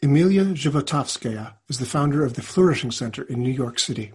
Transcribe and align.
Emiliya 0.00 0.54
Zhivotovskaya 0.54 1.54
is 1.68 1.80
the 1.80 1.84
founder 1.84 2.24
of 2.24 2.34
the 2.34 2.42
Flourishing 2.42 2.92
Center 2.92 3.24
in 3.24 3.42
New 3.42 3.50
York 3.50 3.80
City. 3.80 4.12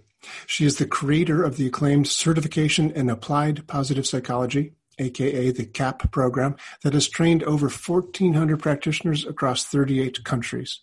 She 0.48 0.66
is 0.66 0.78
the 0.78 0.86
creator 0.86 1.44
of 1.44 1.58
the 1.58 1.68
acclaimed 1.68 2.08
Certification 2.08 2.90
in 2.92 3.10
Applied 3.10 3.68
Positive 3.68 4.08
Psychology, 4.08 4.76
aka 4.98 5.52
the 5.52 5.66
CAPP 5.66 6.10
program, 6.10 6.56
that 6.84 6.94
has 6.94 7.10
trained 7.10 7.44
over 7.44 7.68
1,400 7.68 8.62
practitioners 8.62 9.26
across 9.26 9.66
38 9.66 10.24
countries. 10.24 10.80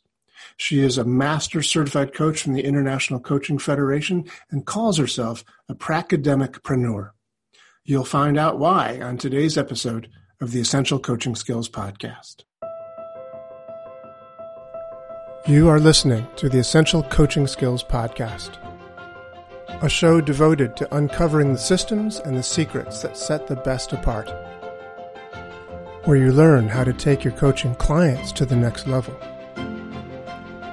She 0.59 0.81
is 0.81 0.99
a 0.99 1.05
master 1.05 1.63
certified 1.63 2.13
coach 2.13 2.43
from 2.43 2.53
the 2.53 2.65
International 2.65 3.21
Coaching 3.21 3.57
Federation 3.57 4.27
and 4.51 4.67
calls 4.67 4.99
herself 4.99 5.45
a 5.71 5.75
pracademicpreneur. 5.75 7.13
You'll 7.85 8.05
find 8.05 8.37
out 8.37 8.59
why 8.59 9.01
on 9.01 9.17
today's 9.17 9.57
episode 9.57 10.11
of 10.43 10.53
the 10.53 10.61
Essential 10.61 10.99
Coaching 10.99 11.37
Skills 11.37 11.71
Podcast. 11.71 12.45
You 15.47 15.71
are 15.71 15.81
listening 15.81 16.27
to 16.37 16.51
the 16.51 16.59
Essential 16.59 17.03
Coaching 17.05 17.47
Skills 17.47 17.83
Podcast, 17.83 18.59
a 19.81 19.89
show 19.89 20.21
devoted 20.21 20.77
to 20.77 20.95
uncovering 20.95 21.53
the 21.55 21.59
systems 21.59 22.19
and 22.19 22.37
the 22.37 22.43
secrets 22.43 23.01
that 23.01 23.17
set 23.17 23.47
the 23.47 23.57
best 23.57 23.95
apart, 23.95 24.31
where 26.05 26.19
you 26.19 26.31
learn 26.31 26.69
how 26.69 26.85
to 26.85 26.93
take 26.93 27.25
your 27.25 27.33
coaching 27.33 27.75
clients 27.77 28.33
to 28.33 28.45
the 28.45 28.55
next 28.55 28.87
level 28.87 29.15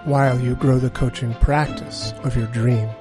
while 0.03 0.37
you 0.37 0.53
grow 0.55 0.79
the 0.79 0.89
coaching 0.89 1.33
practice 1.35 2.13
of 2.25 2.35
your 2.35 2.47
dreams. 2.47 2.91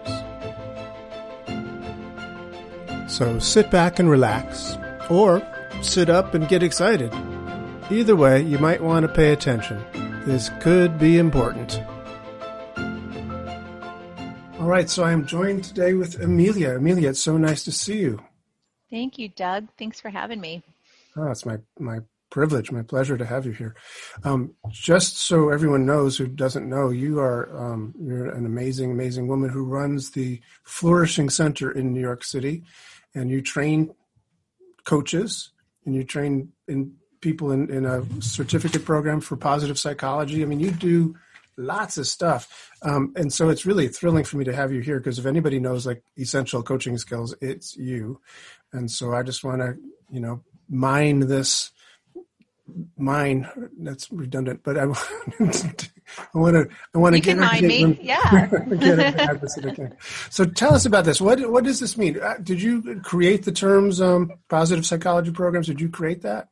So 3.12 3.40
sit 3.40 3.72
back 3.72 3.98
and 3.98 4.08
relax, 4.08 4.78
or 5.10 5.42
sit 5.82 6.08
up 6.08 6.32
and 6.32 6.48
get 6.48 6.62
excited. 6.62 7.12
Either 7.90 8.14
way, 8.14 8.40
you 8.40 8.58
might 8.60 8.82
want 8.82 9.04
to 9.04 9.12
pay 9.12 9.32
attention. 9.32 9.84
This 10.26 10.50
could 10.58 10.98
be 10.98 11.18
important. 11.18 11.80
All 14.58 14.66
right, 14.66 14.90
so 14.90 15.04
I 15.04 15.12
am 15.12 15.24
joined 15.24 15.62
today 15.62 15.94
with 15.94 16.20
Amelia. 16.20 16.74
Amelia, 16.74 17.10
it's 17.10 17.20
so 17.20 17.36
nice 17.36 17.62
to 17.62 17.70
see 17.70 17.98
you. 17.98 18.20
Thank 18.90 19.20
you, 19.20 19.28
Doug. 19.28 19.68
Thanks 19.78 20.00
for 20.00 20.10
having 20.10 20.40
me. 20.40 20.64
Oh, 21.16 21.30
it's 21.30 21.46
my, 21.46 21.58
my 21.78 22.00
privilege, 22.28 22.72
my 22.72 22.82
pleasure 22.82 23.16
to 23.16 23.24
have 23.24 23.46
you 23.46 23.52
here. 23.52 23.76
Um, 24.24 24.54
just 24.68 25.16
so 25.16 25.50
everyone 25.50 25.86
knows 25.86 26.18
who 26.18 26.26
doesn't 26.26 26.68
know, 26.68 26.90
you 26.90 27.20
are 27.20 27.56
um, 27.56 27.94
you're 27.96 28.26
an 28.26 28.46
amazing, 28.46 28.90
amazing 28.90 29.28
woman 29.28 29.50
who 29.50 29.62
runs 29.62 30.10
the 30.10 30.40
Flourishing 30.64 31.30
Center 31.30 31.70
in 31.70 31.94
New 31.94 32.00
York 32.00 32.24
City, 32.24 32.64
and 33.14 33.30
you 33.30 33.40
train 33.42 33.94
coaches 34.82 35.52
and 35.84 35.94
you 35.94 36.02
train 36.02 36.50
in 36.66 36.96
people 37.20 37.52
in, 37.52 37.70
in 37.70 37.84
a 37.84 38.04
certificate 38.20 38.84
program 38.84 39.20
for 39.20 39.36
positive 39.36 39.78
psychology. 39.78 40.42
I 40.42 40.46
mean, 40.46 40.60
you 40.60 40.70
do 40.70 41.16
lots 41.56 41.98
of 41.98 42.06
stuff. 42.06 42.70
Um, 42.82 43.12
and 43.16 43.32
so 43.32 43.48
it's 43.48 43.66
really 43.66 43.88
thrilling 43.88 44.24
for 44.24 44.36
me 44.36 44.44
to 44.44 44.54
have 44.54 44.72
you 44.72 44.80
here 44.80 44.98
because 44.98 45.18
if 45.18 45.26
anybody 45.26 45.58
knows 45.58 45.86
like 45.86 46.02
essential 46.18 46.62
coaching 46.62 46.98
skills, 46.98 47.34
it's 47.40 47.76
you. 47.76 48.20
And 48.72 48.90
so 48.90 49.14
I 49.14 49.22
just 49.22 49.42
want 49.42 49.60
to, 49.62 49.76
you 50.10 50.20
know, 50.20 50.42
mine 50.68 51.20
this 51.20 51.70
mine 52.96 53.48
that's 53.78 54.10
redundant 54.10 54.60
but 54.64 54.76
i, 54.76 54.82
I 54.82 54.86
want 56.34 56.56
to 56.56 56.68
i 56.94 56.98
want 56.98 57.14
to 57.14 57.20
get, 57.20 57.38
get 57.38 57.62
me? 57.62 57.98
yeah. 58.02 58.46
Get 58.78 59.96
so 60.30 60.44
tell 60.44 60.74
us 60.74 60.84
about 60.86 61.04
this. 61.04 61.20
What 61.20 61.48
what 61.50 61.64
does 61.64 61.80
this 61.80 61.96
mean? 61.96 62.20
Uh, 62.20 62.34
did 62.42 62.60
you 62.60 63.00
create 63.02 63.44
the 63.44 63.52
terms 63.52 64.00
um, 64.00 64.32
positive 64.48 64.84
psychology 64.86 65.30
programs? 65.30 65.66
Did 65.66 65.80
you 65.80 65.88
create 65.88 66.22
that 66.22 66.48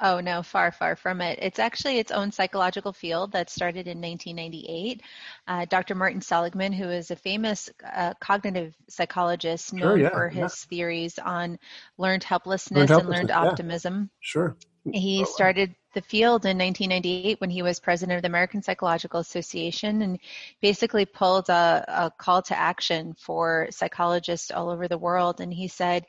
Oh 0.00 0.20
no, 0.20 0.42
far, 0.42 0.72
far 0.72 0.94
from 0.94 1.22
it. 1.22 1.38
It's 1.40 1.58
actually 1.58 1.98
its 1.98 2.12
own 2.12 2.30
psychological 2.30 2.92
field 2.92 3.32
that 3.32 3.48
started 3.48 3.88
in 3.88 4.00
1998. 4.00 5.02
Uh, 5.48 5.64
Dr. 5.64 5.94
Martin 5.94 6.20
Seligman, 6.20 6.72
who 6.72 6.88
is 6.88 7.10
a 7.10 7.16
famous 7.16 7.70
uh, 7.82 8.12
cognitive 8.20 8.74
psychologist 8.88 9.72
known 9.72 9.82
sure, 9.82 9.98
yeah, 9.98 10.10
for 10.10 10.28
his 10.28 10.64
yeah. 10.64 10.68
theories 10.68 11.18
on 11.18 11.58
learned 11.96 12.24
helplessness, 12.24 12.76
learned 12.76 12.90
helplessness 12.90 13.20
and 13.20 13.28
learned 13.28 13.44
yeah. 13.44 13.50
optimism. 13.50 14.10
Sure. 14.20 14.56
He 14.92 15.24
started 15.24 15.74
the 15.94 16.02
field 16.02 16.44
in 16.44 16.58
1998 16.58 17.40
when 17.40 17.50
he 17.50 17.62
was 17.62 17.80
president 17.80 18.16
of 18.16 18.22
the 18.22 18.28
American 18.28 18.62
Psychological 18.62 19.18
Association 19.18 20.02
and 20.02 20.18
basically 20.60 21.06
pulled 21.06 21.48
a, 21.48 21.84
a 21.88 22.12
call 22.16 22.42
to 22.42 22.56
action 22.56 23.14
for 23.18 23.68
psychologists 23.70 24.50
all 24.50 24.68
over 24.68 24.88
the 24.88 24.98
world. 24.98 25.40
And 25.40 25.52
he 25.52 25.68
said 25.68 26.04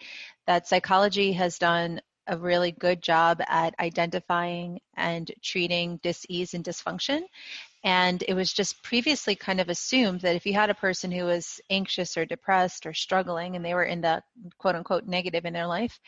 that 0.46 0.68
psychology 0.68 1.32
has 1.32 1.58
done 1.58 2.02
a 2.28 2.38
really 2.38 2.72
good 2.72 3.02
job 3.02 3.42
at 3.48 3.74
identifying 3.80 4.80
and 4.96 5.32
treating 5.42 5.98
disease 6.04 6.54
and 6.54 6.64
dysfunction. 6.64 7.22
And 7.84 8.24
it 8.28 8.34
was 8.34 8.52
just 8.52 8.84
previously 8.84 9.36
kind 9.36 9.62
of 9.62 9.70
assumed 9.70 10.22
that 10.22 10.36
if 10.36 10.46
you 10.46 10.54
had 10.54 10.70
a 10.70 10.76
person 10.76 11.12
who 11.12 11.26
was 11.26 11.62
anxious 11.70 12.18
or 12.18 12.26
depressed 12.26 12.86
or 12.86 12.94
struggling 12.94 13.56
and 13.56 13.64
they 13.64 13.74
were 13.74 13.86
in 13.86 14.02
the 14.02 14.22
quote 14.58 14.76
unquote 14.76 15.06
negative 15.06 15.46
in 15.46 15.54
their 15.54 15.68
life, 15.68 16.00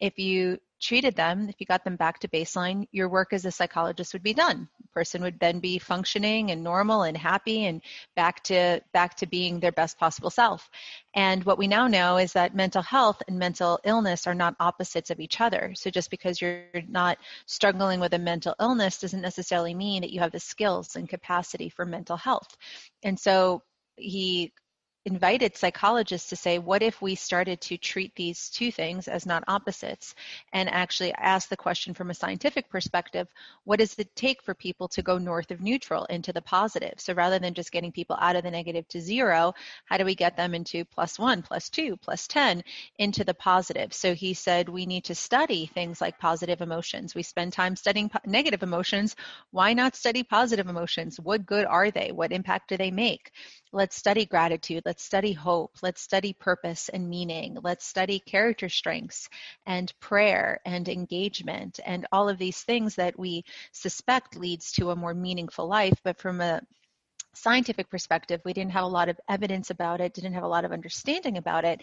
if 0.00 0.18
you 0.18 0.58
treated 0.80 1.16
them, 1.16 1.48
if 1.48 1.56
you 1.58 1.66
got 1.66 1.84
them 1.84 1.96
back 1.96 2.18
to 2.20 2.28
baseline, 2.28 2.86
your 2.92 3.08
work 3.08 3.32
as 3.32 3.44
a 3.44 3.50
psychologist 3.50 4.12
would 4.12 4.22
be 4.22 4.34
done. 4.34 4.68
Person 4.92 5.22
would 5.22 5.38
then 5.40 5.60
be 5.60 5.78
functioning 5.78 6.50
and 6.50 6.62
normal 6.62 7.02
and 7.02 7.16
happy 7.16 7.66
and 7.66 7.82
back 8.14 8.42
to 8.44 8.80
back 8.92 9.16
to 9.16 9.26
being 9.26 9.60
their 9.60 9.72
best 9.72 9.98
possible 9.98 10.30
self. 10.30 10.70
And 11.14 11.44
what 11.44 11.58
we 11.58 11.66
now 11.66 11.88
know 11.88 12.18
is 12.18 12.32
that 12.34 12.54
mental 12.54 12.82
health 12.82 13.22
and 13.28 13.38
mental 13.38 13.78
illness 13.84 14.26
are 14.26 14.34
not 14.34 14.56
opposites 14.60 15.10
of 15.10 15.20
each 15.20 15.40
other. 15.40 15.72
So 15.74 15.90
just 15.90 16.10
because 16.10 16.40
you're 16.40 16.64
not 16.88 17.18
struggling 17.46 18.00
with 18.00 18.14
a 18.14 18.18
mental 18.18 18.54
illness 18.60 19.00
doesn't 19.00 19.20
necessarily 19.20 19.74
mean 19.74 20.02
that 20.02 20.12
you 20.12 20.20
have 20.20 20.32
the 20.32 20.40
skills 20.40 20.96
and 20.96 21.08
capacity 21.08 21.68
for 21.68 21.84
mental 21.84 22.16
health. 22.16 22.56
And 23.02 23.18
so 23.18 23.62
he 23.96 24.52
invited 25.06 25.56
psychologists 25.56 26.28
to 26.28 26.36
say, 26.36 26.58
what 26.58 26.82
if 26.82 27.00
we 27.00 27.14
started 27.14 27.60
to 27.60 27.78
treat 27.78 28.12
these 28.16 28.50
two 28.50 28.72
things 28.72 29.06
as 29.06 29.24
not 29.24 29.44
opposites 29.46 30.16
and 30.52 30.68
actually 30.68 31.14
ask 31.14 31.48
the 31.48 31.56
question 31.56 31.94
from 31.94 32.10
a 32.10 32.14
scientific 32.14 32.68
perspective, 32.68 33.28
what 33.62 33.78
does 33.78 33.94
it 33.98 34.14
take 34.16 34.42
for 34.42 34.52
people 34.52 34.88
to 34.88 35.02
go 35.02 35.16
north 35.16 35.52
of 35.52 35.60
neutral 35.60 36.04
into 36.06 36.32
the 36.32 36.42
positive? 36.42 36.94
So 36.98 37.14
rather 37.14 37.38
than 37.38 37.54
just 37.54 37.70
getting 37.70 37.92
people 37.92 38.16
out 38.20 38.34
of 38.34 38.42
the 38.42 38.50
negative 38.50 38.88
to 38.88 39.00
zero, 39.00 39.54
how 39.84 39.96
do 39.96 40.04
we 40.04 40.16
get 40.16 40.36
them 40.36 40.54
into 40.56 40.84
plus 40.84 41.20
one, 41.20 41.40
plus 41.40 41.68
two, 41.68 41.96
plus 41.96 42.26
10 42.26 42.64
into 42.98 43.22
the 43.22 43.34
positive? 43.34 43.94
So 43.94 44.12
he 44.12 44.34
said, 44.34 44.68
we 44.68 44.86
need 44.86 45.04
to 45.04 45.14
study 45.14 45.66
things 45.66 46.00
like 46.00 46.18
positive 46.18 46.60
emotions. 46.60 47.14
We 47.14 47.22
spend 47.22 47.52
time 47.52 47.76
studying 47.76 48.08
po- 48.08 48.18
negative 48.26 48.64
emotions. 48.64 49.14
Why 49.52 49.72
not 49.72 49.94
study 49.94 50.24
positive 50.24 50.66
emotions? 50.66 51.20
What 51.20 51.46
good 51.46 51.64
are 51.64 51.92
they? 51.92 52.10
What 52.10 52.32
impact 52.32 52.70
do 52.70 52.76
they 52.76 52.90
make? 52.90 53.30
Let's 53.76 53.94
study 53.94 54.24
gratitude. 54.24 54.84
Let's 54.86 55.04
study 55.04 55.34
hope. 55.34 55.76
Let's 55.82 56.00
study 56.00 56.32
purpose 56.32 56.88
and 56.88 57.10
meaning. 57.10 57.58
Let's 57.62 57.86
study 57.86 58.20
character 58.20 58.70
strengths 58.70 59.28
and 59.66 59.92
prayer 60.00 60.60
and 60.64 60.88
engagement 60.88 61.78
and 61.84 62.06
all 62.10 62.30
of 62.30 62.38
these 62.38 62.62
things 62.62 62.94
that 62.94 63.18
we 63.18 63.44
suspect 63.72 64.34
leads 64.34 64.72
to 64.72 64.92
a 64.92 64.96
more 64.96 65.12
meaningful 65.12 65.68
life. 65.68 66.00
But 66.02 66.16
from 66.16 66.40
a 66.40 66.62
scientific 67.34 67.90
perspective, 67.90 68.40
we 68.46 68.54
didn't 68.54 68.72
have 68.72 68.84
a 68.84 68.88
lot 68.88 69.10
of 69.10 69.20
evidence 69.28 69.68
about 69.68 70.00
it, 70.00 70.14
didn't 70.14 70.32
have 70.32 70.44
a 70.44 70.48
lot 70.48 70.64
of 70.64 70.72
understanding 70.72 71.36
about 71.36 71.66
it. 71.66 71.82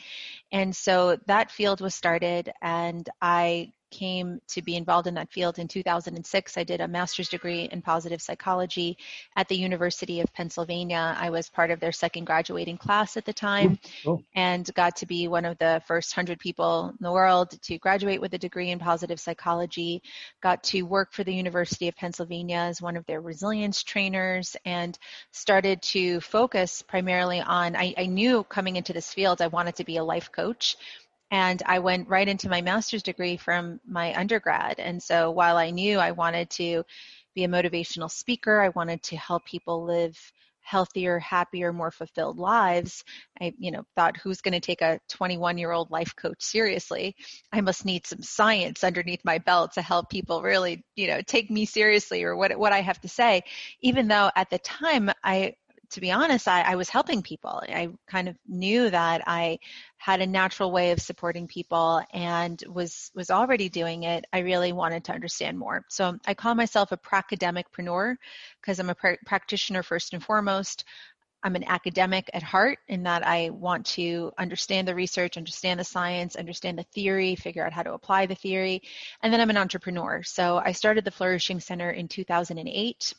And 0.52 0.75
so 0.75 1.18
that 1.28 1.52
field 1.52 1.80
was 1.80 1.94
started, 1.94 2.52
and 2.60 3.08
I 3.22 3.72
came 3.94 4.42
to 4.48 4.62
be 4.64 4.76
involved 4.76 5.08
in 5.08 5.14
that 5.14 5.31
field 5.31 5.59
in 5.59 5.68
2006. 5.68 6.58
I 6.58 6.64
did 6.64 6.81
a 6.81 6.88
master's 6.88 7.30
degree 7.30 7.70
in 7.72 7.84
positive 7.84 8.22
psychology 8.22 8.98
at 9.36 9.48
the 9.48 9.56
University 9.56 10.20
of 10.20 10.34
Pennsylvania. 10.34 11.16
I 11.18 11.30
was 11.30 11.48
part 11.48 11.70
of 11.70 11.80
their 11.80 11.92
second 11.92 12.26
graduating 12.26 12.78
class 12.78 13.18
at 13.18 13.26
the 13.26 13.34
time 13.34 13.78
oh. 14.08 14.24
and 14.36 14.68
got 14.74 14.96
to 14.98 15.06
be 15.06 15.28
one 15.28 15.46
of 15.46 15.59
the 15.59 15.81
first 15.86 16.18
100 16.18 16.40
people 16.40 16.90
in 16.90 17.04
the 17.04 17.12
world 17.12 17.52
to 17.62 17.78
graduate 17.78 18.20
with 18.20 18.34
a 18.34 18.38
degree 18.40 18.72
in 18.72 18.80
positive 18.80 19.20
psychology. 19.20 20.02
Got 20.42 20.64
to 20.66 20.81
work 20.81 21.14
for 21.14 21.24
the 21.24 21.34
University 21.34 21.88
of 21.88 21.96
Pennsylvania 21.96 22.58
as 22.58 22.81
one 22.81 22.98
of 22.98 23.06
their 23.06 23.22
resilience 23.22 23.84
trainers 23.84 24.58
and 24.66 24.98
started 25.31 25.84
to 25.84 26.19
focus 26.22 26.81
primarily 26.81 27.42
on. 27.42 27.75
I, 27.75 27.94
I 27.96 28.07
knew 28.07 28.44
coming 28.44 28.75
into 28.75 28.92
this 28.92 29.13
field 29.13 29.39
I 29.39 29.48
wanted 29.48 29.75
to 29.75 29.84
be 29.84 29.98
a 29.98 30.04
life 30.04 30.31
coach 30.31 30.78
and 31.33 31.63
I 31.65 31.80
went 31.80 32.09
right 32.09 32.27
into 32.27 32.47
my 32.47 32.62
master's 32.62 33.01
degree 33.01 33.38
from 33.38 33.80
my 33.88 34.13
undergrad. 34.13 34.75
And 34.77 35.01
so 35.01 35.31
while 35.31 35.57
I 35.57 35.71
knew 35.71 35.97
I 35.97 36.12
wanted 36.12 36.51
to 36.51 36.83
be 37.33 37.44
a 37.44 37.47
motivational 37.47 38.12
speaker, 38.12 38.62
I 38.62 38.69
wanted 38.69 39.01
to 39.03 39.18
help 39.18 39.44
people 39.44 39.83
live 39.83 40.15
healthier, 40.62 41.18
happier, 41.18 41.74
more 41.74 41.89
fulfilled 41.89 42.38
lives. 42.38 43.03
I, 43.41 43.51
you 43.57 43.71
know, 43.71 43.83
thought 43.95 44.15
who's 44.15 44.41
going 44.41 44.53
to 44.53 44.59
take 44.59 44.83
a 44.83 45.00
21 45.09 45.57
year 45.57 45.71
old 45.71 45.89
life 45.89 46.15
coach 46.15 46.44
seriously? 46.44 47.15
I 47.51 47.62
must 47.62 47.83
need 47.83 48.06
some 48.06 48.21
science 48.21 48.83
underneath 48.83 49.25
my 49.25 49.39
belt 49.39 49.74
to 49.74 49.81
help 49.81 50.12
people 50.12 50.44
really, 50.44 50.86
you 50.95 51.07
know, 51.07 51.21
take 51.21 51.50
me 51.50 51.65
seriously 51.65 52.24
or 52.24 52.36
what 52.36 52.56
what 52.59 52.74
I 52.74 52.81
have 52.81 53.01
to 53.01 53.09
say. 53.09 53.41
Even 53.81 54.07
though 54.07 54.29
at 54.36 54.51
the 54.51 54.59
time 54.59 55.09
I 55.24 55.56
to 55.94 56.01
be 56.01 56.12
honest, 56.12 56.48
I, 56.48 56.62
I 56.63 56.75
was 56.75 56.90
helping 56.90 57.22
people. 57.22 57.62
I 57.68 57.90
kind 58.07 58.28
of 58.28 58.36
knew 58.48 58.90
that 58.90 59.22
I 59.28 59.60
had 59.98 60.22
a 60.22 60.28
natural 60.28 60.72
way 60.72 60.92
of 60.92 61.00
supporting 61.00 61.48
people 61.48 62.01
and 62.12 62.62
was 62.68 63.12
was 63.13 63.30
already 63.30 63.69
doing 63.69 64.04
it. 64.04 64.25
I 64.34 64.40
really 64.40 64.74
wanted 64.74 65.04
to 65.06 65.13
understand 65.13 65.57
more. 65.57 65.86
So 65.90 66.18
I 66.25 66.34
call 66.34 66.56
myself 66.56 66.92
a 66.92 66.98
pracademicpreneur 66.98 68.16
because 68.60 68.80
I'm 68.80 68.90
a 68.90 68.95
pr- 68.95 69.24
practitioner 69.25 69.84
first 69.84 70.13
and 70.13 70.24
foremost. 70.24 70.84
I'm 71.44 71.56
an 71.56 71.66
academic 71.66 72.30
at 72.34 72.42
heart 72.42 72.80
in 72.88 73.04
that 73.04 73.25
I 73.28 73.50
want 73.50 73.86
to 73.88 74.31
understand 74.38 74.88
the 74.88 74.96
research, 74.96 75.38
understand 75.38 75.80
the 75.80 75.84
science, 75.84 76.38
understand 76.38 76.80
the 76.80 76.84
theory, 76.84 77.36
figure 77.36 77.66
out 77.66 77.74
how 77.74 77.84
to 77.84 77.94
apply 77.94 78.25
the 78.25 78.36
theory. 78.36 78.81
And 79.22 79.31
then 79.31 79.42
I'm 79.42 79.50
an 79.50 79.57
entrepreneur. 79.57 80.24
So 80.24 80.57
I 80.57 80.72
started 80.72 81.04
the 81.04 81.12
Flourishing 81.12 81.60
Center 81.60 81.92
in 81.92 82.07
2008 82.07 83.13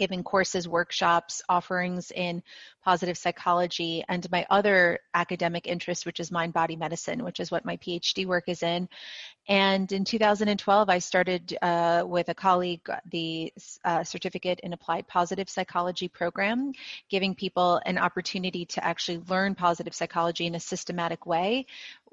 giving 0.00 0.24
courses, 0.24 0.66
workshops, 0.66 1.42
offerings 1.46 2.10
in 2.10 2.42
positive 2.82 3.18
psychology, 3.18 4.02
and 4.08 4.28
my 4.30 4.46
other 4.48 4.98
academic 5.12 5.66
interest, 5.66 6.06
which 6.06 6.18
is 6.18 6.32
mind 6.32 6.54
body 6.54 6.74
medicine, 6.74 7.22
which 7.22 7.38
is 7.38 7.50
what 7.50 7.66
my 7.66 7.76
PhD 7.76 8.24
work 8.24 8.44
is 8.48 8.62
in. 8.62 8.88
And 9.46 9.90
in 9.92 10.04
2012, 10.04 10.88
I 10.88 10.98
started 11.00 11.58
uh, 11.60 12.04
with 12.06 12.30
a 12.30 12.34
colleague 12.34 12.88
the 13.10 13.52
uh, 13.84 14.04
Certificate 14.04 14.60
in 14.60 14.72
Applied 14.72 15.06
Positive 15.06 15.48
Psychology 15.50 16.08
program, 16.08 16.72
giving 17.10 17.34
people 17.34 17.80
an 17.84 17.98
opportunity 17.98 18.64
to 18.66 18.84
actually 18.84 19.18
learn 19.28 19.54
positive 19.54 19.94
psychology 19.94 20.46
in 20.46 20.54
a 20.54 20.60
systematic 20.60 21.26
way. 21.26 21.66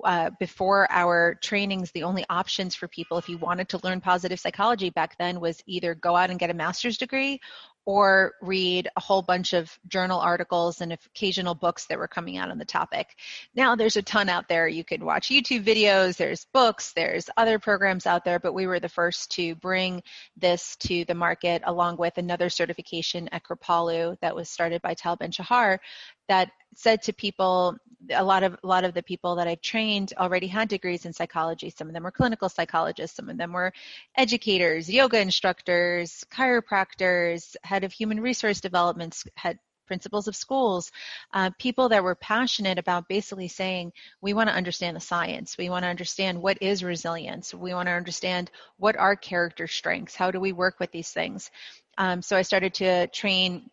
Uh, 0.03 0.29
before 0.39 0.87
our 0.91 1.35
trainings, 1.35 1.91
the 1.91 2.03
only 2.03 2.25
options 2.29 2.75
for 2.75 2.87
people, 2.87 3.17
if 3.17 3.29
you 3.29 3.37
wanted 3.37 3.69
to 3.69 3.79
learn 3.83 4.01
positive 4.01 4.39
psychology 4.39 4.89
back 4.89 5.17
then, 5.17 5.39
was 5.39 5.61
either 5.67 5.95
go 5.95 6.15
out 6.15 6.29
and 6.29 6.39
get 6.39 6.49
a 6.49 6.53
master's 6.53 6.97
degree 6.97 7.39
or 7.87 8.33
read 8.41 8.89
a 8.97 8.99
whole 8.99 9.21
bunch 9.21 9.53
of 9.53 9.79
journal 9.87 10.19
articles 10.19 10.81
and 10.81 10.91
occasional 10.91 11.55
books 11.55 11.85
that 11.85 11.97
were 11.97 12.07
coming 12.07 12.35
out 12.35 12.51
on 12.51 12.57
the 12.57 12.65
topic. 12.65 13.15
Now 13.55 13.77
there's 13.77 13.95
a 13.95 14.01
ton 14.01 14.27
out 14.27 14.49
there. 14.49 14.67
You 14.67 14.83
could 14.83 15.01
watch 15.01 15.29
YouTube 15.29 15.63
videos, 15.63 16.17
there's 16.17 16.45
books, 16.51 16.91
there's 16.91 17.29
other 17.37 17.59
programs 17.59 18.05
out 18.05 18.25
there, 18.25 18.39
but 18.39 18.53
we 18.53 18.67
were 18.67 18.81
the 18.81 18.89
first 18.89 19.31
to 19.31 19.55
bring 19.55 20.03
this 20.35 20.75
to 20.81 21.05
the 21.05 21.15
market 21.15 21.61
along 21.65 21.95
with 21.95 22.17
another 22.17 22.49
certification 22.49 23.29
at 23.31 23.43
Kripalu 23.43 24.19
that 24.19 24.35
was 24.35 24.49
started 24.49 24.81
by 24.81 24.93
Tal 24.93 25.15
Ben 25.15 25.31
Shahar 25.31 25.79
that 26.27 26.51
said 26.75 27.01
to 27.03 27.13
people 27.13 27.77
a 28.11 28.23
lot 28.23 28.43
of 28.43 28.57
a 28.63 28.67
lot 28.67 28.83
of 28.83 28.93
the 28.93 29.03
people 29.03 29.35
that 29.35 29.47
I've 29.47 29.61
trained 29.61 30.13
already 30.17 30.47
had 30.47 30.69
degrees 30.69 31.05
in 31.05 31.13
psychology. 31.13 31.69
Some 31.69 31.87
of 31.87 31.93
them 31.93 32.03
were 32.03 32.11
clinical 32.11 32.49
psychologists, 32.49 33.17
some 33.17 33.29
of 33.29 33.37
them 33.37 33.53
were 33.53 33.73
educators, 34.15 34.89
yoga 34.89 35.19
instructors, 35.19 36.23
chiropractors, 36.31 37.55
head 37.63 37.83
of 37.83 37.91
human 37.91 38.19
resource 38.19 38.61
development, 38.61 39.23
head 39.35 39.59
principals 39.87 40.27
of 40.27 40.35
schools, 40.35 40.91
uh, 41.33 41.49
people 41.57 41.89
that 41.89 42.03
were 42.03 42.15
passionate 42.15 42.77
about 42.77 43.07
basically 43.07 43.47
saying, 43.47 43.93
we 44.21 44.33
want 44.33 44.49
to 44.49 44.55
understand 44.55 44.95
the 44.95 45.01
science. 45.01 45.57
We 45.57 45.69
want 45.69 45.83
to 45.83 45.89
understand 45.89 46.41
what 46.41 46.61
is 46.61 46.83
resilience. 46.83 47.53
We 47.53 47.73
want 47.73 47.87
to 47.87 47.93
understand 47.93 48.51
what 48.75 48.97
are 48.97 49.15
character 49.15 49.65
strengths. 49.65 50.13
How 50.13 50.29
do 50.29 50.39
we 50.41 50.51
work 50.51 50.79
with 50.79 50.91
these 50.91 51.11
things? 51.11 51.49
Um, 51.97 52.21
so 52.21 52.35
I 52.35 52.41
started 52.41 52.73
to 52.75 53.07
train 53.07 53.69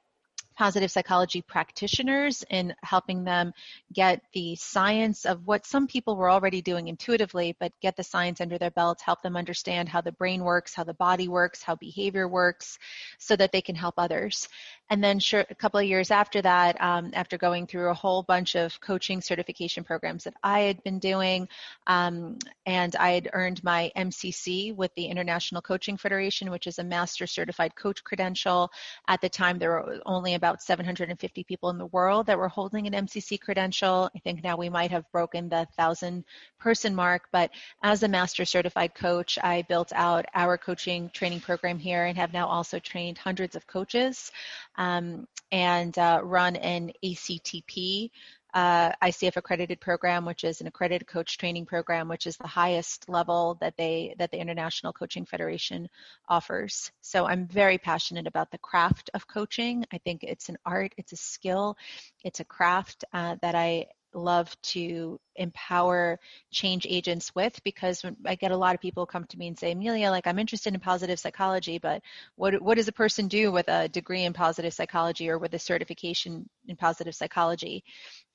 positive 0.56 0.90
psychology 0.90 1.42
practitioners 1.42 2.44
in 2.50 2.74
helping 2.82 3.24
them 3.24 3.52
get 3.92 4.22
the 4.32 4.54
science 4.56 5.24
of 5.24 5.46
what 5.46 5.66
some 5.66 5.86
people 5.86 6.16
were 6.16 6.30
already 6.30 6.62
doing 6.62 6.88
intuitively, 6.88 7.56
but 7.58 7.72
get 7.80 7.96
the 7.96 8.02
science 8.02 8.40
under 8.40 8.58
their 8.58 8.70
belt, 8.70 9.00
help 9.00 9.22
them 9.22 9.36
understand 9.36 9.88
how 9.88 10.00
the 10.00 10.12
brain 10.12 10.44
works, 10.44 10.74
how 10.74 10.84
the 10.84 10.94
body 10.94 11.28
works, 11.28 11.62
how 11.62 11.74
behavior 11.76 12.28
works, 12.28 12.78
so 13.18 13.34
that 13.36 13.52
they 13.52 13.62
can 13.62 13.74
help 13.74 13.94
others. 13.98 14.48
And 14.90 15.02
then 15.02 15.18
sure, 15.18 15.46
a 15.48 15.54
couple 15.54 15.80
of 15.80 15.86
years 15.86 16.10
after 16.10 16.42
that, 16.42 16.80
um, 16.80 17.10
after 17.14 17.38
going 17.38 17.66
through 17.66 17.88
a 17.88 17.94
whole 17.94 18.22
bunch 18.22 18.54
of 18.54 18.78
coaching 18.80 19.22
certification 19.22 19.82
programs 19.82 20.24
that 20.24 20.34
I 20.42 20.60
had 20.60 20.82
been 20.84 20.98
doing, 20.98 21.48
um, 21.86 22.38
and 22.66 22.94
I 22.96 23.12
had 23.12 23.30
earned 23.32 23.64
my 23.64 23.90
MCC 23.96 24.74
with 24.74 24.94
the 24.94 25.06
International 25.06 25.62
Coaching 25.62 25.96
Federation, 25.96 26.50
which 26.50 26.66
is 26.66 26.78
a 26.78 26.84
master 26.84 27.26
certified 27.26 27.74
coach 27.74 28.04
credential. 28.04 28.70
At 29.08 29.22
the 29.22 29.28
time, 29.28 29.58
there 29.58 29.70
were 29.70 30.00
only 30.04 30.34
about 30.34 30.43
750 30.62 31.44
people 31.44 31.70
in 31.70 31.78
the 31.78 31.86
world 31.86 32.26
that 32.26 32.38
were 32.38 32.48
holding 32.48 32.86
an 32.86 33.06
MCC 33.06 33.40
credential. 33.40 34.10
I 34.14 34.18
think 34.20 34.42
now 34.42 34.56
we 34.56 34.68
might 34.68 34.90
have 34.90 35.10
broken 35.10 35.48
the 35.48 35.66
thousand 35.76 36.24
person 36.58 36.94
mark, 36.94 37.28
but 37.32 37.50
as 37.82 38.02
a 38.02 38.08
master 38.08 38.44
certified 38.44 38.94
coach, 38.94 39.38
I 39.42 39.62
built 39.62 39.92
out 39.94 40.26
our 40.34 40.58
coaching 40.58 41.10
training 41.10 41.40
program 41.40 41.78
here 41.78 42.04
and 42.04 42.16
have 42.18 42.32
now 42.32 42.46
also 42.46 42.78
trained 42.78 43.18
hundreds 43.18 43.56
of 43.56 43.66
coaches 43.66 44.30
um, 44.76 45.26
and 45.50 45.96
uh, 45.98 46.20
run 46.22 46.56
an 46.56 46.92
ACTP 47.04 48.10
uh, 48.54 48.92
ICF 49.02 49.36
accredited 49.36 49.80
program, 49.80 50.24
which 50.24 50.44
is 50.44 50.60
an 50.60 50.68
accredited 50.68 51.08
coach 51.08 51.36
training 51.38 51.66
program, 51.66 52.08
which 52.08 52.26
is 52.26 52.36
the 52.36 52.46
highest 52.46 53.08
level 53.08 53.58
that 53.60 53.76
they 53.76 54.14
that 54.18 54.30
the 54.30 54.38
International 54.38 54.92
Coaching 54.92 55.26
Federation 55.26 55.88
offers. 56.28 56.92
So 57.00 57.26
I'm 57.26 57.48
very 57.48 57.78
passionate 57.78 58.28
about 58.28 58.52
the 58.52 58.58
craft 58.58 59.10
of 59.12 59.26
coaching. 59.26 59.84
I 59.92 59.98
think 59.98 60.22
it's 60.22 60.48
an 60.48 60.56
art, 60.64 60.94
it's 60.96 61.12
a 61.12 61.16
skill, 61.16 61.76
it's 62.22 62.38
a 62.38 62.44
craft 62.44 63.04
uh, 63.12 63.36
that 63.42 63.56
I 63.56 63.86
love 64.14 64.54
to 64.62 65.18
empower 65.36 66.18
change 66.50 66.86
agents 66.88 67.34
with 67.34 67.60
because 67.64 68.04
I 68.24 68.34
get 68.36 68.52
a 68.52 68.56
lot 68.56 68.74
of 68.74 68.80
people 68.80 69.06
come 69.06 69.24
to 69.24 69.38
me 69.38 69.48
and 69.48 69.58
say, 69.58 69.72
Amelia, 69.72 70.10
like 70.10 70.26
I'm 70.26 70.38
interested 70.38 70.74
in 70.74 70.80
positive 70.80 71.18
psychology, 71.18 71.78
but 71.78 72.02
what 72.36 72.60
what 72.62 72.76
does 72.76 72.88
a 72.88 72.92
person 72.92 73.28
do 73.28 73.50
with 73.52 73.68
a 73.68 73.88
degree 73.88 74.24
in 74.24 74.32
positive 74.32 74.72
psychology 74.72 75.28
or 75.28 75.38
with 75.38 75.54
a 75.54 75.58
certification 75.58 76.48
in 76.68 76.76
positive 76.76 77.14
psychology? 77.14 77.84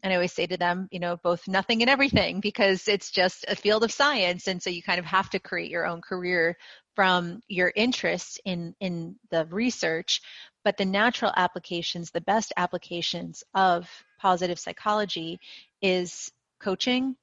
And 0.04 0.14
I 0.14 0.16
always 0.16 0.34
say 0.34 0.48
to 0.48 0.58
them, 0.58 0.88
you 0.92 1.00
know, 1.00 1.18
both 1.18 1.48
nothing 1.48 1.82
and 1.82 1.90
everything 1.90 2.40
because 2.40 2.88
it's 2.88 3.12
just 3.12 3.46
a 3.48 3.56
field 3.56 3.84
of 3.84 3.92
science, 3.92 4.48
and 4.48 4.62
so 4.62 4.70
you 4.70 4.84
kind 4.84 5.00
of 5.00 5.06
have 5.06 5.30
to 5.32 5.40
create 5.40 5.72
your 5.72 5.86
own 5.86 6.02
career 6.02 6.58
from 6.96 7.42
your 7.48 7.72
interest 7.75 8.42
in 8.46 8.75
in 8.80 9.16
the 9.32 9.46
research, 9.46 10.22
but 10.64 10.78
the 10.78 10.86
natural 10.86 11.32
applications, 11.36 12.12
the 12.12 12.22
best 12.22 12.52
applications 12.58 13.44
of 13.54 13.90
positive 14.20 14.60
psychology 14.60 15.40
is 15.81 16.31
coaching, 16.60 17.16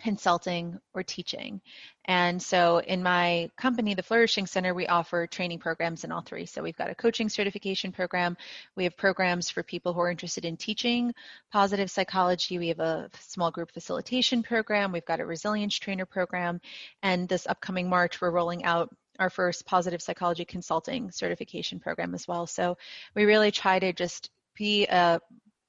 consulting, 0.00 0.78
or 0.94 1.02
teaching. 1.02 1.60
And 2.06 2.42
so 2.42 2.78
in 2.78 3.02
my 3.02 3.48
company, 3.56 3.94
the 3.94 4.02
Flourishing 4.02 4.46
Center, 4.46 4.74
we 4.74 4.86
offer 4.88 5.26
training 5.26 5.60
programs 5.60 6.02
in 6.02 6.10
all 6.10 6.22
three. 6.22 6.46
So 6.46 6.62
we've 6.62 6.76
got 6.76 6.90
a 6.90 6.94
coaching 6.94 7.28
certification 7.28 7.92
program. 7.92 8.36
We 8.76 8.84
have 8.84 8.96
programs 8.96 9.50
for 9.50 9.62
people 9.62 9.92
who 9.92 10.00
are 10.00 10.10
interested 10.10 10.44
in 10.44 10.56
teaching 10.56 11.14
positive 11.52 11.90
psychology. 11.90 12.58
We 12.58 12.68
have 12.68 12.80
a 12.80 13.08
small 13.20 13.52
group 13.52 13.70
facilitation 13.70 14.42
program. 14.42 14.90
We've 14.90 15.04
got 15.04 15.20
a 15.20 15.26
resilience 15.26 15.78
trainer 15.78 16.06
program. 16.06 16.60
And 17.02 17.28
this 17.28 17.46
upcoming 17.46 17.88
March, 17.88 18.20
we're 18.20 18.30
rolling 18.30 18.64
out 18.64 18.92
our 19.20 19.30
first 19.30 19.64
positive 19.66 20.02
psychology 20.02 20.44
consulting 20.44 21.12
certification 21.12 21.78
program 21.78 22.14
as 22.14 22.26
well. 22.26 22.46
So 22.46 22.76
we 23.14 23.24
really 23.24 23.52
try 23.52 23.78
to 23.78 23.92
just 23.92 24.30
be 24.56 24.86
a 24.86 25.20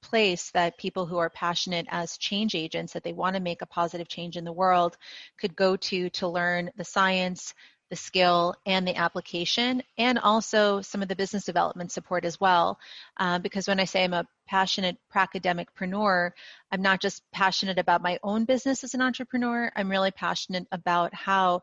place 0.03 0.51
that 0.51 0.77
people 0.77 1.05
who 1.07 1.17
are 1.17 1.29
passionate 1.29 1.88
as 1.89 2.17
change 2.17 2.53
agents 2.53 2.93
that 2.93 3.03
they 3.03 3.13
want 3.13 3.36
to 3.36 3.41
make 3.41 3.62
a 3.62 3.65
positive 3.65 4.07
change 4.07 4.38
in 4.38 4.43
the 4.43 4.53
world 4.53 4.98
could 5.39 5.55
go 5.55 5.75
to 5.77 6.10
to 6.12 6.27
learn 6.27 6.69
the 6.77 6.83
science 6.83 7.53
the 7.89 7.98
skill 7.98 8.55
and 8.65 8.88
the 8.88 8.95
application 8.95 9.83
and 10.00 10.17
also 10.17 10.81
some 10.81 11.03
of 11.03 11.07
the 11.07 11.15
business 11.15 11.45
development 11.45 11.91
support 11.91 12.25
as 12.25 12.39
well. 12.39 12.79
Uh, 13.17 13.38
because 13.38 13.67
when 13.67 13.79
i 13.79 13.83
say 13.86 14.03
i'm 14.03 14.13
a 14.13 14.25
passionate 14.48 14.98
academicpreneur 15.15 16.31
i'm 16.72 16.81
not 16.81 17.00
just 17.00 17.22
passionate 17.31 17.77
about 17.77 18.01
my 18.01 18.17
own 18.24 18.45
business 18.45 18.83
as 18.83 18.95
an 18.95 19.01
entrepreneur 19.01 19.72
i'm 19.75 19.91
really 19.91 20.10
passionate 20.10 20.65
about 20.72 21.13
how 21.13 21.62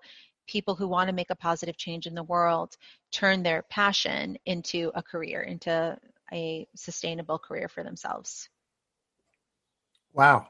people 0.51 0.75
who 0.75 0.89
want 0.89 1.09
to 1.09 1.15
make 1.15 1.31
a 1.31 1.37
positive 1.37 1.77
change 1.77 2.07
in 2.07 2.15
the 2.15 2.25
world 2.25 2.77
turn 3.13 3.43
their 3.43 3.63
passion 3.63 4.37
into 4.45 4.91
a 4.97 5.03
career 5.03 5.41
into 5.41 5.97
a 6.33 6.67
sustainable 6.75 7.39
career 7.39 7.69
for 7.69 7.85
themselves. 7.85 8.49
Wow. 10.13 10.49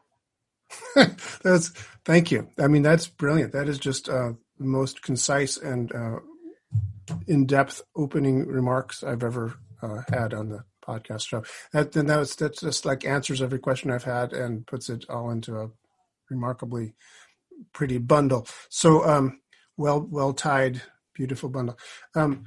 that's 1.43 1.69
thank 2.05 2.31
you. 2.31 2.49
I 2.59 2.69
mean, 2.69 2.83
that's 2.83 3.09
brilliant. 3.09 3.53
That 3.53 3.69
is 3.69 3.79
just 3.79 4.09
uh, 4.09 4.33
the 4.59 4.65
most 4.65 5.03
concise 5.03 5.59
and 5.59 5.95
uh, 5.95 6.21
in-depth 7.27 7.83
opening 7.95 8.47
remarks 8.47 9.03
I've 9.03 9.25
ever 9.25 9.55
uh, 9.83 10.03
had 10.09 10.33
on 10.33 10.49
the 10.49 10.65
podcast 10.87 11.27
show. 11.27 11.43
That 11.73 11.93
then 11.93 12.07
that's 12.07 12.37
that's 12.37 12.61
just 12.61 12.87
like 12.87 13.05
answers 13.05 13.43
every 13.43 13.59
question 13.59 13.91
I've 13.91 14.05
had 14.05 14.33
and 14.33 14.67
puts 14.67 14.89
it 14.89 15.05
all 15.11 15.31
into 15.31 15.57
a 15.59 15.71
remarkably 16.31 16.95
pretty 17.73 17.99
bundle. 17.99 18.47
So 18.69 19.05
um, 19.05 19.40
well 19.81 20.07
well 20.09 20.33
tied, 20.33 20.83
beautiful 21.15 21.49
bundle. 21.49 21.79
Um, 22.15 22.45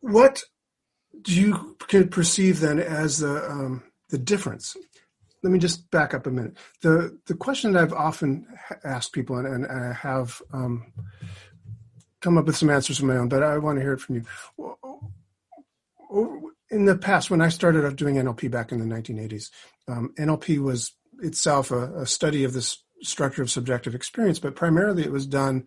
what 0.00 0.42
do 1.22 1.32
you 1.32 1.76
could 1.78 2.10
perceive 2.10 2.60
then 2.60 2.80
as 2.80 3.18
the 3.18 3.50
um, 3.50 3.84
the 4.10 4.18
difference? 4.18 4.76
Let 5.42 5.52
me 5.52 5.58
just 5.60 5.88
back 5.90 6.12
up 6.12 6.26
a 6.26 6.30
minute. 6.30 6.56
The 6.82 7.18
the 7.26 7.34
question 7.34 7.72
that 7.72 7.82
I've 7.82 7.92
often 7.92 8.46
asked 8.84 9.12
people 9.12 9.36
and, 9.36 9.46
and 9.46 9.66
I 9.66 9.92
have 9.92 10.42
um, 10.52 10.92
come 12.20 12.36
up 12.36 12.46
with 12.46 12.56
some 12.56 12.70
answers 12.70 12.98
of 12.98 13.04
my 13.04 13.16
own, 13.16 13.28
but 13.28 13.42
I 13.42 13.58
want 13.58 13.78
to 13.78 13.82
hear 13.82 13.92
it 13.92 14.00
from 14.00 14.16
you. 14.16 14.24
in 16.70 16.86
the 16.86 16.98
past, 16.98 17.30
when 17.30 17.40
I 17.40 17.48
started 17.48 17.94
doing 17.94 18.16
NLP 18.16 18.50
back 18.50 18.72
in 18.72 18.80
the 18.80 18.94
1980s, 18.94 19.50
um, 19.86 20.12
NLP 20.18 20.58
was 20.58 20.92
itself 21.20 21.70
a, 21.70 22.00
a 22.00 22.06
study 22.06 22.42
of 22.42 22.52
this 22.52 22.82
structure 23.02 23.42
of 23.42 23.50
subjective 23.50 23.94
experience, 23.94 24.38
but 24.38 24.56
primarily 24.56 25.04
it 25.04 25.12
was 25.12 25.26
done 25.26 25.66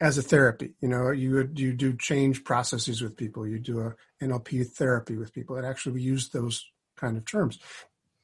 as 0.00 0.18
a 0.18 0.22
therapy. 0.22 0.74
You 0.80 0.88
know, 0.88 1.10
you 1.10 1.50
you 1.54 1.72
do 1.72 1.96
change 1.96 2.44
processes 2.44 3.02
with 3.02 3.16
people. 3.16 3.46
You 3.46 3.58
do 3.58 3.80
a 3.80 3.94
NLP 4.22 4.70
therapy 4.72 5.16
with 5.16 5.32
people. 5.32 5.56
And 5.56 5.66
actually, 5.66 5.92
we 5.92 6.02
use 6.02 6.28
those 6.28 6.64
kind 6.96 7.16
of 7.16 7.24
terms. 7.24 7.58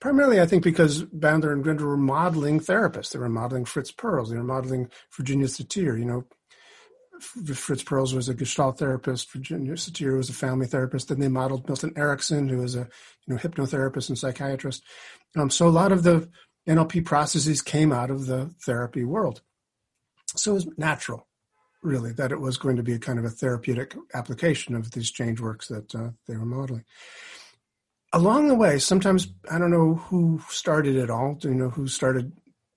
Primarily, 0.01 0.41
I 0.41 0.47
think 0.47 0.63
because 0.63 1.05
Bandler 1.05 1.53
and 1.53 1.63
Grinder 1.63 1.87
were 1.87 1.97
modeling 1.97 2.61
therapists. 2.61 3.13
They 3.13 3.19
were 3.19 3.29
modeling 3.29 3.65
Fritz 3.65 3.91
Perls. 3.91 4.29
They 4.29 4.37
were 4.37 4.45
modeling 4.45 4.91
Virginia 5.17 5.47
Satir. 5.47 5.99
You 5.99 6.05
know, 6.05 6.25
Fritz 7.21 7.83
Perls 7.83 8.15
was 8.15 8.29
a 8.29 8.35
Gestalt 8.35 8.79
therapist. 8.79 9.33
Virginia 9.33 9.73
Satir 9.75 10.17
was 10.17 10.29
a 10.29 10.35
family 10.35 10.67
therapist. 10.67 11.09
Then 11.09 11.21
they 11.21 11.29
modeled 11.29 11.67
Milton 11.67 11.93
Erickson, 11.97 12.49
who 12.49 12.59
was 12.59 12.75
a 12.75 12.89
you 13.27 13.35
know 13.35 13.37
hypnotherapist 13.37 14.09
and 14.09 14.19
psychiatrist. 14.19 14.83
Um, 15.37 15.51
so 15.51 15.67
a 15.67 15.71
lot 15.71 15.93
of 15.93 16.03
the 16.03 16.29
NLP 16.69 17.05
processes 17.05 17.63
came 17.63 17.93
out 17.93 18.11
of 18.11 18.27
the 18.27 18.55
therapy 18.63 19.05
world. 19.05 19.43
So 20.37 20.53
it 20.53 20.55
was 20.55 20.69
natural, 20.77 21.27
really, 21.85 22.13
that 22.13 22.33
it 22.33 22.41
was 22.41 22.57
going 22.57 22.77
to 22.77 22.83
be 22.83 22.95
a 22.95 22.99
kind 22.99 23.19
of 23.19 23.25
a 23.25 23.31
therapeutic 23.31 23.95
application 24.15 24.75
of 24.75 24.91
these 24.93 25.11
change 25.11 25.41
works 25.41 25.69
that 25.69 25.95
uh, 25.95 26.11
they 26.27 26.37
were 26.37 26.47
modeling. 26.47 26.85
Along 28.13 28.49
the 28.49 28.55
way, 28.55 28.79
sometimes 28.79 29.29
I 29.51 29.59
don't 29.59 29.71
know 29.71 29.95
who 29.95 30.41
started 30.49 30.97
it 30.97 31.11
all. 31.11 31.39
You 31.43 31.55
know 31.55 31.71
who 31.71 31.89
started 31.89 32.33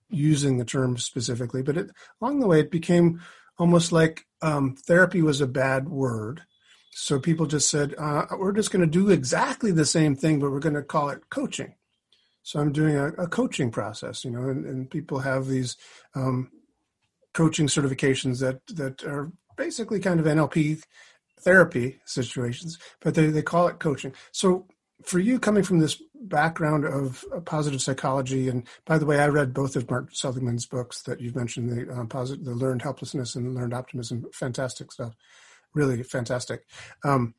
using 0.10 0.58
the 0.58 0.66
term 0.66 0.98
specifically? 0.98 1.62
But 1.62 1.78
it, 1.78 1.92
along 2.22 2.40
the 2.40 2.48
way, 2.48 2.60
it 2.60 2.72
became 2.72 3.22
almost 3.58 3.92
like 3.92 4.26
um, 4.42 4.76
therapy 4.76 5.22
was 5.22 5.42
a 5.42 5.48
bad 5.48 5.90
word. 5.90 6.42
So 6.92 7.20
people 7.20 7.46
just 7.46 7.70
said, 7.70 7.94
uh, 7.98 8.26
we're 8.38 8.54
just 8.54 8.72
going 8.72 8.82
to 8.82 8.88
do 8.88 9.12
exactly 9.12 9.72
the 9.72 9.86
same 9.86 10.16
thing, 10.16 10.40
but 10.40 10.52
we're 10.52 10.60
going 10.60 10.76
to 10.76 10.82
call 10.82 11.10
it 11.10 11.30
coaching. 11.30 11.76
So 12.42 12.60
I'm 12.60 12.72
doing 12.72 12.96
a, 12.96 13.08
a 13.10 13.28
coaching 13.28 13.70
process, 13.70 14.26
you 14.26 14.32
know, 14.32 14.50
and, 14.50 14.66
and 14.66 14.90
people 14.90 15.20
have 15.20 15.48
these 15.48 15.78
um, 16.16 16.50
coaching 17.38 17.68
certifications 17.68 18.40
that 18.40 18.66
that 18.76 19.04
are 19.04 19.32
basically 19.58 20.00
kind 20.00 20.20
of 20.20 20.26
NLP 20.26 20.84
therapy 21.42 22.00
situations, 22.04 22.80
but 23.00 23.14
they, 23.14 23.28
they 23.28 23.44
call 23.44 23.68
it 23.68 23.78
coaching. 23.78 24.12
So 24.32 24.66
for 25.04 25.20
you 25.20 25.40
coming 25.40 25.62
from 25.62 25.78
this 25.78 26.02
background 26.20 26.84
of 26.84 27.24
positive 27.46 27.80
psychology, 27.80 28.50
and 28.50 28.68
by 28.86 28.98
the 28.98 29.06
way, 29.06 29.20
I 29.20 29.28
read 29.28 29.54
both 29.54 29.76
of 29.76 29.88
Mark 29.88 30.16
Seligman's 30.16 30.66
books 30.66 31.04
that 31.04 31.22
you've 31.22 31.36
mentioned, 31.36 31.70
the 31.70 31.94
um, 31.94 32.08
positive, 32.08 32.44
the 32.44 32.56
learned 32.56 32.82
helplessness 32.82 33.36
and 33.36 33.54
learned 33.54 33.76
optimism, 33.76 34.26
fantastic 34.34 34.92
stuff, 34.92 35.16
really 35.76 36.02
fantastic. 36.02 36.64
Um, 37.06 37.36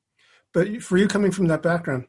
but 0.54 0.80
for 0.80 0.96
you 0.96 1.08
coming 1.08 1.32
from 1.32 1.48
that 1.48 1.62
background, 1.62 2.06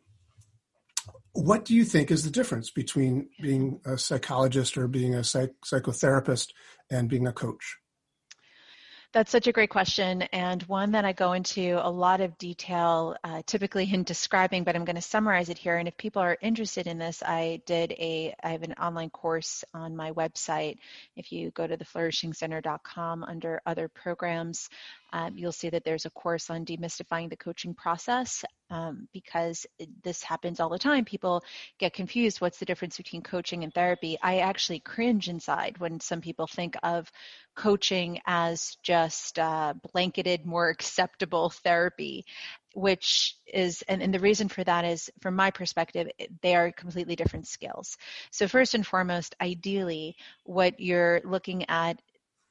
what 1.33 1.65
do 1.65 1.75
you 1.75 1.85
think 1.85 2.11
is 2.11 2.23
the 2.23 2.31
difference 2.31 2.71
between 2.71 3.29
being 3.41 3.79
a 3.85 3.97
psychologist 3.97 4.77
or 4.77 4.87
being 4.87 5.15
a 5.15 5.23
psych- 5.23 5.55
psychotherapist 5.65 6.49
and 6.89 7.09
being 7.09 7.27
a 7.27 7.33
coach? 7.33 7.77
That's 9.11 9.31
such 9.31 9.47
a 9.47 9.51
great 9.51 9.71
question, 9.71 10.21
and 10.21 10.61
one 10.63 10.91
that 10.91 11.03
I 11.03 11.13
go 11.13 11.33
into 11.33 11.79
a 11.81 11.89
lot 11.89 12.21
of 12.21 12.37
detail, 12.37 13.15
uh, 13.23 13.41
typically 13.47 13.91
in 13.91 14.03
describing, 14.03 14.63
but 14.63 14.75
I'm 14.75 14.85
going 14.85 14.97
to 14.97 15.01
summarize 15.01 15.49
it 15.49 15.57
here. 15.57 15.77
And 15.77 15.87
if 15.87 15.97
people 15.97 16.21
are 16.21 16.37
interested 16.43 16.85
in 16.85 16.99
this, 16.99 17.23
I 17.23 17.59
did 17.65 17.91
a, 17.93 18.35
I 18.43 18.49
have 18.51 18.61
an 18.61 18.73
online 18.73 19.09
course 19.09 19.63
on 19.73 19.95
my 19.95 20.11
website. 20.11 20.77
If 21.15 21.31
you 21.31 21.49
go 21.49 21.65
to 21.65 21.75
theflourishingcenter.com 21.75 23.23
under 23.23 23.59
other 23.65 23.87
programs, 23.87 24.69
um, 25.11 25.35
you'll 25.35 25.51
see 25.51 25.71
that 25.71 25.83
there's 25.83 26.05
a 26.05 26.11
course 26.11 26.51
on 26.51 26.63
demystifying 26.63 27.31
the 27.31 27.35
coaching 27.35 27.73
process 27.73 28.45
um, 28.69 29.07
because 29.11 29.65
this 30.03 30.21
happens 30.21 30.59
all 30.59 30.69
the 30.69 30.77
time. 30.77 31.03
People 31.03 31.43
get 31.79 31.93
confused. 31.93 32.41
What's 32.41 32.59
the 32.59 32.65
difference 32.65 32.97
between 32.97 33.23
coaching 33.23 33.63
and 33.63 33.73
therapy? 33.73 34.17
I 34.21 34.39
actually 34.39 34.79
cringe 34.81 35.27
inside 35.27 35.79
when 35.79 35.99
some 35.99 36.21
people 36.21 36.45
think 36.45 36.75
of 36.83 37.11
coaching 37.59 38.21
as 38.25 38.77
just 38.83 39.37
uh, 39.37 39.73
blanketed, 39.91 40.45
more 40.45 40.69
acceptable 40.69 41.49
therapy, 41.49 42.25
which 42.73 43.35
is, 43.53 43.83
and, 43.89 44.01
and 44.01 44.13
the 44.13 44.19
reason 44.19 44.47
for 44.47 44.63
that 44.63 44.85
is, 44.85 45.09
from 45.19 45.35
my 45.35 45.51
perspective, 45.51 46.07
they 46.41 46.55
are 46.55 46.71
completely 46.71 47.17
different 47.17 47.47
skills. 47.47 47.97
So, 48.31 48.47
first 48.47 48.75
and 48.75 48.87
foremost, 48.87 49.35
ideally, 49.41 50.15
what 50.45 50.79
you're 50.79 51.19
looking 51.25 51.69
at 51.69 52.01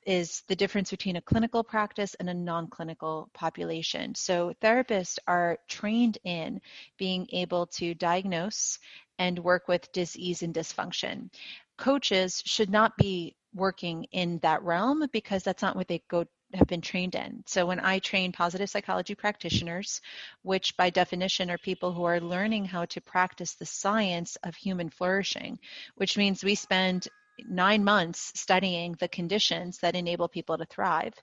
is 0.04 0.42
the 0.48 0.56
difference 0.56 0.90
between 0.90 1.16
a 1.16 1.22
clinical 1.22 1.64
practice 1.64 2.14
and 2.20 2.28
a 2.28 2.34
non-clinical 2.34 3.30
population. 3.32 4.14
So 4.14 4.54
therapists 4.62 5.18
are 5.26 5.58
trained 5.68 6.16
in 6.24 6.60
being 6.96 7.26
able 7.32 7.66
to 7.78 7.94
diagnose 7.94 8.78
and 9.18 9.38
work 9.38 9.68
with 9.68 9.92
disease 9.92 10.42
and 10.42 10.54
dysfunction. 10.54 11.30
Coaches 11.76 12.42
should 12.46 12.70
not 12.70 12.96
be 12.96 13.34
working 13.54 14.04
in 14.12 14.38
that 14.40 14.62
realm 14.62 15.04
because 15.12 15.42
that's 15.42 15.62
not 15.62 15.76
what 15.76 15.88
they 15.88 16.02
go 16.08 16.24
have 16.54 16.66
been 16.66 16.80
trained 16.80 17.14
in. 17.14 17.42
So 17.46 17.66
when 17.66 17.80
I 17.80 17.98
train 17.98 18.32
positive 18.32 18.70
psychology 18.70 19.14
practitioners, 19.14 20.00
which 20.42 20.76
by 20.76 20.90
definition 20.90 21.50
are 21.50 21.58
people 21.58 21.92
who 21.92 22.04
are 22.04 22.20
learning 22.20 22.64
how 22.64 22.86
to 22.86 23.00
practice 23.00 23.54
the 23.54 23.66
science 23.66 24.36
of 24.42 24.54
human 24.54 24.88
flourishing, 24.88 25.58
which 25.96 26.16
means 26.16 26.42
we 26.42 26.54
spend 26.54 27.08
nine 27.46 27.84
months 27.84 28.32
studying 28.34 28.96
the 28.98 29.08
conditions 29.08 29.78
that 29.78 29.94
enable 29.94 30.28
people 30.28 30.58
to 30.58 30.64
thrive, 30.64 31.14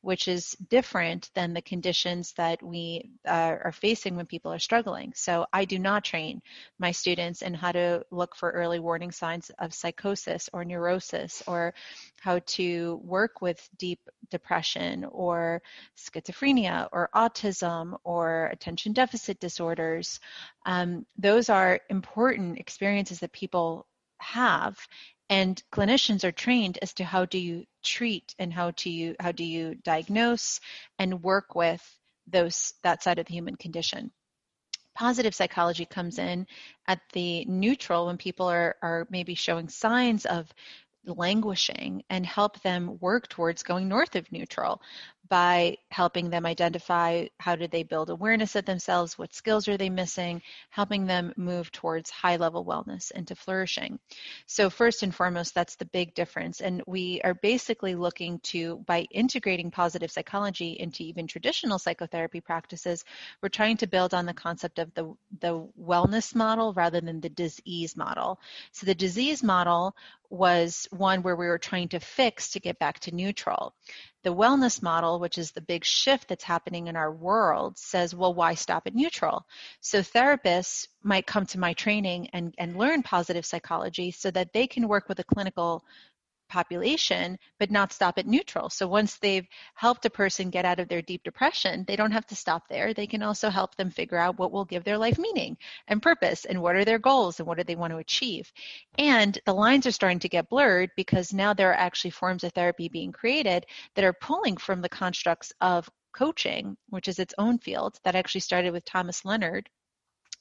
which 0.00 0.28
is 0.28 0.56
different 0.68 1.30
than 1.34 1.54
the 1.54 1.62
conditions 1.62 2.32
that 2.36 2.62
we 2.62 3.10
uh, 3.26 3.56
are 3.64 3.72
facing 3.72 4.16
when 4.16 4.26
people 4.26 4.52
are 4.52 4.58
struggling. 4.58 5.12
So 5.14 5.46
I 5.52 5.64
do 5.64 5.78
not 5.78 6.04
train 6.04 6.42
my 6.78 6.92
students 6.92 7.42
in 7.42 7.54
how 7.54 7.72
to 7.72 8.04
look 8.10 8.36
for 8.36 8.50
early 8.50 8.78
warning 8.78 9.12
signs 9.12 9.50
of 9.58 9.74
psychosis 9.74 10.50
or 10.52 10.64
neurosis 10.64 11.42
or 11.46 11.74
how 12.20 12.40
to 12.46 13.00
work 13.04 13.40
with 13.40 13.68
deep 13.78 14.00
depression 14.30 15.04
or 15.04 15.62
schizophrenia 15.96 16.88
or 16.92 17.10
autism 17.14 17.98
or 18.04 18.46
attention 18.46 18.92
deficit 18.92 19.40
disorders. 19.40 20.20
Um, 20.66 21.06
those 21.18 21.50
are 21.50 21.80
important 21.90 22.58
experiences 22.58 23.20
that 23.20 23.32
people 23.32 23.86
have 24.18 24.76
and 25.30 25.62
clinicians 25.72 26.24
are 26.24 26.32
trained 26.32 26.78
as 26.82 26.94
to 26.94 27.04
how 27.04 27.24
do 27.24 27.38
you 27.38 27.64
treat 27.82 28.34
and 28.38 28.52
how 28.52 28.70
do 28.72 28.90
you 28.90 29.14
how 29.20 29.32
do 29.32 29.44
you 29.44 29.74
diagnose 29.76 30.60
and 30.98 31.22
work 31.22 31.54
with 31.54 31.82
those 32.26 32.74
that 32.82 33.02
side 33.02 33.18
of 33.18 33.26
the 33.26 33.34
human 33.34 33.56
condition. 33.56 34.10
Positive 34.94 35.34
psychology 35.34 35.86
comes 35.86 36.18
in 36.18 36.46
at 36.86 37.00
the 37.12 37.44
neutral 37.46 38.06
when 38.06 38.16
people 38.16 38.46
are, 38.46 38.76
are 38.80 39.06
maybe 39.10 39.34
showing 39.34 39.68
signs 39.68 40.24
of 40.24 40.52
languishing 41.04 42.02
and 42.08 42.24
help 42.24 42.60
them 42.62 42.98
work 43.00 43.28
towards 43.28 43.62
going 43.62 43.88
north 43.88 44.16
of 44.16 44.30
neutral 44.30 44.80
by 45.28 45.76
helping 45.90 46.28
them 46.28 46.44
identify 46.44 47.26
how 47.40 47.56
do 47.56 47.66
they 47.66 47.82
build 47.82 48.10
awareness 48.10 48.56
of 48.56 48.64
themselves, 48.64 49.18
what 49.18 49.34
skills 49.34 49.68
are 49.68 49.76
they 49.76 49.88
missing, 49.88 50.42
helping 50.70 51.06
them 51.06 51.32
move 51.36 51.72
towards 51.72 52.10
high 52.10 52.36
level 52.36 52.64
wellness 52.64 53.10
and 53.14 53.26
to 53.28 53.34
flourishing. 53.34 53.98
So, 54.46 54.68
first 54.68 55.02
and 55.02 55.14
foremost, 55.14 55.54
that's 55.54 55.76
the 55.76 55.86
big 55.86 56.14
difference. 56.14 56.60
And 56.60 56.82
we 56.86 57.20
are 57.24 57.34
basically 57.34 57.94
looking 57.94 58.38
to, 58.40 58.76
by 58.86 59.02
integrating 59.10 59.70
positive 59.70 60.10
psychology 60.10 60.76
into 60.78 61.02
even 61.04 61.26
traditional 61.26 61.78
psychotherapy 61.78 62.40
practices, 62.40 63.04
we're 63.42 63.48
trying 63.48 63.78
to 63.78 63.86
build 63.86 64.12
on 64.12 64.26
the 64.26 64.34
concept 64.34 64.78
of 64.78 64.92
the, 64.94 65.14
the 65.40 65.66
wellness 65.80 66.34
model 66.34 66.74
rather 66.74 67.00
than 67.00 67.20
the 67.20 67.30
disease 67.30 67.96
model. 67.96 68.38
So, 68.72 68.84
the 68.84 68.94
disease 68.94 69.42
model 69.42 69.96
was 70.28 70.88
one 70.90 71.22
where 71.22 71.36
we 71.36 71.46
were 71.46 71.58
trying 71.58 71.88
to 71.88 72.00
fix 72.00 72.50
to 72.50 72.60
get 72.60 72.78
back 72.78 72.98
to 73.00 73.14
neutral. 73.14 73.74
The 74.24 74.34
wellness 74.34 74.82
model, 74.82 75.20
which 75.20 75.38
is 75.38 75.52
the 75.52 75.60
big 75.60 75.84
shift 75.84 76.28
that's 76.28 76.42
happening 76.44 76.88
in 76.88 76.96
our 76.96 77.12
world, 77.12 77.78
says, 77.78 78.14
well, 78.14 78.34
why 78.34 78.54
stop 78.54 78.86
at 78.86 78.94
neutral? 78.94 79.46
So 79.80 80.00
therapists 80.00 80.88
might 81.02 81.26
come 81.26 81.44
to 81.46 81.58
my 81.60 81.74
training 81.74 82.30
and, 82.32 82.54
and 82.58 82.76
learn 82.76 83.02
positive 83.02 83.44
psychology 83.44 84.10
so 84.10 84.30
that 84.30 84.54
they 84.54 84.66
can 84.66 84.88
work 84.88 85.08
with 85.08 85.20
a 85.20 85.24
clinical 85.24 85.84
population, 86.48 87.38
but 87.58 87.70
not 87.70 87.92
stop 87.92 88.18
at 88.18 88.26
neutral. 88.26 88.70
So 88.70 88.86
once 88.86 89.18
they've 89.18 89.46
helped 89.74 90.04
a 90.04 90.10
person 90.10 90.50
get 90.50 90.64
out 90.64 90.80
of 90.80 90.88
their 90.88 91.02
deep 91.02 91.22
depression, 91.24 91.84
they 91.86 91.96
don't 91.96 92.12
have 92.12 92.26
to 92.26 92.36
stop 92.36 92.68
there. 92.68 92.94
They 92.94 93.06
can 93.06 93.22
also 93.22 93.50
help 93.50 93.76
them 93.76 93.90
figure 93.90 94.18
out 94.18 94.38
what 94.38 94.52
will 94.52 94.64
give 94.64 94.84
their 94.84 94.98
life 94.98 95.18
meaning 95.18 95.56
and 95.88 96.02
purpose 96.02 96.44
and 96.44 96.60
what 96.60 96.76
are 96.76 96.84
their 96.84 96.98
goals 96.98 97.38
and 97.38 97.46
what 97.46 97.58
do 97.58 97.64
they 97.64 97.76
want 97.76 97.92
to 97.92 97.98
achieve. 97.98 98.52
And 98.98 99.38
the 99.46 99.54
lines 99.54 99.86
are 99.86 99.92
starting 99.92 100.20
to 100.20 100.28
get 100.28 100.48
blurred 100.48 100.90
because 100.96 101.32
now 101.32 101.54
there 101.54 101.70
are 101.70 101.74
actually 101.74 102.10
forms 102.10 102.44
of 102.44 102.52
therapy 102.52 102.88
being 102.88 103.12
created 103.12 103.66
that 103.94 104.04
are 104.04 104.12
pulling 104.12 104.56
from 104.56 104.80
the 104.80 104.88
constructs 104.88 105.52
of 105.60 105.88
coaching, 106.12 106.76
which 106.88 107.08
is 107.08 107.18
its 107.18 107.34
own 107.38 107.58
field 107.58 107.98
that 108.04 108.14
actually 108.14 108.40
started 108.40 108.72
with 108.72 108.84
Thomas 108.84 109.24
Leonard 109.24 109.68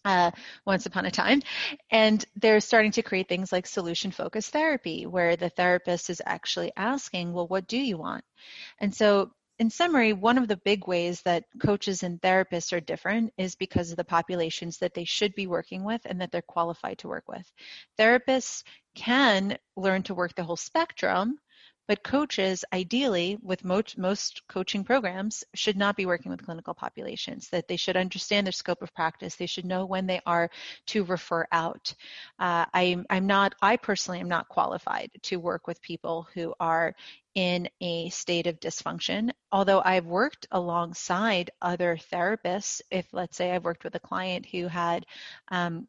uh, 0.05 0.31
once 0.65 0.85
upon 0.85 1.05
a 1.05 1.11
time. 1.11 1.41
And 1.91 2.23
they're 2.35 2.59
starting 2.59 2.91
to 2.93 3.01
create 3.01 3.29
things 3.29 3.51
like 3.51 3.67
solution 3.67 4.11
focused 4.11 4.51
therapy, 4.51 5.05
where 5.05 5.35
the 5.35 5.49
therapist 5.49 6.09
is 6.09 6.21
actually 6.25 6.71
asking, 6.75 7.33
well, 7.33 7.47
what 7.47 7.67
do 7.67 7.77
you 7.77 7.97
want? 7.97 8.23
And 8.79 8.93
so 8.93 9.31
in 9.59 9.69
summary, 9.69 10.13
one 10.13 10.37
of 10.37 10.47
the 10.47 10.57
big 10.57 10.87
ways 10.87 11.21
that 11.21 11.45
coaches 11.61 12.03
and 12.03 12.19
therapists 12.21 12.73
are 12.73 12.79
different 12.79 13.31
is 13.37 13.55
because 13.55 13.91
of 13.91 13.97
the 13.97 14.03
populations 14.03 14.79
that 14.79 14.93
they 14.93 15.05
should 15.05 15.33
be 15.35 15.47
working 15.47 15.83
with 15.83 16.01
and 16.05 16.19
that 16.19 16.31
they're 16.31 16.41
qualified 16.41 16.97
to 16.99 17.07
work 17.07 17.25
with. 17.27 17.49
Therapists 17.99 18.63
can 18.95 19.57
learn 19.75 20.03
to 20.03 20.15
work 20.15 20.35
the 20.35 20.43
whole 20.43 20.57
spectrum, 20.57 21.37
but 21.87 22.03
coaches, 22.03 22.63
ideally, 22.71 23.37
with 23.41 23.65
most, 23.65 23.97
most 23.97 24.41
coaching 24.47 24.83
programs, 24.83 25.43
should 25.53 25.77
not 25.77 25.95
be 25.95 26.05
working 26.05 26.31
with 26.31 26.45
clinical 26.45 26.73
populations, 26.73 27.49
that 27.49 27.67
they 27.67 27.75
should 27.75 27.97
understand 27.97 28.47
their 28.47 28.51
scope 28.51 28.81
of 28.81 28.93
practice. 28.93 29.35
They 29.35 29.45
should 29.45 29.65
know 29.65 29.85
when 29.85 30.07
they 30.07 30.21
are 30.25 30.49
to 30.87 31.03
refer 31.03 31.45
out. 31.51 31.93
Uh, 32.39 32.65
I'm, 32.73 33.05
I'm 33.09 33.27
not, 33.27 33.55
I 33.61 33.77
personally 33.77 34.19
am 34.19 34.29
not 34.29 34.47
qualified 34.47 35.11
to 35.23 35.37
work 35.37 35.67
with 35.67 35.81
people 35.81 36.27
who 36.33 36.53
are 36.59 36.95
in 37.35 37.67
a 37.81 38.09
state 38.09 38.47
of 38.47 38.59
dysfunction. 38.59 39.31
Although 39.51 39.81
I've 39.83 40.05
worked 40.05 40.47
alongside 40.51 41.51
other 41.61 41.97
therapists, 42.11 42.81
if 42.91 43.07
let's 43.11 43.35
say 43.35 43.51
I've 43.51 43.63
worked 43.63 43.83
with 43.83 43.95
a 43.95 43.99
client 43.99 44.45
who 44.45 44.67
had 44.67 45.05
um, 45.49 45.87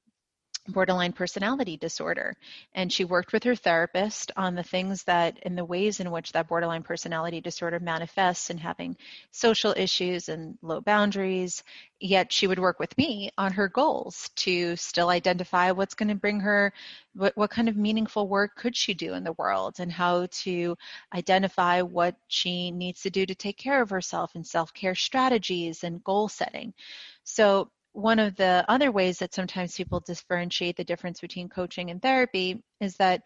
borderline 0.69 1.13
personality 1.13 1.77
disorder. 1.77 2.37
And 2.75 2.93
she 2.93 3.05
worked 3.05 3.33
with 3.33 3.45
her 3.45 3.55
therapist 3.55 4.33
on 4.37 4.55
the 4.55 4.63
things 4.63 5.05
that, 5.05 5.39
in 5.41 5.55
the 5.57 5.65
ways 5.65 6.01
in 6.01 6.11
which 6.11 6.33
that 6.33 6.49
borderline 6.49 6.83
personality 6.83 7.41
disorder 7.41 7.79
manifests 7.81 8.51
and 8.51 8.59
having 8.59 8.97
social 9.31 9.75
issues 9.77 10.29
and 10.29 10.57
low 10.63 10.81
boundaries. 10.81 11.63
Yet 12.01 12.33
she 12.33 12.47
would 12.47 12.59
work 12.59 12.79
with 12.79 12.97
me 12.99 13.31
on 13.39 13.53
her 13.53 13.69
goals 13.69 14.31
to 14.37 14.77
still 14.77 15.09
identify 15.11 15.71
what's 15.71 15.95
going 15.95 16.09
to 16.09 16.15
bring 16.15 16.41
her, 16.41 16.73
what, 17.15 17.37
what 17.37 17.51
kind 17.51 17.69
of 17.69 17.77
meaningful 17.77 18.29
work 18.29 18.57
could 18.57 18.77
she 18.77 18.95
do 18.95 19.15
in 19.15 19.25
the 19.25 19.33
world 19.33 19.77
and 19.79 19.93
how 19.93 20.27
to 20.31 20.77
identify 21.15 21.83
what 21.83 22.17
she 22.29 22.71
needs 22.71 23.03
to 23.03 23.11
do 23.11 23.25
to 23.25 23.35
take 23.35 23.57
care 23.57 23.81
of 23.83 23.91
herself 23.91 24.35
and 24.35 24.47
self 24.47 24.73
care 24.75 24.95
strategies 24.95 25.85
and 25.85 26.05
goal 26.05 26.29
setting. 26.29 26.75
So 27.23 27.71
one 27.95 28.19
of 28.19 28.35
the 28.35 28.65
other 28.69 28.91
ways 28.91 29.19
that 29.19 29.33
sometimes 29.33 29.77
people 29.77 30.01
differentiate 30.01 30.77
the 30.77 30.85
difference 30.85 31.21
between 31.21 31.49
coaching 31.49 31.91
and 31.91 32.03
therapy 32.03 32.61
is 32.81 32.97
that 32.97 33.23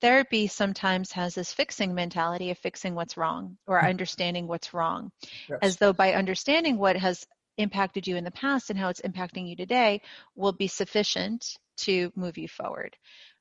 therapy 0.00 0.48
sometimes 0.48 1.12
has 1.12 1.36
this 1.36 1.52
fixing 1.52 1.94
mentality 1.94 2.50
of 2.50 2.58
fixing 2.58 2.96
what's 2.96 3.16
wrong 3.16 3.56
or 3.66 3.80
mm. 3.80 3.88
understanding 3.88 4.48
what's 4.48 4.74
wrong 4.74 5.12
yes. 5.48 5.58
as 5.62 5.76
though 5.76 5.92
by 5.92 6.14
understanding 6.14 6.78
what 6.78 6.96
has 6.96 7.26
impacted 7.58 8.08
you 8.08 8.16
in 8.16 8.24
the 8.24 8.30
past 8.32 8.70
and 8.70 8.78
how 8.78 8.88
it's 8.88 9.00
impacting 9.02 9.48
you 9.48 9.54
today 9.54 10.00
will 10.34 10.52
be 10.52 10.66
sufficient 10.66 11.56
to 11.76 12.12
move 12.16 12.36
you 12.38 12.48
forward 12.48 12.96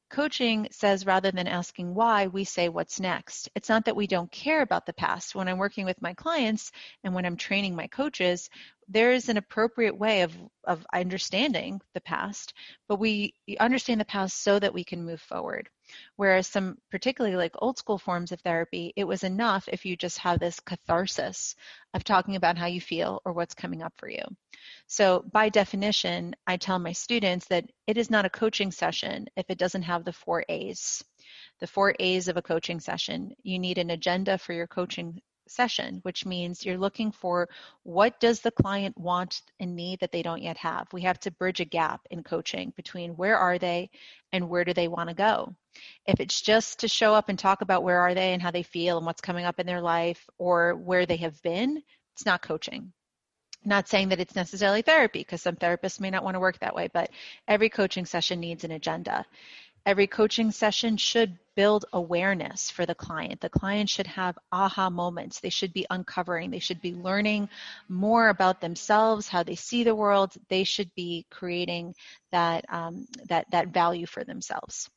Coaching 0.10 0.70
says 0.72 1.06
rather 1.06 1.32
than 1.32 1.48
asking 1.50 1.94
why, 1.94 2.28
we 2.28 2.46
say 2.46 2.70
what's 2.70 3.00
next. 3.00 3.50
It's 3.56 3.68
not 3.68 3.86
that 3.86 3.96
we 3.98 4.08
don't 4.08 4.32
care 4.32 4.62
about 4.62 4.86
the 4.86 4.94
past. 4.94 5.36
When 5.36 5.50
I'm 5.50 5.58
working 5.58 5.84
with 5.84 6.02
my 6.02 6.14
clients 6.14 6.72
and 7.04 7.14
when 7.14 7.26
I'm 7.26 7.36
training 7.36 7.76
my 7.76 7.88
coaches, 7.88 8.50
there 8.90 9.12
is 9.12 9.28
an 9.28 9.38
appropriate 9.38 9.98
way 9.98 10.22
of, 10.22 10.34
of 10.64 10.86
understanding 10.94 11.82
the 11.94 12.02
past, 12.02 12.54
but 12.88 13.00
we 13.00 13.34
understand 13.60 14.00
the 14.00 14.06
past 14.06 14.42
so 14.42 14.60
that 14.60 14.74
we 14.74 14.84
can 14.84 15.04
move 15.04 15.22
forward. 15.22 15.70
Whereas 16.16 16.48
some, 16.48 16.78
particularly 16.90 17.36
like 17.36 17.54
old 17.58 17.78
school 17.78 17.98
forms 17.98 18.32
of 18.32 18.40
therapy, 18.42 18.94
it 18.96 19.04
was 19.04 19.24
enough 19.24 19.68
if 19.72 19.86
you 19.86 19.98
just 19.98 20.18
have 20.20 20.40
this 20.40 20.60
catharsis 20.60 21.56
of 21.94 22.04
talking 22.04 22.36
about 22.36 22.58
how 22.58 22.68
you 22.68 22.82
feel 22.82 23.22
or 23.26 23.34
what's 23.34 23.54
coming 23.54 23.82
up 23.82 23.94
for 23.98 24.10
you. 24.10 24.24
So, 24.88 25.24
by 25.32 25.50
definition, 25.50 26.36
I 26.46 26.58
tell 26.58 26.80
my 26.80 26.92
students 26.94 27.46
that 27.48 27.70
it 27.88 27.98
is 27.98 28.10
not 28.10 28.26
a 28.26 28.30
coaching 28.30 28.72
session 28.72 29.28
if 29.36 29.50
it 29.50 29.58
doesn't 29.58 29.84
have 29.84 30.04
the 30.04 30.14
four 30.14 30.44
A's. 30.50 31.04
The 31.60 31.68
four 31.68 31.94
A's 32.00 32.28
of 32.28 32.38
a 32.38 32.42
coaching 32.42 32.80
session. 32.80 33.34
You 33.44 33.60
need 33.60 33.78
an 33.78 33.90
agenda 33.90 34.38
for 34.38 34.54
your 34.54 34.68
coaching 34.68 35.22
session, 35.50 36.00
which 36.04 36.26
means 36.26 36.66
you're 36.66 36.78
looking 36.78 37.12
for 37.12 37.50
what 37.84 38.20
does 38.20 38.42
the 38.42 38.52
client 38.52 38.98
want 38.98 39.42
and 39.60 39.76
need 39.76 40.00
that 40.00 40.12
they 40.12 40.22
don't 40.22 40.42
yet 40.42 40.58
have. 40.58 40.88
We 40.92 41.02
have 41.02 41.20
to 41.22 41.32
bridge 41.32 41.60
a 41.60 41.66
gap 41.66 42.02
in 42.10 42.24
coaching 42.24 42.74
between 42.76 43.12
where 43.12 43.38
are 43.38 43.58
they 43.58 43.90
and 44.32 44.50
where 44.50 44.66
do 44.66 44.74
they 44.74 44.88
want 44.88 45.10
to 45.10 45.16
go. 45.16 45.56
If 46.06 46.20
it's 46.20 46.42
just 46.42 46.80
to 46.80 46.88
show 46.88 47.14
up 47.14 47.30
and 47.30 47.38
talk 47.38 47.62
about 47.62 47.84
where 47.84 48.00
are 48.00 48.14
they 48.14 48.34
and 48.34 48.42
how 48.42 48.52
they 48.52 48.64
feel 48.64 48.98
and 48.98 49.06
what's 49.06 49.22
coming 49.22 49.46
up 49.46 49.60
in 49.60 49.68
their 49.68 49.82
life 49.82 50.28
or 50.38 50.76
where 50.76 51.06
they 51.06 51.18
have 51.18 51.42
been, 51.42 51.82
it's 52.14 52.26
not 52.26 52.42
coaching. 52.42 52.94
Not 53.66 53.90
saying 53.90 54.10
that 54.10 54.20
it's 54.20 54.36
necessarily 54.36 54.82
therapy 54.82 55.20
because 55.20 55.42
some 55.42 55.56
therapists 55.56 56.00
may 56.00 56.10
not 56.10 56.24
want 56.24 56.36
to 56.36 56.40
work 56.40 56.60
that 56.60 56.76
way, 56.76 56.90
but 56.94 57.10
every 57.48 57.70
coaching 57.70 58.06
session 58.06 58.40
needs 58.40 58.64
an 58.64 58.72
agenda. 58.72 59.26
Every 59.88 60.06
coaching 60.06 60.52
session 60.52 60.98
should 60.98 61.40
build 61.56 61.86
awareness 61.94 62.70
for 62.70 62.86
the 62.86 62.94
client. 62.94 63.40
The 63.40 63.48
client 63.48 63.90
should 63.90 64.06
have 64.08 64.38
aha 64.52 64.90
moments. 64.90 65.40
They 65.40 65.50
should 65.50 65.72
be 65.72 65.86
uncovering. 65.90 66.52
They 66.52 66.60
should 66.60 66.82
be 66.82 66.94
learning 66.94 67.48
more 67.88 68.28
about 68.28 68.60
themselves, 68.60 69.30
how 69.30 69.44
they 69.44 69.56
see 69.56 69.86
the 69.86 69.96
world. 69.96 70.34
They 70.50 70.66
should 70.66 70.94
be 70.94 71.26
creating 71.32 71.96
that 72.34 72.66
um, 72.68 73.08
that 73.30 73.50
that 73.52 73.70
value 73.70 74.06
for 74.06 74.26
themselves. 74.26 74.90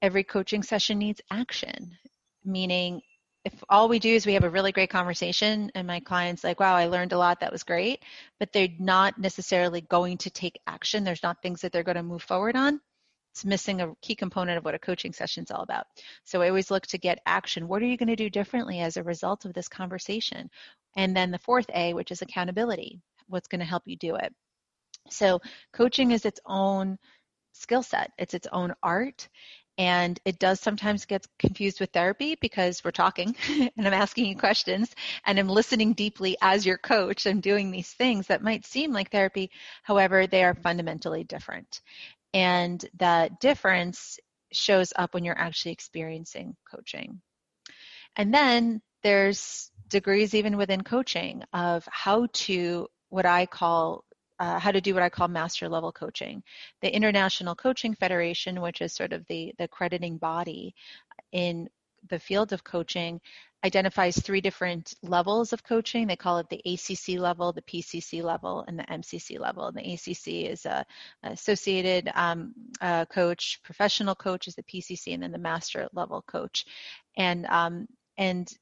Every 0.00 0.24
coaching 0.24 0.62
session 0.62 0.98
needs 0.98 1.20
action, 1.30 1.98
meaning 2.42 3.02
if 3.44 3.52
all 3.68 3.86
we 3.86 3.98
do 3.98 4.14
is 4.14 4.24
we 4.24 4.32
have 4.32 4.44
a 4.44 4.50
really 4.50 4.72
great 4.72 4.88
conversation 4.88 5.70
and 5.74 5.86
my 5.86 6.00
client's 6.00 6.44
like 6.44 6.60
wow 6.60 6.76
i 6.76 6.86
learned 6.86 7.12
a 7.12 7.18
lot 7.18 7.40
that 7.40 7.50
was 7.50 7.64
great 7.64 8.04
but 8.38 8.52
they're 8.52 8.68
not 8.78 9.18
necessarily 9.18 9.80
going 9.80 10.16
to 10.16 10.30
take 10.30 10.60
action 10.68 11.02
there's 11.02 11.24
not 11.24 11.42
things 11.42 11.60
that 11.60 11.72
they're 11.72 11.82
going 11.82 11.96
to 11.96 12.04
move 12.04 12.22
forward 12.22 12.54
on 12.54 12.80
it's 13.32 13.44
missing 13.44 13.80
a 13.80 13.94
key 14.02 14.14
component 14.14 14.58
of 14.58 14.64
what 14.64 14.74
a 14.74 14.78
coaching 14.78 15.12
session 15.12 15.42
is 15.44 15.50
all 15.50 15.62
about 15.62 15.86
so 16.24 16.42
i 16.42 16.48
always 16.48 16.70
look 16.70 16.86
to 16.86 16.98
get 16.98 17.20
action 17.26 17.66
what 17.66 17.82
are 17.82 17.86
you 17.86 17.96
going 17.96 18.08
to 18.08 18.16
do 18.16 18.30
differently 18.30 18.80
as 18.80 18.96
a 18.96 19.02
result 19.02 19.44
of 19.44 19.54
this 19.54 19.68
conversation 19.68 20.50
and 20.96 21.16
then 21.16 21.30
the 21.30 21.38
fourth 21.38 21.66
a 21.74 21.94
which 21.94 22.10
is 22.10 22.22
accountability 22.22 23.00
what's 23.28 23.48
going 23.48 23.60
to 23.60 23.66
help 23.66 23.82
you 23.86 23.96
do 23.96 24.16
it 24.16 24.32
so 25.08 25.40
coaching 25.72 26.10
is 26.10 26.24
its 26.24 26.40
own 26.46 26.98
skill 27.52 27.82
set 27.82 28.10
it's 28.18 28.34
its 28.34 28.46
own 28.52 28.72
art 28.82 29.28
and 29.78 30.20
it 30.26 30.38
does 30.38 30.60
sometimes 30.60 31.06
get 31.06 31.26
confused 31.38 31.80
with 31.80 31.90
therapy 31.90 32.36
because 32.40 32.84
we're 32.84 32.90
talking 32.90 33.34
and 33.48 33.86
I'm 33.86 33.94
asking 33.94 34.26
you 34.26 34.36
questions 34.36 34.94
and 35.24 35.38
I'm 35.38 35.48
listening 35.48 35.94
deeply 35.94 36.36
as 36.42 36.66
your 36.66 36.76
coach. 36.76 37.26
I'm 37.26 37.40
doing 37.40 37.70
these 37.70 37.90
things 37.90 38.26
that 38.26 38.42
might 38.42 38.66
seem 38.66 38.92
like 38.92 39.10
therapy. 39.10 39.50
However, 39.82 40.26
they 40.26 40.44
are 40.44 40.54
fundamentally 40.54 41.24
different. 41.24 41.80
And 42.34 42.84
that 42.98 43.40
difference 43.40 44.18
shows 44.52 44.92
up 44.96 45.14
when 45.14 45.24
you're 45.24 45.38
actually 45.38 45.72
experiencing 45.72 46.56
coaching. 46.70 47.20
And 48.16 48.32
then 48.32 48.82
there's 49.02 49.70
degrees 49.88 50.34
even 50.34 50.56
within 50.56 50.82
coaching 50.82 51.42
of 51.52 51.86
how 51.90 52.28
to 52.32 52.88
what 53.08 53.26
I 53.26 53.46
call 53.46 54.04
uh, 54.38 54.58
how 54.58 54.72
to 54.72 54.80
do 54.80 54.92
what 54.92 55.04
I 55.04 55.08
call 55.08 55.28
master 55.28 55.68
level 55.68 55.92
coaching. 55.92 56.42
The 56.80 56.92
International 56.92 57.54
Coaching 57.54 57.94
Federation, 57.94 58.60
which 58.60 58.80
is 58.80 58.92
sort 58.92 59.12
of 59.12 59.24
the, 59.28 59.54
the 59.56 59.68
crediting 59.68 60.16
body 60.18 60.74
in 61.30 61.68
the 62.08 62.18
field 62.18 62.52
of 62.52 62.64
coaching, 62.64 63.20
identifies 63.64 64.18
three 64.18 64.40
different 64.40 64.94
levels 65.02 65.52
of 65.52 65.62
coaching. 65.62 66.06
They 66.06 66.16
call 66.16 66.38
it 66.38 66.48
the 66.48 66.62
ACC 66.66 67.20
level, 67.20 67.52
the 67.52 67.62
PCC 67.62 68.22
level, 68.22 68.64
and 68.66 68.78
the 68.78 68.84
MCC 68.84 69.38
level. 69.38 69.66
And 69.66 69.76
the 69.76 69.92
ACC 69.92 70.50
is 70.50 70.66
a, 70.66 70.84
associated 71.22 72.10
um, 72.14 72.54
uh, 72.80 73.04
coach, 73.06 73.60
professional 73.62 74.14
coach 74.14 74.48
is 74.48 74.56
the 74.56 74.64
PCC, 74.64 75.14
and 75.14 75.22
then 75.22 75.32
the 75.32 75.38
master 75.38 75.88
level 75.92 76.22
coach. 76.22 76.64
And 77.16 77.46
um, 77.46 77.86
and 78.18 78.52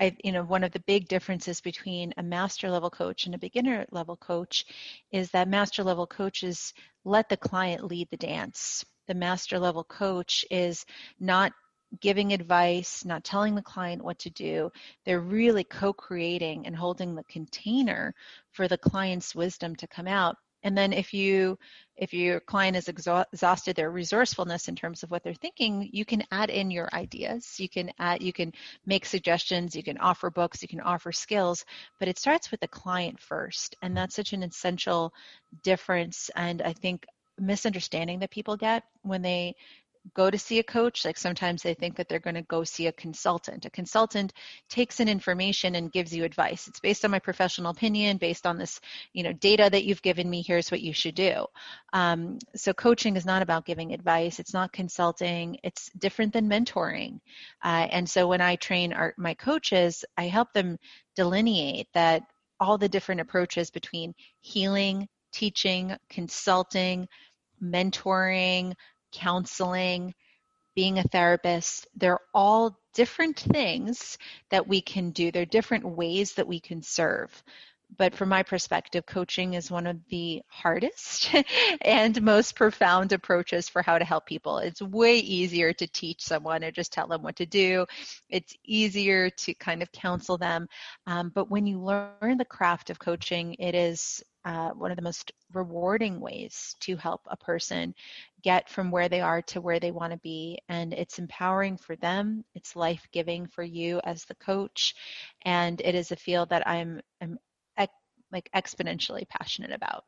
I, 0.00 0.16
you 0.22 0.32
know, 0.32 0.42
one 0.42 0.64
of 0.64 0.72
the 0.72 0.80
big 0.80 1.08
differences 1.08 1.60
between 1.60 2.12
a 2.16 2.22
master 2.22 2.70
level 2.70 2.90
coach 2.90 3.26
and 3.26 3.34
a 3.34 3.38
beginner 3.38 3.86
level 3.90 4.16
coach 4.16 4.66
is 5.12 5.30
that 5.30 5.48
master 5.48 5.84
level 5.84 6.06
coaches 6.06 6.74
let 7.04 7.28
the 7.28 7.36
client 7.36 7.84
lead 7.84 8.08
the 8.10 8.16
dance. 8.16 8.84
The 9.06 9.14
master 9.14 9.58
level 9.58 9.84
coach 9.84 10.44
is 10.50 10.84
not 11.20 11.52
giving 12.00 12.32
advice, 12.32 13.04
not 13.04 13.24
telling 13.24 13.54
the 13.54 13.62
client 13.62 14.04
what 14.04 14.18
to 14.20 14.30
do. 14.30 14.70
They're 15.04 15.20
really 15.20 15.64
co 15.64 15.92
creating 15.92 16.66
and 16.66 16.76
holding 16.76 17.14
the 17.14 17.24
container 17.24 18.14
for 18.52 18.68
the 18.68 18.78
client's 18.78 19.34
wisdom 19.34 19.76
to 19.76 19.86
come 19.86 20.06
out. 20.06 20.36
And 20.64 20.76
then 20.76 20.92
if 20.94 21.12
you 21.12 21.58
if 21.96 22.12
your 22.12 22.40
client 22.40 22.74
has 22.74 22.88
exhausted 22.88 23.76
their 23.76 23.90
resourcefulness 23.90 24.66
in 24.66 24.74
terms 24.74 25.02
of 25.02 25.10
what 25.10 25.22
they're 25.22 25.34
thinking, 25.34 25.88
you 25.92 26.04
can 26.04 26.24
add 26.32 26.50
in 26.50 26.70
your 26.70 26.88
ideas. 26.92 27.60
You 27.60 27.68
can 27.68 27.92
add 27.98 28.22
you 28.22 28.32
can 28.32 28.52
make 28.86 29.04
suggestions, 29.04 29.76
you 29.76 29.82
can 29.82 29.98
offer 29.98 30.30
books, 30.30 30.62
you 30.62 30.68
can 30.68 30.80
offer 30.80 31.12
skills, 31.12 31.64
but 32.00 32.08
it 32.08 32.18
starts 32.18 32.50
with 32.50 32.60
the 32.60 32.68
client 32.68 33.20
first. 33.20 33.76
And 33.82 33.96
that's 33.96 34.16
such 34.16 34.32
an 34.32 34.42
essential 34.42 35.12
difference 35.62 36.30
and 36.34 36.62
I 36.62 36.72
think 36.72 37.06
misunderstanding 37.38 38.20
that 38.20 38.30
people 38.30 38.56
get 38.56 38.84
when 39.02 39.22
they 39.22 39.54
go 40.12 40.30
to 40.30 40.38
see 40.38 40.58
a 40.58 40.62
coach 40.62 41.04
like 41.04 41.16
sometimes 41.16 41.62
they 41.62 41.74
think 41.74 41.96
that 41.96 42.08
they're 42.08 42.18
going 42.18 42.34
to 42.34 42.42
go 42.42 42.62
see 42.62 42.86
a 42.86 42.92
consultant. 42.92 43.64
A 43.64 43.70
consultant 43.70 44.32
takes 44.68 45.00
in 45.00 45.08
information 45.08 45.74
and 45.76 45.90
gives 45.90 46.14
you 46.14 46.24
advice. 46.24 46.68
It's 46.68 46.80
based 46.80 47.04
on 47.04 47.10
my 47.10 47.18
professional 47.18 47.70
opinion 47.70 48.18
based 48.18 48.46
on 48.46 48.58
this 48.58 48.80
you 49.12 49.22
know 49.22 49.32
data 49.32 49.68
that 49.70 49.84
you've 49.84 50.02
given 50.02 50.28
me 50.28 50.42
here's 50.42 50.70
what 50.70 50.82
you 50.82 50.92
should 50.92 51.14
do. 51.14 51.46
Um, 51.92 52.38
so 52.54 52.74
coaching 52.74 53.16
is 53.16 53.24
not 53.24 53.42
about 53.42 53.64
giving 53.64 53.92
advice. 53.94 54.38
It's 54.38 54.52
not 54.52 54.72
consulting. 54.72 55.58
It's 55.62 55.90
different 55.98 56.32
than 56.32 56.48
mentoring. 56.48 57.20
Uh, 57.62 57.86
and 57.90 58.08
so 58.08 58.26
when 58.26 58.40
i 58.40 58.56
train 58.56 58.92
our, 58.92 59.14
my 59.16 59.34
coaches 59.34 60.04
i 60.16 60.24
help 60.26 60.52
them 60.52 60.78
delineate 61.16 61.88
that 61.94 62.22
all 62.60 62.78
the 62.78 62.88
different 62.88 63.20
approaches 63.20 63.70
between 63.70 64.14
healing 64.40 65.08
teaching 65.32 65.96
consulting 66.08 67.08
mentoring 67.62 68.74
counseling, 69.14 70.14
being 70.74 70.98
a 70.98 71.04
therapist, 71.04 71.86
they're 71.94 72.20
all 72.34 72.78
different 72.94 73.38
things 73.38 74.18
that 74.50 74.66
we 74.66 74.80
can 74.80 75.10
do. 75.10 75.30
They're 75.30 75.46
different 75.46 75.84
ways 75.86 76.34
that 76.34 76.48
we 76.48 76.60
can 76.60 76.82
serve. 76.82 77.42
But 77.96 78.14
from 78.14 78.28
my 78.28 78.42
perspective, 78.42 79.06
coaching 79.06 79.54
is 79.54 79.70
one 79.70 79.86
of 79.86 80.00
the 80.08 80.42
hardest 80.48 81.30
and 81.80 82.20
most 82.22 82.56
profound 82.56 83.12
approaches 83.12 83.68
for 83.68 83.82
how 83.82 83.98
to 83.98 84.04
help 84.04 84.26
people. 84.26 84.58
It's 84.58 84.82
way 84.82 85.18
easier 85.18 85.72
to 85.74 85.86
teach 85.86 86.22
someone 86.22 86.64
or 86.64 86.72
just 86.72 86.92
tell 86.92 87.06
them 87.06 87.22
what 87.22 87.36
to 87.36 87.46
do. 87.46 87.86
It's 88.28 88.56
easier 88.64 89.30
to 89.30 89.54
kind 89.54 89.82
of 89.82 89.92
counsel 89.92 90.38
them. 90.38 90.66
Um, 91.06 91.30
but 91.32 91.50
when 91.50 91.66
you 91.66 91.78
learn 91.78 92.38
the 92.38 92.44
craft 92.44 92.90
of 92.90 92.98
coaching, 92.98 93.54
it 93.58 93.74
is 93.74 94.22
uh, 94.44 94.70
one 94.70 94.90
of 94.90 94.96
the 94.96 95.02
most 95.02 95.32
rewarding 95.52 96.20
ways 96.20 96.76
to 96.80 96.96
help 96.96 97.22
a 97.26 97.36
person 97.36 97.94
get 98.42 98.68
from 98.68 98.90
where 98.90 99.08
they 99.08 99.20
are 99.20 99.40
to 99.42 99.60
where 99.60 99.80
they 99.80 99.90
want 99.90 100.12
to 100.12 100.18
be. 100.18 100.58
And 100.68 100.92
it's 100.92 101.18
empowering 101.18 101.76
for 101.76 101.96
them, 101.96 102.44
it's 102.54 102.76
life 102.76 103.06
giving 103.12 103.46
for 103.46 103.62
you 103.62 104.00
as 104.04 104.24
the 104.24 104.34
coach. 104.34 104.94
And 105.44 105.80
it 105.80 105.94
is 105.94 106.12
a 106.12 106.16
field 106.16 106.50
that 106.50 106.68
I'm, 106.68 107.00
I'm 107.20 107.38
like 108.34 108.50
exponentially 108.54 109.26
passionate 109.28 109.72
about. 109.72 110.04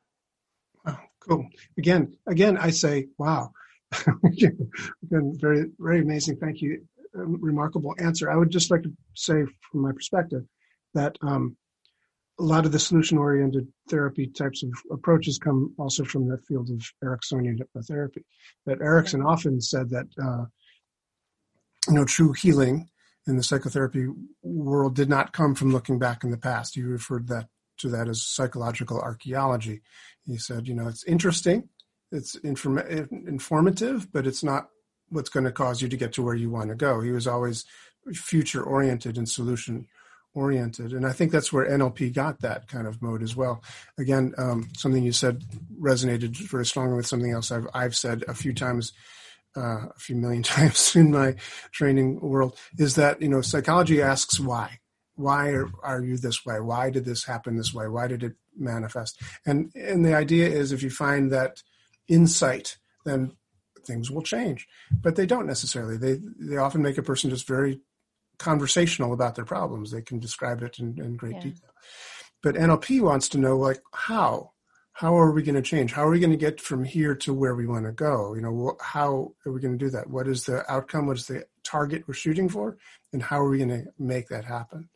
Oh, 0.87 0.99
cool. 1.21 1.47
Again, 1.79 2.15
again, 2.27 2.59
I 2.59 2.71
say, 2.71 3.07
wow. 3.19 3.51
again, 4.25 4.71
very, 5.03 5.67
very 5.79 6.01
amazing. 6.01 6.37
Thank 6.37 6.61
you. 6.61 6.85
Remarkable 7.15 7.95
answer. 7.99 8.31
I 8.31 8.37
would 8.37 8.51
just 8.51 8.71
like 8.71 8.83
to 8.83 8.93
say, 9.15 9.45
from 9.71 9.81
my 9.81 9.93
perspective, 9.93 10.45
that 10.93 11.17
um, 11.23 11.57
a 12.39 12.43
lot 12.43 12.67
of 12.67 12.73
the 12.73 12.79
solution 12.79 13.19
oriented 13.19 13.67
therapy 13.89 14.27
types 14.27 14.63
of 14.63 14.71
approaches 14.91 15.39
come 15.39 15.75
also 15.79 16.05
from 16.05 16.29
the 16.29 16.39
field 16.47 16.71
of 16.71 16.83
Ericksonian 17.03 17.59
hypnotherapy. 17.59 18.23
That 18.67 18.83
Erickson 18.83 19.23
often 19.23 19.61
said 19.61 19.91
that 19.91 20.07
uh, 20.23 20.45
you 21.89 21.95
know 21.95 22.05
true 22.05 22.33
healing 22.33 22.89
in 23.27 23.37
the 23.37 23.43
psychotherapy 23.43 24.07
world 24.43 24.95
did 24.95 25.09
not 25.09 25.33
come 25.33 25.55
from 25.55 25.73
looking 25.73 25.99
back 25.99 26.25
in 26.25 26.31
the 26.31 26.37
past. 26.37 26.75
He 26.75 26.83
referred 26.83 27.29
that 27.29 27.49
to 27.79 27.89
that 27.89 28.09
as 28.09 28.23
psychological 28.23 29.01
archaeology. 29.01 29.83
He 30.27 30.39
said, 30.39 30.67
you 30.69 30.75
know, 30.75 30.89
it's 30.89 31.05
interesting, 31.05 31.69
it's 32.13 32.35
inform- 32.37 32.79
informative, 32.79 34.13
but 34.13 34.27
it's 34.27 34.43
not 34.43 34.69
what's 35.09 35.29
going 35.29 35.45
to 35.45 35.53
cause 35.53 35.83
you 35.83 35.89
to 35.89 35.97
get 35.97 36.13
to 36.15 36.23
where 36.23 36.35
you 36.35 36.51
want 36.51 36.69
to 36.71 36.75
go. 36.75 37.01
He 37.01 37.11
was 37.11 37.27
always 37.27 37.65
future 38.13 38.63
oriented 38.63 39.19
and 39.19 39.29
solution 39.29 39.87
oriented. 40.37 40.93
And 40.93 41.07
I 41.07 41.13
think 41.13 41.33
that's 41.33 41.53
where 41.53 41.69
NLP 41.69 42.13
got 42.13 42.41
that 42.41 42.69
kind 42.69 42.87
of 42.87 43.01
mode 43.01 43.23
as 43.23 43.35
well. 43.35 43.63
Again, 43.99 44.35
um, 44.37 44.69
something 44.77 45.03
you 45.03 45.13
said 45.13 45.43
resonated 45.81 46.37
very 46.37 46.67
strongly 46.67 46.97
with 46.97 47.07
something 47.07 47.33
else 47.33 47.51
I've, 47.51 47.67
I've 47.73 47.97
said 47.97 48.23
a 48.29 48.35
few 48.35 48.53
times, 48.53 48.93
uh, 49.57 49.87
a 49.89 49.99
few 49.99 50.15
million 50.15 50.43
times 50.55 50.95
in 50.95 51.11
my 51.11 51.35
training 51.73 52.21
world 52.21 52.57
is 52.79 52.95
that, 52.97 53.21
you 53.23 53.29
know, 53.29 53.41
psychology 53.41 54.03
asks 54.03 54.39
why. 54.39 54.79
Why 55.15 55.49
are, 55.49 55.71
are 55.83 56.03
you 56.03 56.19
this 56.19 56.45
way? 56.45 56.61
Why 56.61 56.91
did 56.91 57.07
this 57.07 57.25
happen 57.25 57.57
this 57.57 57.73
way? 57.73 57.89
Why 57.89 58.07
did 58.07 58.23
it 58.23 58.35
manifest? 58.55 59.19
And, 59.47 59.73
and 59.75 60.05
the 60.05 60.15
idea 60.15 60.49
is 60.49 60.71
if 60.71 60.83
you 60.83 60.91
find 60.91 61.33
that 61.33 61.63
insight, 62.07 62.77
then 63.07 63.33
things 63.87 64.11
will 64.11 64.21
change. 64.21 64.69
But 64.91 65.17
they 65.17 65.25
don't 65.25 65.47
necessarily. 65.47 65.97
They, 65.97 66.21
they 66.39 66.59
often 66.59 66.83
make 66.83 66.99
a 66.99 67.03
person 67.03 67.31
just 67.31 67.49
very 67.49 67.81
conversational 68.39 69.13
about 69.13 69.35
their 69.35 69.45
problems. 69.45 69.91
They 69.91 70.03
can 70.03 70.19
describe 70.19 70.63
it 70.63 70.79
in, 70.79 70.99
in 70.99 71.17
great 71.17 71.37
yeah. 71.37 71.43
detail. 71.43 71.71
But 72.43 72.55
NLP 72.55 73.01
wants 73.01 73.29
to 73.31 73.39
know 73.39 73.57
like 73.57 73.83
how 73.93 74.53
how 74.93 75.19
are 75.19 75.31
we 75.31 75.43
going 75.43 75.57
to 75.57 75.63
change? 75.63 75.93
How 75.93 76.07
are 76.07 76.11
we 76.11 76.21
going 76.21 76.31
to 76.31 76.39
get 76.39 76.59
from 76.59 76.83
here 76.83 77.15
to 77.17 77.35
where 77.35 77.55
we 77.55 77.67
want 77.67 77.85
to 77.85 77.93
go? 77.93 78.35
You 78.35 78.41
know, 78.41 78.79
how 78.81 79.35
are 79.45 79.53
we 79.53 79.61
going 79.61 79.79
to 79.79 79.85
do 79.85 79.91
that? 79.91 80.09
What 80.09 80.27
is 80.27 80.45
the 80.45 80.65
outcome? 80.73 81.07
What 81.07 81.19
is 81.19 81.27
the 81.27 81.45
target 81.65 82.05
we're 82.09 82.15
shooting 82.15 82.49
for? 82.49 82.79
And 83.13 83.23
how 83.23 83.41
are 83.41 83.51
we 83.51 83.59
going 83.59 83.69
to 83.69 83.85
make 83.99 84.29
that 84.29 84.47
happen? 84.47 84.89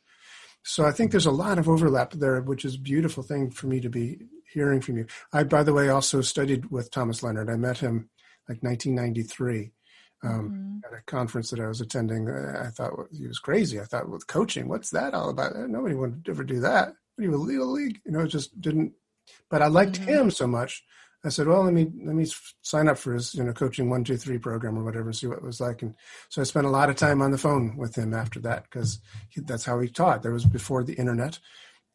So 0.62 0.86
I 0.86 0.92
think 0.92 1.10
there's 1.10 1.26
a 1.26 1.30
lot 1.30 1.58
of 1.58 1.68
overlap 1.68 2.12
there, 2.12 2.40
which 2.40 2.64
is 2.64 2.76
a 2.76 2.80
beautiful 2.80 3.22
thing 3.22 3.50
for 3.50 3.66
me 3.66 3.78
to 3.80 3.90
be 3.90 4.20
hearing 4.50 4.80
from 4.80 4.96
you. 4.96 5.06
I, 5.34 5.44
by 5.44 5.62
the 5.62 5.74
way, 5.74 5.90
also 5.90 6.22
studied 6.22 6.70
with 6.70 6.90
Thomas 6.90 7.22
Leonard. 7.22 7.50
I 7.50 7.56
met 7.56 7.78
him 7.78 8.08
like 8.48 8.62
1993 8.62 9.72
um, 10.22 10.50
mm-hmm. 10.50 10.78
at 10.84 10.98
a 10.98 11.02
conference 11.04 11.50
that 11.50 11.60
I 11.60 11.68
was 11.68 11.80
attending. 11.80 12.28
I 12.28 12.68
thought 12.68 13.08
he 13.12 13.26
was 13.26 13.38
crazy. 13.38 13.80
I 13.80 13.84
thought 13.84 14.08
with 14.08 14.26
coaching, 14.26 14.68
what's 14.68 14.90
that 14.90 15.14
all 15.14 15.30
about? 15.30 15.56
Nobody 15.56 15.94
would 15.94 16.26
ever 16.28 16.44
do 16.44 16.60
that. 16.60 16.88
What 16.88 17.18
are 17.18 17.22
you 17.22 17.34
a 17.34 17.36
little 17.36 17.72
league? 17.72 18.00
You 18.04 18.12
know, 18.12 18.20
it 18.20 18.28
just 18.28 18.60
didn't. 18.60 18.92
But 19.48 19.62
I 19.62 19.68
liked 19.68 20.00
mm-hmm. 20.00 20.08
him 20.08 20.30
so 20.30 20.46
much. 20.46 20.82
I 21.22 21.28
said, 21.28 21.46
well, 21.46 21.64
let 21.64 21.74
me 21.74 21.86
let 22.02 22.14
me 22.14 22.26
sign 22.62 22.88
up 22.88 22.96
for 22.96 23.12
his 23.12 23.34
you 23.34 23.44
know 23.44 23.52
coaching 23.52 23.90
one 23.90 24.04
two 24.04 24.16
three 24.16 24.38
program 24.38 24.78
or 24.78 24.84
whatever, 24.84 25.06
and 25.06 25.16
see 25.16 25.26
what 25.26 25.38
it 25.38 25.44
was 25.44 25.60
like. 25.60 25.82
And 25.82 25.94
so 26.30 26.40
I 26.40 26.44
spent 26.44 26.66
a 26.66 26.70
lot 26.70 26.88
of 26.88 26.96
time 26.96 27.20
on 27.20 27.30
the 27.30 27.38
phone 27.38 27.76
with 27.76 27.94
him 27.94 28.14
after 28.14 28.40
that 28.40 28.64
because 28.64 29.00
that's 29.36 29.66
how 29.66 29.78
he 29.80 29.88
taught. 29.88 30.22
There 30.22 30.32
was 30.32 30.46
before 30.46 30.82
the 30.82 30.94
internet, 30.94 31.38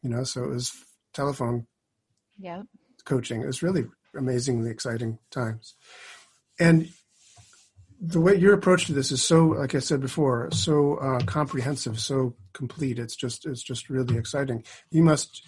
you 0.02 0.10
know, 0.10 0.22
so 0.22 0.44
it 0.44 0.50
was 0.50 0.72
telephone. 1.12 1.66
Yeah. 2.38 2.62
Coaching. 3.04 3.42
It 3.42 3.46
was 3.46 3.62
really 3.62 3.86
amazingly 4.16 4.70
exciting 4.70 5.18
times. 5.30 5.74
And 6.58 6.88
the 8.00 8.20
way 8.20 8.34
your 8.34 8.54
approach 8.54 8.86
to 8.86 8.92
this 8.92 9.10
is 9.10 9.22
so, 9.22 9.46
like 9.46 9.74
I 9.74 9.78
said 9.78 10.00
before, 10.00 10.50
so 10.52 10.96
uh, 10.96 11.20
comprehensive, 11.20 11.98
so 11.98 12.34
complete. 12.52 12.98
It's 12.98 13.16
just, 13.16 13.46
it's 13.46 13.62
just 13.62 13.88
really 13.88 14.16
exciting. 14.16 14.64
You 14.90 15.02
must 15.02 15.42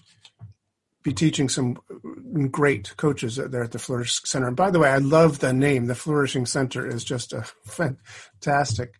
be 1.03 1.13
teaching 1.13 1.49
some 1.49 1.79
great 2.51 2.97
coaches 2.97 3.37
there 3.37 3.63
at 3.63 3.73
the 3.73 3.79
Flourish 3.79 4.21
Center. 4.25 4.49
And 4.49 4.57
by 4.57 4.71
the 4.71 4.79
way, 4.79 4.91
I 4.91 4.99
love 4.99 5.39
the 5.39 5.53
name. 5.53 5.87
The 5.87 5.95
Flourishing 5.95 6.47
Center 6.47 6.87
is 6.87 7.05
just 7.05 7.33
a 7.33 7.43
fantastic 7.65 8.95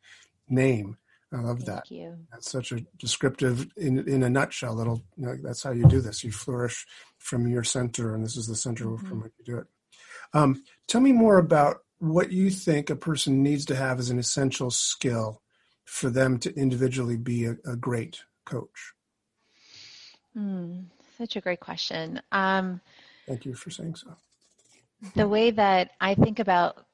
name. 0.49 0.97
I 1.33 1.41
love 1.41 1.65
that. 1.67 1.87
Thank 1.89 1.89
that. 1.89 1.95
You. 1.95 2.17
That's 2.33 2.51
such 2.51 2.73
a 2.73 2.81
descriptive, 2.99 3.69
in 3.77 4.09
in 4.09 4.23
a 4.23 4.31
nutshell. 4.31 4.75
Little, 4.75 5.03
you 5.17 5.27
know, 5.27 5.37
that's 5.43 5.63
how 5.63 5.73
you 5.73 5.87
do 5.87 6.01
this. 6.01 6.25
You 6.25 6.33
flourish 6.33 6.87
from 7.19 7.47
your 7.47 7.65
center, 7.65 8.15
and 8.15 8.25
this 8.25 8.37
is 8.37 8.47
the 8.47 8.57
center 8.57 8.87
mm-hmm. 8.87 9.07
from 9.07 9.23
which 9.23 9.33
you 9.39 9.45
do 9.45 9.59
it. 9.59 9.67
Um, 10.33 10.63
tell 10.87 11.03
me 11.03 11.13
more 11.13 11.37
about 11.37 11.79
what 11.99 12.33
you 12.33 12.51
think 12.51 12.91
a 12.91 12.97
person 12.97 13.43
needs 13.43 13.65
to 13.67 13.77
have 13.77 13.99
as 13.99 14.11
an 14.11 14.19
essential 14.19 14.71
skill 14.71 15.43
for 15.85 16.11
them 16.11 16.39
to 16.39 16.55
individually 16.55 17.17
be 17.17 17.45
a, 17.45 17.57
a 17.67 17.77
great 17.77 18.23
coach? 18.45 18.93
Mm, 20.37 20.85
such 21.17 21.37
a 21.37 21.41
great 21.41 21.61
question. 21.61 22.21
Um, 22.31 22.81
Thank 23.27 23.45
you 23.45 23.55
for 23.55 23.71
saying 23.71 23.97
so. 23.97 24.15
The 25.15 25.29
way 25.29 25.51
that 25.51 25.91
I 26.01 26.15
think 26.15 26.39
about 26.39 26.85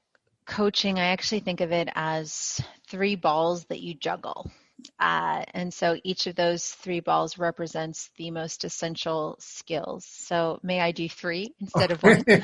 coaching, 0.46 0.98
I 0.98 1.06
actually 1.06 1.40
think 1.40 1.60
of 1.60 1.72
it 1.72 1.88
as 1.94 2.60
three 2.88 3.16
balls 3.16 3.64
that 3.66 3.80
you 3.80 3.94
juggle. 3.94 4.50
Uh, 4.98 5.44
and 5.52 5.72
so 5.72 5.96
each 6.04 6.26
of 6.26 6.36
those 6.36 6.68
three 6.68 7.00
balls 7.00 7.36
represents 7.38 8.10
the 8.16 8.30
most 8.30 8.64
essential 8.64 9.36
skills. 9.40 10.04
So 10.04 10.60
may 10.62 10.80
I 10.80 10.92
do 10.92 11.08
three 11.08 11.54
instead 11.60 11.90
of 11.90 12.02
one? 12.02 12.24
I, 12.28 12.42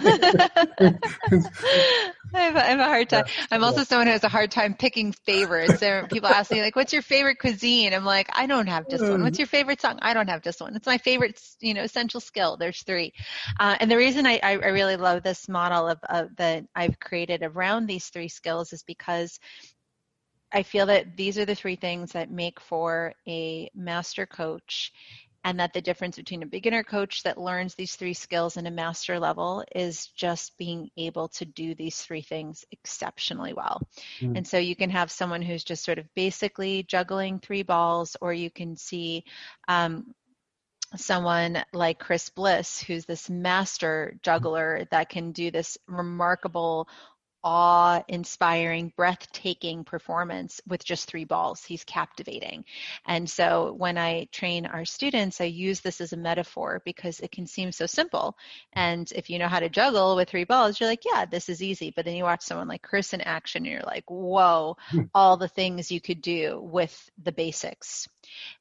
have, 2.34 2.56
I, 2.56 2.66
have, 2.66 2.80
a 2.80 2.84
hard 2.84 3.08
time. 3.08 3.24
I'm 3.50 3.64
also 3.64 3.84
someone 3.84 4.06
who 4.06 4.12
has 4.12 4.24
a 4.24 4.28
hard 4.28 4.50
time 4.50 4.74
picking 4.74 5.12
favorites. 5.12 5.80
There, 5.80 6.06
people 6.08 6.28
ask 6.28 6.50
me 6.50 6.60
like, 6.60 6.76
"What's 6.76 6.92
your 6.92 7.02
favorite 7.02 7.38
cuisine?" 7.38 7.94
I'm 7.94 8.04
like, 8.04 8.28
"I 8.32 8.46
don't 8.46 8.68
have 8.68 8.88
just 8.88 9.02
one." 9.02 9.22
What's 9.22 9.38
your 9.38 9.46
favorite 9.46 9.80
song? 9.80 9.98
I 10.02 10.14
don't 10.14 10.28
have 10.28 10.42
just 10.42 10.60
one. 10.60 10.74
It's 10.76 10.86
my 10.86 10.98
favorite, 10.98 11.40
you 11.60 11.74
know, 11.74 11.82
essential 11.82 12.20
skill. 12.20 12.56
There's 12.56 12.82
three. 12.82 13.12
Uh, 13.58 13.76
and 13.80 13.90
the 13.90 13.96
reason 13.96 14.26
I, 14.26 14.40
I, 14.42 14.52
really 14.52 14.96
love 14.96 15.22
this 15.22 15.48
model 15.48 15.88
of, 15.88 15.98
of 16.08 16.36
that 16.36 16.64
I've 16.74 16.98
created 16.98 17.42
around 17.42 17.86
these 17.86 18.08
three 18.08 18.28
skills 18.28 18.72
is 18.72 18.82
because 18.82 19.38
I 20.52 20.62
feel 20.62 20.86
that 20.86 21.16
these 21.16 21.38
are 21.38 21.44
the 21.44 21.54
three 21.54 21.76
things 21.76 22.12
that 22.12 22.30
make 22.30 22.60
for 22.60 23.14
a 23.26 23.70
master 23.74 24.26
coach 24.26 24.92
and 25.44 25.58
that 25.58 25.72
the 25.72 25.80
difference 25.80 26.16
between 26.16 26.42
a 26.42 26.46
beginner 26.46 26.82
coach 26.82 27.22
that 27.22 27.38
learns 27.38 27.74
these 27.74 27.96
three 27.96 28.12
skills 28.12 28.56
and 28.56 28.66
a 28.66 28.70
master 28.70 29.18
level 29.18 29.64
is 29.74 30.08
just 30.08 30.56
being 30.58 30.90
able 30.96 31.28
to 31.28 31.44
do 31.44 31.74
these 31.74 32.02
three 32.02 32.20
things 32.20 32.64
exceptionally 32.72 33.54
well. 33.54 33.80
Mm. 34.20 34.36
And 34.38 34.46
so 34.46 34.58
you 34.58 34.76
can 34.76 34.90
have 34.90 35.10
someone 35.10 35.40
who's 35.40 35.64
just 35.64 35.84
sort 35.84 35.98
of 35.98 36.06
basically 36.14 36.82
juggling 36.82 37.38
three 37.38 37.62
balls, 37.62 38.16
or 38.20 38.34
you 38.34 38.50
can 38.50 38.76
see 38.76 39.24
um, 39.66 40.12
someone 40.96 41.62
like 41.72 41.98
Chris 41.98 42.28
Bliss, 42.28 42.82
who's 42.82 43.06
this 43.06 43.30
master 43.30 44.18
juggler 44.22 44.86
that 44.90 45.08
can 45.08 45.32
do 45.32 45.50
this 45.50 45.78
remarkable 45.86 46.88
awe 47.42 48.02
inspiring, 48.08 48.92
breathtaking 48.96 49.84
performance 49.84 50.60
with 50.66 50.84
just 50.84 51.08
three 51.08 51.24
balls. 51.24 51.64
He's 51.64 51.84
captivating. 51.84 52.64
And 53.06 53.28
so 53.28 53.74
when 53.76 53.98
I 53.98 54.26
train 54.32 54.66
our 54.66 54.84
students, 54.84 55.40
I 55.40 55.44
use 55.44 55.80
this 55.80 56.00
as 56.00 56.12
a 56.12 56.16
metaphor 56.16 56.82
because 56.84 57.20
it 57.20 57.32
can 57.32 57.46
seem 57.46 57.72
so 57.72 57.86
simple. 57.86 58.36
And 58.72 59.10
if 59.12 59.30
you 59.30 59.38
know 59.38 59.48
how 59.48 59.60
to 59.60 59.68
juggle 59.68 60.16
with 60.16 60.28
three 60.28 60.44
balls, 60.44 60.78
you're 60.78 60.88
like, 60.88 61.04
yeah, 61.04 61.24
this 61.24 61.48
is 61.48 61.62
easy. 61.62 61.92
But 61.94 62.04
then 62.04 62.16
you 62.16 62.24
watch 62.24 62.42
someone 62.42 62.68
like 62.68 62.82
Chris 62.82 63.12
in 63.12 63.20
action 63.20 63.64
and 63.64 63.72
you're 63.72 63.82
like, 63.82 64.04
whoa, 64.08 64.76
hmm. 64.90 65.02
all 65.14 65.36
the 65.36 65.48
things 65.48 65.90
you 65.90 66.00
could 66.00 66.22
do 66.22 66.60
with 66.60 67.10
the 67.22 67.32
basics. 67.32 68.08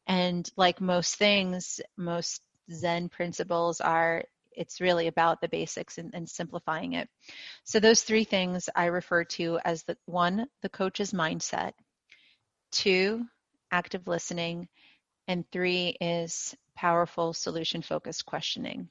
And 0.08 0.50
like 0.56 0.82
most 0.82 1.16
things, 1.16 1.82
most 1.98 2.42
Zen 2.72 3.10
principles 3.10 3.82
are 3.82 4.24
it's 4.60 4.82
really 4.82 5.08
about 5.08 5.40
the 5.42 5.48
basics 5.48 5.98
and, 5.98 6.14
and, 6.14 6.30
simplifying 6.30 6.94
it. 6.94 7.10
So 7.64 7.80
those 7.80 8.04
three 8.04 8.26
things 8.26 8.70
I 8.76 8.86
refer 8.88 9.24
to 9.24 9.58
as 9.64 9.84
the 9.84 9.98
one, 10.06 10.46
the 10.62 10.70
coach's 10.70 11.14
mindset, 11.14 11.72
two, 12.72 13.26
active 13.72 14.08
listening, 14.08 14.68
and 15.28 15.46
three 15.52 15.96
is 16.02 16.56
powerful 16.76 17.34
solution 17.34 17.82
focused 17.82 18.26
questioning. 18.26 18.90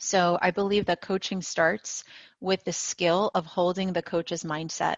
So 0.00 0.38
I 0.40 0.50
believe 0.50 0.86
that 0.86 1.02
coaching 1.02 1.42
starts 1.42 2.04
with 2.40 2.64
the 2.64 2.72
skill 2.72 3.30
of 3.34 3.44
holding 3.44 3.92
the 3.92 4.02
coach's 4.02 4.44
mindset. 4.44 4.96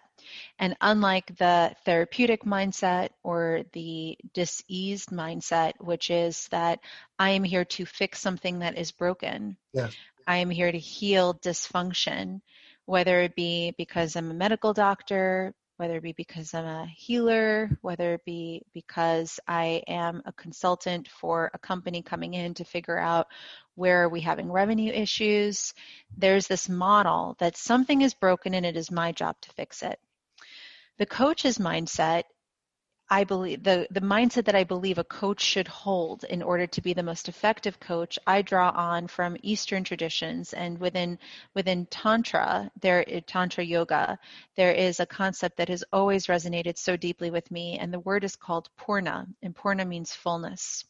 And 0.57 0.77
unlike 0.79 1.35
the 1.37 1.75
therapeutic 1.83 2.43
mindset 2.45 3.09
or 3.21 3.63
the 3.73 4.17
diseased 4.33 5.09
mindset, 5.09 5.73
which 5.79 6.09
is 6.09 6.47
that 6.47 6.79
I 7.19 7.31
am 7.31 7.43
here 7.43 7.65
to 7.65 7.85
fix 7.85 8.21
something 8.21 8.59
that 8.59 8.77
is 8.77 8.93
broken, 8.93 9.57
yes. 9.73 9.93
I 10.25 10.37
am 10.37 10.49
here 10.49 10.71
to 10.71 10.79
heal 10.79 11.33
dysfunction, 11.33 12.39
whether 12.85 13.19
it 13.19 13.35
be 13.35 13.75
because 13.77 14.15
I'm 14.15 14.31
a 14.31 14.33
medical 14.33 14.71
doctor, 14.71 15.53
whether 15.83 15.97
it 15.97 16.03
be 16.03 16.13
because 16.13 16.53
I'm 16.53 16.63
a 16.63 16.85
healer, 16.85 17.69
whether 17.81 18.13
it 18.13 18.23
be 18.23 18.61
because 18.73 19.37
I 19.45 19.83
am 19.85 20.21
a 20.25 20.31
consultant 20.31 21.09
for 21.09 21.51
a 21.53 21.59
company 21.59 22.01
coming 22.01 22.35
in 22.35 22.53
to 22.53 22.63
figure 22.63 22.97
out 22.97 23.27
where 23.75 24.03
are 24.03 24.07
we 24.07 24.21
having 24.21 24.49
revenue 24.49 24.93
issues. 24.93 25.73
There's 26.17 26.47
this 26.47 26.69
model 26.69 27.35
that 27.39 27.57
something 27.57 28.01
is 28.01 28.13
broken 28.13 28.53
and 28.53 28.65
it 28.65 28.77
is 28.77 28.91
my 28.91 29.11
job 29.11 29.35
to 29.41 29.51
fix 29.57 29.83
it. 29.83 29.99
The 30.99 31.05
coach's 31.05 31.57
mindset 31.57 32.23
I 33.13 33.25
believe 33.25 33.61
the, 33.61 33.85
the 33.91 34.01
mindset 34.01 34.45
that 34.45 34.55
I 34.55 34.63
believe 34.63 34.97
a 34.97 35.03
coach 35.03 35.39
should 35.39 35.67
hold 35.67 36.23
in 36.23 36.41
order 36.41 36.65
to 36.65 36.81
be 36.81 36.93
the 36.93 37.03
most 37.03 37.29
effective 37.29 37.79
coach, 37.79 38.17
I 38.25 38.41
draw 38.41 38.71
on 38.71 39.05
from 39.05 39.37
Eastern 39.43 39.83
traditions 39.83 40.51
and 40.51 40.79
within 40.79 41.19
within 41.53 41.85
Tantra, 41.85 42.71
there 42.81 43.07
eh, 43.07 43.21
Tantra 43.27 43.63
yoga, 43.63 44.17
there 44.55 44.71
is 44.71 44.99
a 44.99 45.05
concept 45.05 45.57
that 45.57 45.69
has 45.69 45.83
always 45.93 46.25
resonated 46.25 46.79
so 46.79 46.97
deeply 46.97 47.29
with 47.29 47.51
me, 47.51 47.77
and 47.77 47.93
the 47.93 47.99
word 47.99 48.23
is 48.23 48.35
called 48.35 48.71
Purna, 48.77 49.27
and 49.43 49.55
Purna 49.55 49.85
means 49.85 50.15
fullness. 50.15 50.83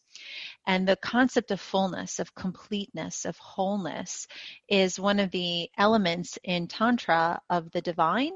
And 0.66 0.88
the 0.88 0.96
concept 0.96 1.52
of 1.52 1.60
fullness, 1.60 2.20
of 2.20 2.34
completeness, 2.34 3.26
of 3.26 3.38
wholeness 3.38 4.30
is 4.70 4.98
one 4.98 5.20
of 5.20 5.30
the 5.32 5.70
elements 5.78 6.40
in 6.42 6.70
Tantra 6.70 7.42
of 7.50 7.70
the 7.72 7.82
divine 7.82 8.32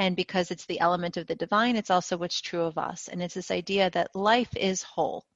and 0.00 0.16
because 0.16 0.50
it's 0.50 0.64
the 0.64 0.80
element 0.80 1.18
of 1.18 1.26
the 1.26 1.34
divine, 1.34 1.76
it's 1.76 1.90
also 1.90 2.16
what's 2.16 2.40
true 2.40 2.62
of 2.62 2.78
us. 2.78 3.08
And 3.08 3.22
it's 3.22 3.34
this 3.34 3.50
idea 3.50 3.90
that 3.90 4.16
life 4.16 4.56
is 4.56 4.82
whole. 4.82 5.26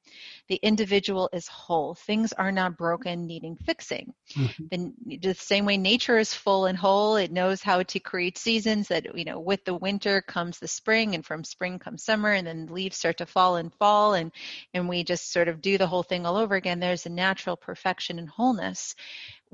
The 0.49 0.57
individual 0.57 1.31
is 1.33 1.49
whole. 1.49 1.95
Things 1.95 2.33
are 2.35 2.53
not 2.53 2.77
broken, 2.77 3.27
needing 3.27 3.57
fixing. 3.57 4.13
Mm-hmm. 4.35 4.93
The, 5.07 5.17
the 5.19 5.35
same 5.35 5.65
way 5.65 5.77
nature 5.77 6.19
is 6.19 6.35
full 6.35 6.67
and 6.67 6.77
whole, 6.77 7.17
it 7.17 7.33
knows 7.33 7.63
how 7.63 7.83
to 7.83 7.99
create 7.99 8.37
seasons 8.37 8.89
that, 8.89 9.17
you 9.17 9.25
know, 9.25 9.41
with 9.41 9.65
the 9.65 9.75
winter 9.75 10.21
comes 10.21 10.59
the 10.59 10.69
spring 10.69 11.15
and 11.15 11.25
from 11.25 11.45
spring 11.45 11.79
comes 11.79 12.05
summer 12.05 12.33
and 12.33 12.47
then 12.47 12.67
leaves 12.67 12.97
start 12.97 13.19
to 13.19 13.27
fall 13.27 13.57
and 13.57 13.73
fall 13.75 14.15
and, 14.15 14.33
and 14.75 14.89
we 14.89 15.05
just 15.05 15.33
sort 15.33 15.49
of 15.49 15.63
do 15.63 15.79
the 15.79 15.87
whole 15.87 16.03
thing 16.03 16.27
all 16.27 16.37
over 16.37 16.55
again. 16.55 16.81
There's 16.81 17.07
a 17.07 17.11
natural 17.11 17.57
perfection 17.57 18.19
and 18.19 18.29
wholeness 18.29 18.95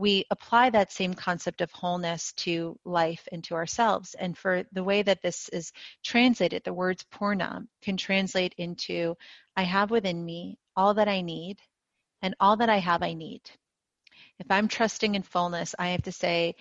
we 0.01 0.25
apply 0.31 0.71
that 0.71 0.91
same 0.91 1.13
concept 1.13 1.61
of 1.61 1.71
wholeness 1.73 2.33
to 2.33 2.79
life 2.85 3.29
and 3.31 3.45
to 3.45 3.55
ourselves. 3.55 4.15
And 4.15 4.37
for 4.37 4.65
the 4.73 4.83
way 4.83 5.03
that 5.03 5.21
this 5.21 5.51
is 5.51 5.73
translated, 6.03 6.63
the 6.65 6.73
words 6.73 7.05
purna 7.11 7.67
can 7.83 7.99
translate 7.99 8.55
into 8.57 9.17
I 9.61 9.65
have 9.65 9.91
within 9.91 10.25
me 10.25 10.57
all 10.75 10.95
that 10.95 11.07
I 11.07 11.21
need, 11.21 11.59
and 12.23 12.35
all 12.41 12.57
that 12.57 12.71
I 12.71 12.79
have, 12.79 13.03
I 13.03 13.13
need. 13.13 13.43
If 14.39 14.51
I'm 14.51 14.69
trusting 14.69 15.15
in 15.15 15.23
fullness, 15.23 15.75
I 15.79 15.89
have 15.89 16.05
to 16.05 16.13
say, 16.13 16.55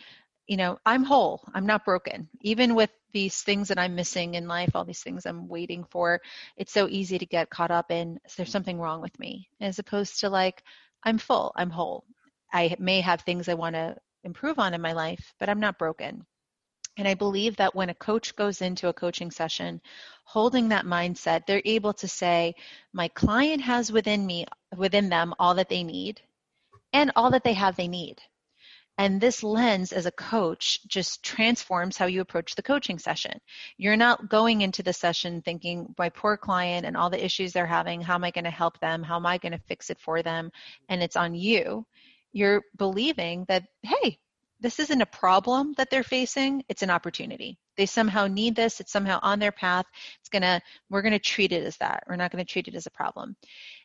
you 0.47 0.57
know, 0.57 0.79
I'm 0.85 1.05
whole. 1.05 1.41
I'm 1.53 1.65
not 1.65 1.85
broken. 1.85 2.27
Even 2.41 2.75
with 2.75 2.89
these 3.13 3.41
things 3.41 3.69
that 3.69 3.79
I'm 3.79 3.95
missing 3.95 4.33
in 4.33 4.49
life, 4.49 4.71
all 4.75 4.83
these 4.83 5.01
things 5.01 5.25
I'm 5.25 5.47
waiting 5.47 5.85
for, 5.85 6.19
it's 6.57 6.73
so 6.73 6.89
easy 6.89 7.17
to 7.17 7.25
get 7.25 7.49
caught 7.49 7.71
up 7.71 7.89
in 7.89 8.19
there's 8.35 8.51
something 8.51 8.77
wrong 8.77 8.99
with 8.99 9.17
me, 9.17 9.47
as 9.61 9.79
opposed 9.79 10.19
to 10.19 10.29
like, 10.29 10.61
I'm 11.01 11.19
full, 11.19 11.53
I'm 11.55 11.69
whole. 11.69 12.03
I 12.51 12.75
may 12.79 12.99
have 12.99 13.21
things 13.21 13.47
I 13.47 13.53
want 13.53 13.75
to 13.75 13.95
improve 14.25 14.59
on 14.59 14.73
in 14.73 14.81
my 14.81 14.91
life, 14.91 15.33
but 15.39 15.47
I'm 15.47 15.61
not 15.61 15.79
broken. 15.79 16.25
And 16.97 17.07
I 17.07 17.13
believe 17.13 17.55
that 17.55 17.73
when 17.73 17.89
a 17.89 17.95
coach 17.95 18.35
goes 18.35 18.61
into 18.61 18.89
a 18.89 18.93
coaching 18.93 19.31
session 19.31 19.79
holding 20.29 20.69
that 20.69 20.85
mindset, 20.85 21.45
they're 21.45 21.61
able 21.65 21.93
to 21.93 22.07
say, 22.07 22.53
my 22.93 23.07
client 23.07 23.61
has 23.61 23.91
within 23.91 24.25
me, 24.25 24.45
within 24.77 25.09
them 25.09 25.33
all 25.39 25.55
that 25.55 25.69
they 25.69 25.83
need 25.83 26.21
and 26.93 27.11
all 27.15 27.31
that 27.31 27.43
they 27.43 27.53
have 27.53 27.75
they 27.75 27.87
need. 27.87 28.21
And 28.99 29.19
this 29.19 29.43
lens 29.43 29.93
as 29.93 30.05
a 30.05 30.11
coach 30.11 30.85
just 30.87 31.23
transforms 31.23 31.97
how 31.97 32.05
you 32.05 32.21
approach 32.21 32.53
the 32.53 32.61
coaching 32.61 32.99
session. 32.99 33.39
You're 33.77 33.95
not 33.95 34.29
going 34.29 34.61
into 34.61 34.83
the 34.83 34.93
session 34.93 35.41
thinking, 35.41 35.95
my 35.97 36.09
poor 36.09 36.35
client 36.37 36.85
and 36.85 36.95
all 36.95 37.09
the 37.09 37.25
issues 37.25 37.53
they're 37.53 37.65
having, 37.65 38.01
how 38.01 38.15
am 38.15 38.25
I 38.25 38.31
going 38.31 38.43
to 38.43 38.51
help 38.51 38.79
them? 38.81 39.01
How 39.01 39.15
am 39.15 39.25
I 39.25 39.37
going 39.37 39.53
to 39.53 39.67
fix 39.67 39.89
it 39.89 39.99
for 39.99 40.21
them? 40.21 40.51
And 40.89 41.01
it's 41.01 41.15
on 41.15 41.33
you 41.33 41.85
you're 42.31 42.63
believing 42.77 43.45
that, 43.47 43.63
hey, 43.83 44.19
this 44.59 44.79
isn't 44.79 45.01
a 45.01 45.05
problem 45.05 45.73
that 45.77 45.89
they're 45.89 46.03
facing, 46.03 46.63
it's 46.67 46.83
an 46.83 46.89
opportunity. 46.89 47.57
They 47.79 47.85
somehow 47.85 48.27
need 48.27 48.57
this, 48.57 48.81
it's 48.81 48.91
somehow 48.91 49.19
on 49.21 49.39
their 49.39 49.53
path. 49.53 49.85
It's 50.19 50.27
gonna, 50.27 50.61
we're 50.89 51.01
gonna 51.01 51.17
treat 51.17 51.53
it 51.53 51.63
as 51.63 51.77
that. 51.77 52.03
We're 52.09 52.17
not 52.17 52.29
gonna 52.29 52.43
treat 52.43 52.67
it 52.67 52.75
as 52.75 52.87
a 52.87 52.91
problem. 52.91 53.37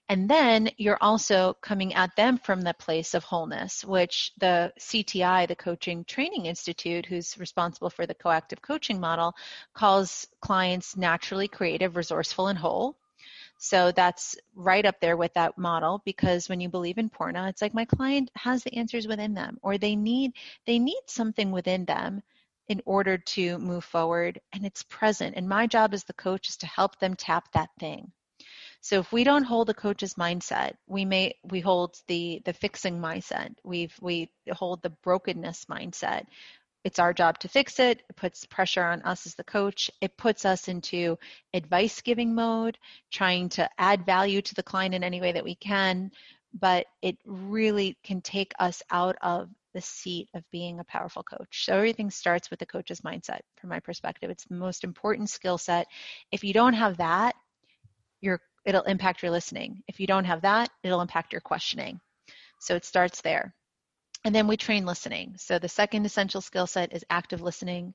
And 0.09 0.29
then 0.29 0.69
you're 0.79 0.99
also 1.01 1.55
coming 1.61 1.95
at 1.95 2.17
them 2.17 2.39
from 2.39 2.63
the 2.63 2.75
place 2.75 3.15
of 3.15 3.23
wholeness, 3.23 3.85
which 3.85 4.33
the 4.39 4.73
CTI, 4.81 5.47
the 5.47 5.55
Coaching 5.55 6.05
Training 6.07 6.47
Institute, 6.47 7.07
who's 7.07 7.39
responsible 7.39 7.89
for 7.89 8.05
the 8.05 8.17
coactive 8.17 8.61
coaching 8.61 8.99
model, 8.99 9.33
calls 9.75 10.27
clients 10.41 10.97
naturally 10.97 11.47
creative, 11.47 11.95
resourceful, 11.95 12.49
and 12.49 12.59
whole. 12.59 12.97
So 13.59 13.93
that's 13.93 14.37
right 14.57 14.85
up 14.85 14.99
there 14.99 15.17
with 15.17 15.35
that 15.35 15.57
model 15.57 16.03
because 16.05 16.49
when 16.49 16.61
you 16.61 16.69
believe 16.69 16.99
in 16.99 17.11
Purna, 17.11 17.47
it's 17.49 17.63
like 17.63 17.75
my 17.75 17.85
client 17.85 18.33
has 18.35 18.65
the 18.65 18.75
answers 18.77 19.07
within 19.07 19.35
them 19.35 19.59
or 19.63 19.79
they 19.79 19.95
need 19.95 20.33
they 20.67 20.81
need 20.81 21.03
something 21.07 21.53
within 21.53 21.85
them 21.85 22.25
in 22.69 22.81
order 22.87 23.19
to 23.19 23.59
move 23.59 23.85
forward 23.85 24.41
and 24.53 24.65
it's 24.65 24.83
present. 24.85 25.35
And 25.37 25.49
my 25.49 25.67
job 25.67 25.95
as 25.95 26.05
the 26.05 26.13
coach 26.15 26.49
is 26.49 26.57
to 26.59 26.67
help 26.67 26.99
them 26.99 27.15
tap 27.15 27.53
that 27.53 27.71
thing. 27.79 28.13
So 28.81 28.99
if 29.01 29.13
we 29.13 29.25
don't 29.25 29.45
hold 29.45 29.69
the 29.69 29.75
coach's 29.75 30.15
mindset, 30.15 30.75
we 30.87 31.05
may 31.05 31.37
we 31.43 31.61
hold 31.61 31.97
the 32.07 32.43
the 32.45 32.53
fixing 32.53 33.01
mindset. 33.01 33.55
We've 33.65 33.95
we 34.01 34.31
hold 34.53 34.83
the 34.83 34.91
brokenness 34.91 35.67
mindset 35.67 36.27
it's 36.85 36.99
our 36.99 37.15
job 37.15 37.39
to 37.39 37.49
fix 37.49 37.79
it. 37.81 38.03
It 38.09 38.17
puts 38.17 38.45
pressure 38.45 38.85
on 38.85 39.03
us 39.03 39.27
as 39.27 39.35
the 39.35 39.45
coach. 39.45 39.91
It 40.03 40.19
puts 40.19 40.45
us 40.45 40.69
into 40.69 41.19
advice 41.55 42.03
giving 42.03 42.35
mode, 42.35 42.79
trying 43.11 43.49
to 43.51 43.69
add 43.79 44.05
value 44.05 44.43
to 44.43 44.55
the 44.55 44.63
client 44.63 44.95
in 44.95 45.03
any 45.03 45.21
way 45.21 45.33
that 45.33 45.45
we 45.45 45.55
can. 45.55 46.13
But 46.53 46.87
it 47.01 47.17
really 47.25 47.97
can 48.05 48.21
take 48.21 48.53
us 48.59 48.83
out 48.91 49.17
of 49.23 49.49
the 49.75 49.81
seat 49.81 50.29
of 50.35 50.43
being 50.51 50.81
a 50.81 50.85
powerful 50.85 51.23
coach. 51.23 51.65
So 51.67 51.75
everything 51.77 52.11
starts 52.11 52.51
with 52.51 52.61
the 52.61 52.67
coach's 52.67 53.03
mindset, 53.03 53.41
from 53.61 53.71
my 53.71 53.81
perspective. 53.81 54.31
It's 54.31 54.45
the 54.45 54.55
most 54.55 54.85
important 54.85 55.29
skill 55.29 55.59
set. 55.59 55.87
If 56.33 56.45
you 56.45 56.55
don't 56.55 56.75
have 56.75 56.97
that, 56.99 57.35
you 58.21 58.39
it'll 58.65 58.83
impact 58.83 59.23
your 59.23 59.31
listening. 59.31 59.83
If 59.89 60.01
you 60.01 60.07
don't 60.07 60.25
have 60.25 60.43
that, 60.43 60.71
it'll 60.83 61.03
impact 61.03 61.33
your 61.33 61.41
questioning. 61.41 62.01
So 62.61 62.75
it 62.75 62.85
starts 62.85 63.21
there. 63.21 63.55
And 64.27 64.35
then 64.35 64.47
we 64.47 64.57
train 64.57 64.87
listening. 64.87 65.35
So 65.37 65.59
the 65.59 65.69
second 65.69 66.07
essential 66.07 66.41
skill 66.41 66.67
set 66.67 66.95
is 66.95 67.05
active 67.11 67.43
listening, 67.43 67.93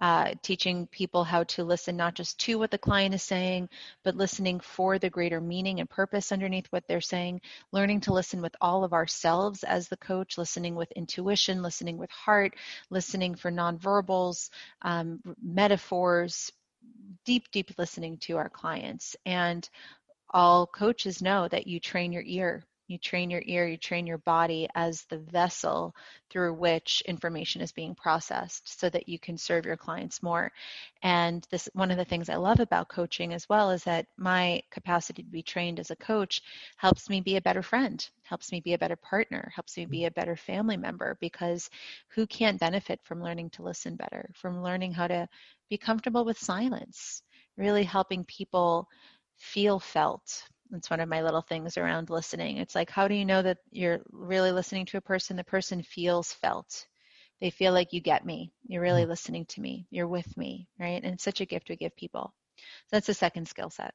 uh, 0.00 0.34
teaching 0.40 0.86
people 0.86 1.24
how 1.24 1.42
to 1.44 1.64
listen 1.64 1.96
not 1.96 2.14
just 2.14 2.38
to 2.40 2.56
what 2.56 2.70
the 2.70 2.78
client 2.78 3.16
is 3.16 3.22
saying, 3.24 3.68
but 4.04 4.14
listening 4.14 4.60
for 4.60 5.00
the 5.00 5.10
greater 5.10 5.40
meaning 5.40 5.80
and 5.80 5.90
purpose 5.90 6.30
underneath 6.30 6.68
what 6.70 6.86
they're 6.86 7.00
saying, 7.00 7.40
learning 7.72 8.00
to 8.02 8.12
listen 8.12 8.40
with 8.40 8.54
all 8.60 8.84
of 8.84 8.92
ourselves 8.92 9.64
as 9.64 9.88
the 9.88 9.96
coach, 9.96 10.38
listening 10.38 10.76
with 10.76 10.92
intuition, 10.92 11.62
listening 11.62 11.98
with 11.98 12.10
heart, 12.12 12.54
listening 12.90 13.34
for 13.34 13.50
nonverbals, 13.50 14.50
um, 14.82 15.20
metaphors, 15.42 16.52
deep, 17.24 17.50
deep 17.50 17.72
listening 17.76 18.18
to 18.18 18.36
our 18.36 18.48
clients. 18.48 19.16
And 19.26 19.68
all 20.30 20.64
coaches 20.64 21.20
know 21.20 21.48
that 21.48 21.66
you 21.66 21.80
train 21.80 22.12
your 22.12 22.22
ear 22.24 22.62
You 22.88 22.98
train 22.98 23.30
your 23.30 23.42
ear, 23.46 23.66
you 23.66 23.76
train 23.76 24.06
your 24.06 24.18
body 24.18 24.68
as 24.74 25.04
the 25.04 25.18
vessel 25.18 25.94
through 26.30 26.54
which 26.54 27.02
information 27.06 27.62
is 27.62 27.72
being 27.72 27.94
processed 27.94 28.78
so 28.78 28.90
that 28.90 29.08
you 29.08 29.18
can 29.18 29.38
serve 29.38 29.64
your 29.64 29.76
clients 29.76 30.22
more. 30.22 30.52
And 31.02 31.46
this 31.50 31.68
one 31.72 31.90
of 31.90 31.96
the 31.96 32.04
things 32.04 32.28
I 32.28 32.36
love 32.36 32.60
about 32.60 32.88
coaching 32.88 33.32
as 33.32 33.48
well 33.48 33.70
is 33.70 33.84
that 33.84 34.06
my 34.16 34.62
capacity 34.70 35.22
to 35.22 35.28
be 35.30 35.42
trained 35.42 35.80
as 35.80 35.90
a 35.90 35.96
coach 35.96 36.42
helps 36.76 37.08
me 37.08 37.20
be 37.20 37.36
a 37.36 37.42
better 37.42 37.62
friend, 37.62 38.06
helps 38.24 38.52
me 38.52 38.60
be 38.60 38.74
a 38.74 38.78
better 38.78 38.96
partner, 38.96 39.50
helps 39.54 39.76
me 39.76 39.86
be 39.86 40.04
a 40.04 40.10
better 40.10 40.36
family 40.36 40.76
member 40.76 41.16
because 41.20 41.70
who 42.08 42.26
can't 42.26 42.60
benefit 42.60 43.00
from 43.04 43.22
learning 43.22 43.50
to 43.50 43.62
listen 43.62 43.96
better, 43.96 44.30
from 44.34 44.62
learning 44.62 44.92
how 44.92 45.06
to 45.06 45.28
be 45.70 45.78
comfortable 45.78 46.24
with 46.24 46.38
silence, 46.38 47.22
really 47.56 47.84
helping 47.84 48.24
people 48.24 48.88
feel 49.36 49.78
felt, 49.78 50.44
that's 50.72 50.90
one 50.90 51.00
of 51.00 51.08
my 51.08 51.22
little 51.22 51.42
things 51.42 51.76
around 51.76 52.08
listening. 52.08 52.56
It's 52.56 52.74
like, 52.74 52.90
how 52.90 53.06
do 53.06 53.14
you 53.14 53.26
know 53.26 53.42
that 53.42 53.58
you're 53.70 54.00
really 54.10 54.52
listening 54.52 54.86
to 54.86 54.96
a 54.96 55.02
person? 55.02 55.36
The 55.36 55.44
person 55.44 55.82
feels 55.82 56.32
felt. 56.32 56.86
They 57.40 57.50
feel 57.50 57.72
like 57.72 57.92
you 57.92 58.00
get 58.00 58.24
me. 58.24 58.52
You're 58.66 58.82
really 58.82 59.02
mm-hmm. 59.02 59.10
listening 59.10 59.46
to 59.46 59.60
me. 59.60 59.86
You're 59.90 60.08
with 60.08 60.36
me, 60.36 60.68
right? 60.80 61.02
And 61.02 61.14
it's 61.14 61.24
such 61.24 61.42
a 61.42 61.46
gift 61.46 61.68
we 61.68 61.76
give 61.76 61.94
people. 61.94 62.32
So 62.56 62.64
that's 62.92 63.06
the 63.06 63.14
second 63.14 63.48
skill 63.48 63.68
set. 63.68 63.92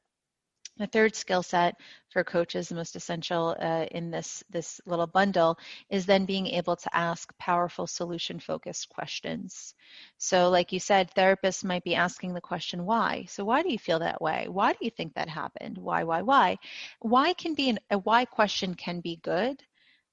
The 0.78 0.86
third 0.86 1.16
skill 1.16 1.42
set 1.42 1.74
for 2.10 2.22
coaches, 2.22 2.68
the 2.68 2.76
most 2.76 2.94
essential 2.94 3.56
uh, 3.58 3.86
in 3.90 4.12
this 4.12 4.44
this 4.48 4.80
little 4.86 5.08
bundle, 5.08 5.58
is 5.90 6.06
then 6.06 6.24
being 6.24 6.46
able 6.46 6.76
to 6.76 6.96
ask 6.96 7.36
powerful 7.36 7.88
solution-focused 7.88 8.88
questions. 8.88 9.74
So, 10.18 10.50
like 10.50 10.72
you 10.72 10.78
said, 10.78 11.12
therapists 11.14 11.64
might 11.64 11.82
be 11.82 11.96
asking 11.96 12.34
the 12.34 12.40
question, 12.40 12.84
"Why?" 12.84 13.24
So, 13.28 13.44
why 13.44 13.62
do 13.62 13.72
you 13.72 13.78
feel 13.78 13.98
that 13.98 14.22
way? 14.22 14.46
Why 14.48 14.72
do 14.72 14.78
you 14.82 14.90
think 14.90 15.14
that 15.14 15.28
happened? 15.28 15.78
Why? 15.78 16.04
Why? 16.04 16.22
Why? 16.22 16.58
Why 17.00 17.32
can 17.32 17.54
be 17.54 17.70
an, 17.70 17.80
a 17.90 17.98
why 17.98 18.24
question 18.24 18.74
can 18.74 19.00
be 19.00 19.16
good. 19.16 19.62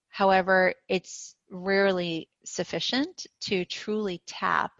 However, 0.09 0.73
it's 0.87 1.35
rarely 1.51 2.29
sufficient 2.43 3.27
to 3.41 3.65
truly 3.65 4.21
tap 4.25 4.71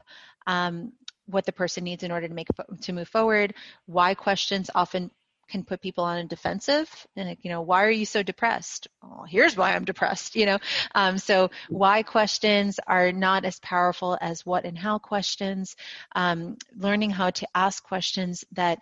um, 0.48 0.94
what 1.28 1.46
the 1.46 1.52
person 1.52 1.84
needs 1.84 2.04
in 2.04 2.12
order 2.12 2.28
to 2.28 2.34
make 2.34 2.48
to 2.82 2.94
move 2.94 3.08
forward. 3.10 3.54
Why 3.86 4.16
questions 4.16 4.70
often 4.74 5.12
can 5.48 5.64
put 5.64 5.82
people 5.82 6.04
on 6.04 6.18
a 6.18 6.24
defensive 6.24 6.90
and 7.16 7.30
like, 7.30 7.40
you 7.44 7.50
know 7.50 7.62
why 7.62 7.84
are 7.86 7.92
you 7.92 8.06
so 8.06 8.24
depressed? 8.24 8.88
Oh, 9.04 9.26
here's 9.28 9.56
why 9.56 9.76
i'm 9.76 9.86
depressed 9.86 10.36
you 10.36 10.46
know? 10.46 10.60
Um, 10.94 11.18
so 11.18 11.52
why 11.70 12.04
questions 12.04 12.80
are 12.86 13.12
not 13.12 13.46
as 13.46 13.60
powerful 13.60 14.18
as 14.20 14.46
what 14.46 14.66
and 14.66 14.78
how 14.78 14.98
questions. 14.98 15.76
Um, 16.16 16.58
learning 16.76 17.12
how 17.12 17.30
to 17.32 17.48
ask 17.54 17.84
questions 17.84 18.44
that 18.54 18.80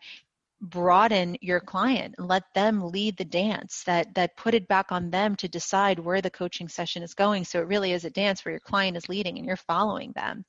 broaden 0.63 1.35
your 1.41 1.59
client 1.59 2.15
and 2.17 2.27
let 2.27 2.43
them 2.55 2.81
lead 2.81 3.17
the 3.17 3.25
dance 3.25 3.83
that 3.85 4.13
that 4.15 4.37
put 4.37 4.53
it 4.53 4.65
back 4.69 4.93
on 4.93 5.09
them 5.09 5.35
to 5.35 5.47
decide 5.49 5.99
where 5.99 6.21
the 6.21 6.29
coaching 6.29 6.69
session 6.69 7.03
is 7.03 7.13
going. 7.13 7.43
So 7.43 7.59
it 7.59 7.67
really 7.67 7.91
is 7.91 8.05
a 8.05 8.09
dance 8.09 8.45
where 8.45 8.53
your 8.53 8.61
client 8.61 8.95
is 8.95 9.09
leading 9.09 9.37
and 9.37 9.45
you're 9.45 9.57
following 9.57 10.13
them. 10.13 10.45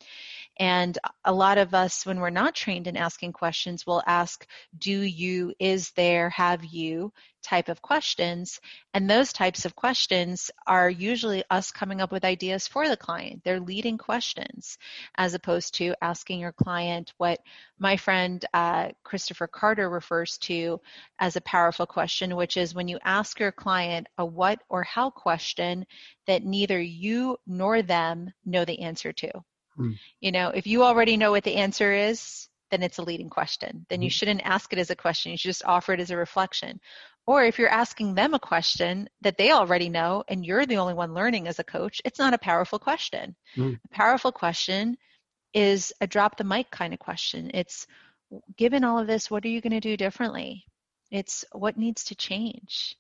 And 0.61 0.97
a 1.25 1.33
lot 1.33 1.59
of 1.59 1.75
us, 1.75 2.07
when 2.07 2.21
we're 2.21 2.31
not 2.31 2.55
trained 2.55 2.87
in 2.87 2.97
asking 2.97 3.33
questions, 3.33 3.87
will 3.87 4.03
ask, 4.07 4.47
do 4.79 5.01
you, 5.01 5.53
is 5.59 5.91
there, 5.93 6.31
have 6.31 6.65
you 6.65 7.13
type 7.45 7.69
of 7.69 7.83
questions. 7.83 8.61
And 8.93 9.09
those 9.09 9.33
types 9.33 9.65
of 9.65 9.77
questions 9.77 10.51
are 10.67 10.91
usually 10.91 11.45
us 11.51 11.71
coming 11.71 12.01
up 12.01 12.11
with 12.11 12.25
ideas 12.25 12.67
for 12.67 12.89
the 12.89 12.97
client. 12.97 13.43
They're 13.45 13.61
leading 13.61 13.99
questions 13.99 14.79
as 15.17 15.35
opposed 15.35 15.75
to 15.75 15.95
asking 16.03 16.41
your 16.41 16.53
client 16.53 17.13
what 17.19 17.41
my 17.79 17.97
friend 17.97 18.45
uh, 18.53 18.89
Christopher 19.05 19.47
Carter 19.47 19.89
refers 19.89 20.39
to 20.39 20.81
as 21.19 21.37
a 21.37 21.43
powerful 21.43 21.87
question, 21.87 22.35
which 22.35 22.57
is 22.57 22.75
when 22.75 22.89
you 22.89 22.99
ask 23.05 23.39
your 23.39 23.53
client 23.53 24.09
a 24.19 24.25
what 24.25 24.61
or 24.69 24.83
how 24.83 25.11
question 25.11 25.87
that 26.27 26.45
neither 26.45 26.81
you 26.81 27.37
nor 27.47 27.83
them 27.83 28.33
know 28.45 28.65
the 28.65 28.81
answer 28.81 29.13
to. 29.13 29.31
Mm. 29.79 29.95
You 30.21 30.33
know, 30.33 30.49
if 30.49 30.67
you 30.67 30.85
already 30.85 31.17
know 31.17 31.33
what 31.33 31.45
the 31.45 31.57
answer 31.57 31.93
is, 31.93 32.49
then 32.71 32.83
it's 32.83 32.99
a 32.99 33.03
leading 33.03 33.31
question. 33.31 33.87
Then 33.89 34.03
you 34.03 34.09
hmm. 34.09 34.13
shouldn't 34.13 34.41
ask 34.43 34.73
it 34.73 34.81
as 34.81 34.91
a 34.91 34.97
question. 34.97 35.31
You 35.31 35.39
should 35.39 35.51
just 35.51 35.65
offer 35.65 35.93
it 35.93 36.01
as 36.01 36.11
a 36.11 36.17
reflection. 36.17 36.81
Or 37.27 37.45
if 37.45 37.59
you're 37.59 37.69
asking 37.69 38.15
them 38.15 38.35
a 38.35 38.39
question 38.39 39.09
that 39.23 39.39
they 39.39 39.51
already 39.51 39.89
know 39.89 40.25
and 40.29 40.45
you're 40.45 40.67
the 40.67 40.77
only 40.77 40.95
one 40.95 41.15
learning 41.15 41.49
as 41.49 41.59
a 41.59 41.65
coach, 41.65 42.01
it's 42.05 42.19
not 42.19 42.35
a 42.35 42.39
powerful 42.39 42.79
question. 42.79 43.35
Mm. 43.57 43.79
A 43.83 43.95
powerful 43.95 44.31
question 44.31 44.97
is 45.55 45.93
a 46.01 46.07
drop 46.07 46.37
the 46.37 46.45
mic 46.45 46.71
kind 46.71 46.93
of 46.93 46.99
question. 46.99 47.51
It's 47.55 47.87
given 48.57 48.85
all 48.85 48.99
of 48.99 49.07
this, 49.07 49.31
what 49.31 49.45
are 49.45 49.49
you 49.49 49.61
going 49.61 49.73
to 49.73 49.81
do 49.81 49.97
differently? 49.97 50.65
It's 51.11 51.45
what 51.53 51.79
needs 51.79 52.05
to 52.05 52.15
change. 52.15 52.97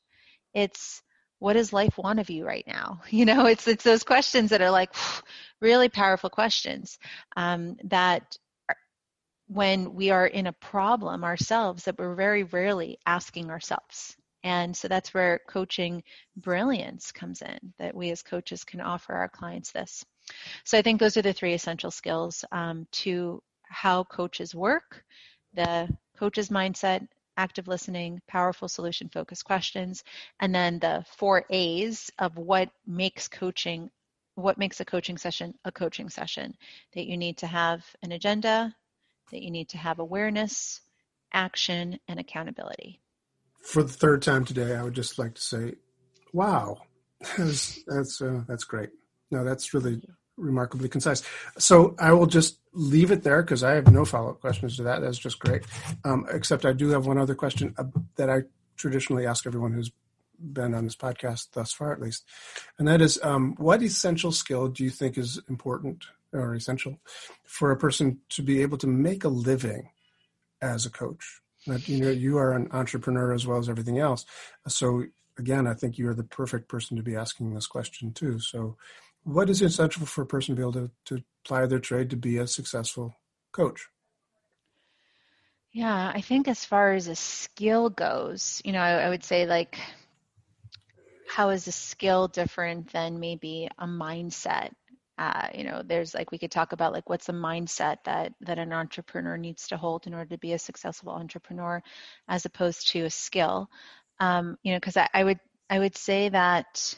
It's 0.54 1.02
what 1.40 1.54
does 1.54 1.72
life 1.72 1.98
want 1.98 2.20
of 2.20 2.30
you 2.30 2.46
right 2.46 2.64
now? 2.66 3.02
You 3.10 3.26
know, 3.26 3.46
it's 3.46 3.68
it's 3.68 3.84
those 3.84 4.04
questions 4.04 4.50
that 4.50 4.62
are 4.62 4.70
like 4.70 4.94
really 5.60 5.88
powerful 5.88 6.30
questions 6.30 6.98
um, 7.36 7.76
that 7.84 8.38
when 9.48 9.94
we 9.94 10.10
are 10.10 10.26
in 10.26 10.46
a 10.46 10.52
problem 10.52 11.24
ourselves 11.24 11.84
that 11.84 11.98
we're 11.98 12.14
very 12.14 12.44
rarely 12.44 12.98
asking 13.06 13.50
ourselves. 13.50 14.16
And 14.42 14.76
so 14.76 14.88
that's 14.88 15.14
where 15.14 15.40
coaching 15.48 16.02
brilliance 16.36 17.12
comes 17.12 17.40
in, 17.40 17.58
that 17.78 17.94
we 17.94 18.10
as 18.10 18.22
coaches 18.22 18.64
can 18.64 18.80
offer 18.80 19.14
our 19.14 19.28
clients 19.28 19.72
this. 19.72 20.04
So 20.64 20.76
I 20.76 20.82
think 20.82 21.00
those 21.00 21.16
are 21.16 21.22
the 21.22 21.32
three 21.32 21.54
essential 21.54 21.90
skills 21.90 22.44
um, 22.52 22.86
to 22.92 23.42
how 23.62 24.04
coaches 24.04 24.54
work 24.54 25.04
the 25.54 25.88
coach's 26.16 26.48
mindset, 26.48 27.06
active 27.36 27.68
listening, 27.68 28.20
powerful 28.28 28.68
solution 28.68 29.08
focused 29.08 29.44
questions, 29.44 30.04
and 30.40 30.54
then 30.54 30.78
the 30.78 31.04
four 31.16 31.44
A's 31.50 32.10
of 32.18 32.36
what 32.36 32.70
makes 32.86 33.28
coaching, 33.28 33.90
what 34.34 34.58
makes 34.58 34.80
a 34.80 34.84
coaching 34.84 35.18
session 35.18 35.54
a 35.64 35.72
coaching 35.72 36.10
session. 36.10 36.54
That 36.94 37.06
you 37.06 37.16
need 37.16 37.38
to 37.38 37.46
have 37.46 37.84
an 38.02 38.12
agenda, 38.12 38.74
that 39.30 39.42
you 39.42 39.50
need 39.50 39.68
to 39.70 39.78
have 39.78 39.98
awareness, 39.98 40.80
action, 41.32 41.98
and 42.08 42.20
accountability. 42.20 43.00
For 43.62 43.82
the 43.82 43.92
third 43.92 44.22
time 44.22 44.44
today, 44.44 44.76
I 44.76 44.82
would 44.82 44.94
just 44.94 45.18
like 45.18 45.34
to 45.34 45.42
say, 45.42 45.74
wow, 46.32 46.82
that's 47.36 47.82
that's, 47.86 48.20
uh, 48.20 48.42
that's 48.46 48.64
great. 48.64 48.90
No, 49.30 49.44
that's 49.44 49.72
really 49.72 50.02
remarkably 50.36 50.88
concise. 50.88 51.22
So 51.58 51.94
I 51.98 52.12
will 52.12 52.26
just 52.26 52.58
leave 52.72 53.10
it 53.10 53.22
there 53.22 53.42
because 53.42 53.62
I 53.62 53.72
have 53.72 53.90
no 53.90 54.04
follow 54.04 54.30
up 54.30 54.40
questions 54.40 54.76
to 54.76 54.82
that. 54.82 55.00
That's 55.00 55.18
just 55.18 55.38
great. 55.38 55.62
Um, 56.04 56.26
except 56.30 56.66
I 56.66 56.72
do 56.72 56.88
have 56.90 57.06
one 57.06 57.18
other 57.18 57.34
question 57.34 57.74
uh, 57.78 57.84
that 58.16 58.28
I 58.28 58.42
traditionally 58.76 59.26
ask 59.26 59.46
everyone 59.46 59.72
who's 59.72 59.92
been 60.52 60.74
on 60.74 60.84
this 60.84 60.96
podcast 60.96 61.52
thus 61.52 61.72
far, 61.72 61.92
at 61.92 62.00
least, 62.00 62.24
and 62.78 62.88
that 62.88 63.00
is, 63.00 63.20
um, 63.22 63.54
what 63.56 63.82
essential 63.82 64.32
skill 64.32 64.68
do 64.68 64.82
you 64.82 64.90
think 64.90 65.16
is 65.16 65.40
important 65.48 66.04
or 66.34 66.54
essential 66.54 67.00
for 67.46 67.70
a 67.70 67.76
person 67.76 68.20
to 68.30 68.42
be 68.42 68.60
able 68.60 68.78
to 68.78 68.86
make 68.86 69.24
a 69.24 69.28
living 69.28 69.90
as 70.60 70.84
a 70.84 70.90
coach? 70.90 71.40
That 71.66 71.88
you 71.88 71.98
know, 71.98 72.10
you 72.10 72.36
are 72.36 72.52
an 72.52 72.68
entrepreneur 72.72 73.32
as 73.32 73.46
well 73.46 73.58
as 73.58 73.68
everything 73.68 73.98
else. 73.98 74.26
So 74.68 75.04
again, 75.38 75.66
I 75.66 75.74
think 75.74 75.96
you 75.96 76.08
are 76.08 76.14
the 76.14 76.24
perfect 76.24 76.68
person 76.68 76.96
to 76.96 77.02
be 77.02 77.16
asking 77.16 77.54
this 77.54 77.66
question 77.66 78.12
too. 78.12 78.38
So 78.38 78.76
what 79.22 79.48
is 79.48 79.62
essential 79.62 80.04
for 80.06 80.22
a 80.22 80.26
person 80.26 80.54
to 80.54 80.60
be 80.60 80.62
able 80.62 80.72
to, 80.72 80.90
to 81.06 81.24
apply 81.44 81.66
their 81.66 81.78
trade 81.78 82.10
to 82.10 82.16
be 82.16 82.36
a 82.38 82.46
successful 82.46 83.16
coach? 83.52 83.88
Yeah, 85.72 86.12
I 86.14 86.20
think 86.20 86.46
as 86.46 86.64
far 86.64 86.92
as 86.92 87.08
a 87.08 87.16
skill 87.16 87.90
goes, 87.90 88.62
you 88.64 88.72
know, 88.72 88.80
I, 88.80 88.92
I 88.92 89.08
would 89.08 89.24
say 89.24 89.46
like, 89.46 89.78
how 91.26 91.50
is 91.50 91.66
a 91.66 91.72
skill 91.72 92.28
different 92.28 92.92
than 92.92 93.18
maybe 93.18 93.68
a 93.76 93.86
mindset? 93.86 94.70
Uh, 95.16 95.48
you 95.54 95.64
know, 95.64 95.82
there's 95.84 96.14
like 96.14 96.32
we 96.32 96.38
could 96.38 96.50
talk 96.50 96.72
about 96.72 96.92
like 96.92 97.08
what's 97.08 97.26
the 97.26 97.32
mindset 97.32 97.98
that 98.04 98.32
that 98.40 98.58
an 98.58 98.72
entrepreneur 98.72 99.36
needs 99.36 99.68
to 99.68 99.76
hold 99.76 100.06
in 100.06 100.14
order 100.14 100.30
to 100.30 100.38
be 100.38 100.52
a 100.52 100.58
successful 100.58 101.12
entrepreneur, 101.12 101.82
as 102.28 102.44
opposed 102.44 102.88
to 102.88 103.04
a 103.04 103.10
skill. 103.10 103.70
Um, 104.18 104.56
you 104.62 104.72
know, 104.72 104.78
because 104.78 104.96
I, 104.96 105.08
I 105.14 105.24
would 105.24 105.38
I 105.70 105.78
would 105.78 105.96
say 105.96 106.28
that 106.30 106.96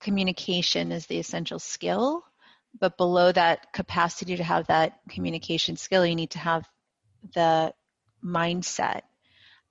communication 0.00 0.92
is 0.92 1.06
the 1.06 1.18
essential 1.18 1.58
skill, 1.58 2.24
but 2.78 2.96
below 2.96 3.30
that 3.30 3.72
capacity 3.72 4.36
to 4.36 4.44
have 4.44 4.66
that 4.68 5.00
communication 5.08 5.76
skill, 5.76 6.06
you 6.06 6.14
need 6.14 6.30
to 6.30 6.38
have 6.38 6.66
the 7.34 7.72
mindset 8.24 9.02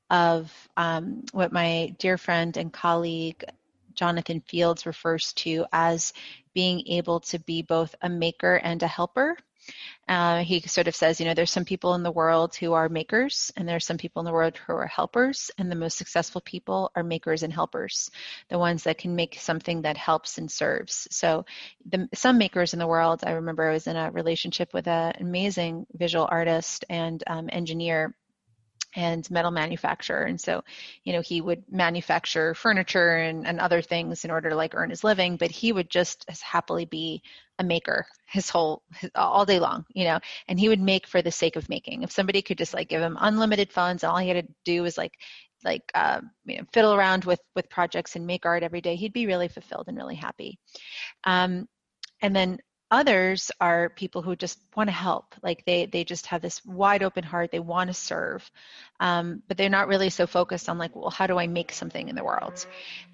of 0.09 0.51
um, 0.77 1.23
what 1.31 1.51
my 1.51 1.95
dear 1.99 2.17
friend 2.17 2.57
and 2.57 2.71
colleague 2.73 3.43
Jonathan 3.93 4.41
Fields 4.41 4.85
refers 4.85 5.33
to 5.33 5.65
as 5.71 6.13
being 6.53 6.87
able 6.87 7.19
to 7.21 7.39
be 7.39 7.61
both 7.61 7.95
a 8.01 8.09
maker 8.09 8.55
and 8.55 8.81
a 8.83 8.87
helper. 8.87 9.37
Uh, 10.07 10.39
he 10.39 10.59
sort 10.61 10.87
of 10.87 10.95
says, 10.95 11.19
you 11.19 11.25
know, 11.25 11.35
there's 11.35 11.51
some 11.51 11.65
people 11.65 11.93
in 11.93 12.01
the 12.01 12.11
world 12.11 12.55
who 12.55 12.73
are 12.73 12.89
makers, 12.89 13.51
and 13.55 13.69
there's 13.69 13.85
some 13.85 13.97
people 13.97 14.19
in 14.19 14.25
the 14.25 14.31
world 14.31 14.57
who 14.57 14.73
are 14.73 14.87
helpers, 14.87 15.51
and 15.57 15.71
the 15.71 15.75
most 15.75 15.97
successful 15.97 16.41
people 16.41 16.91
are 16.95 17.03
makers 17.03 17.43
and 17.43 17.53
helpers, 17.53 18.09
the 18.49 18.57
ones 18.57 18.83
that 18.83 18.97
can 18.97 19.15
make 19.15 19.35
something 19.35 19.83
that 19.83 19.97
helps 19.97 20.39
and 20.39 20.49
serves. 20.49 21.07
So, 21.11 21.45
the, 21.87 22.09
some 22.15 22.39
makers 22.39 22.73
in 22.73 22.79
the 22.79 22.87
world, 22.87 23.23
I 23.23 23.31
remember 23.33 23.69
I 23.69 23.73
was 23.73 23.85
in 23.85 23.95
a 23.95 24.11
relationship 24.11 24.73
with 24.73 24.87
an 24.87 25.13
amazing 25.19 25.85
visual 25.93 26.27
artist 26.29 26.85
and 26.89 27.23
um, 27.27 27.49
engineer 27.51 28.15
and 28.95 29.29
metal 29.29 29.51
manufacturer. 29.51 30.23
And 30.23 30.39
so, 30.39 30.63
you 31.03 31.13
know, 31.13 31.21
he 31.21 31.41
would 31.41 31.63
manufacture 31.71 32.53
furniture 32.55 33.17
and, 33.17 33.45
and 33.45 33.59
other 33.59 33.81
things 33.81 34.25
in 34.25 34.31
order 34.31 34.49
to 34.49 34.55
like 34.55 34.75
earn 34.75 34.89
his 34.89 35.03
living, 35.03 35.37
but 35.37 35.51
he 35.51 35.71
would 35.71 35.89
just 35.89 36.25
as 36.27 36.41
happily 36.41 36.85
be 36.85 37.21
a 37.59 37.63
maker 37.63 38.07
his 38.25 38.49
whole 38.49 38.83
his, 38.95 39.11
all 39.15 39.45
day 39.45 39.59
long, 39.59 39.85
you 39.93 40.05
know, 40.05 40.19
and 40.47 40.59
he 40.59 40.69
would 40.69 40.79
make 40.79 41.07
for 41.07 41.21
the 41.21 41.31
sake 41.31 41.55
of 41.55 41.69
making. 41.69 42.03
If 42.03 42.11
somebody 42.11 42.41
could 42.41 42.57
just 42.57 42.73
like 42.73 42.89
give 42.89 43.01
him 43.01 43.17
unlimited 43.19 43.71
funds 43.71 44.03
all 44.03 44.17
he 44.17 44.29
had 44.29 44.47
to 44.47 44.53
do 44.65 44.81
was 44.81 44.97
like 44.97 45.13
like 45.63 45.91
uh, 45.93 46.21
you 46.45 46.57
know, 46.57 46.63
fiddle 46.71 46.93
around 46.93 47.25
with 47.25 47.41
with 47.55 47.69
projects 47.69 48.15
and 48.15 48.25
make 48.25 48.45
art 48.45 48.63
every 48.63 48.81
day, 48.81 48.95
he'd 48.95 49.13
be 49.13 49.27
really 49.27 49.47
fulfilled 49.47 49.85
and 49.87 49.97
really 49.97 50.15
happy. 50.15 50.57
Um, 51.25 51.67
and 52.21 52.35
then 52.35 52.59
others 52.91 53.51
are 53.59 53.89
people 53.89 54.21
who 54.21 54.35
just 54.35 54.59
want 54.75 54.87
to 54.87 54.93
help 54.93 55.35
like 55.43 55.63
they 55.65 55.85
they 55.85 56.03
just 56.03 56.25
have 56.25 56.41
this 56.41 56.63
wide 56.65 57.03
open 57.03 57.23
heart 57.23 57.51
they 57.51 57.59
want 57.59 57.87
to 57.87 57.93
serve 57.93 58.49
um, 58.99 59.41
but 59.47 59.57
they're 59.57 59.69
not 59.69 59.87
really 59.87 60.09
so 60.09 60.25
focused 60.25 60.69
on 60.69 60.77
like 60.77 60.95
well 60.95 61.09
how 61.09 61.27
do 61.27 61.37
i 61.37 61.47
make 61.47 61.71
something 61.71 62.09
in 62.09 62.15
the 62.15 62.23
world? 62.23 62.65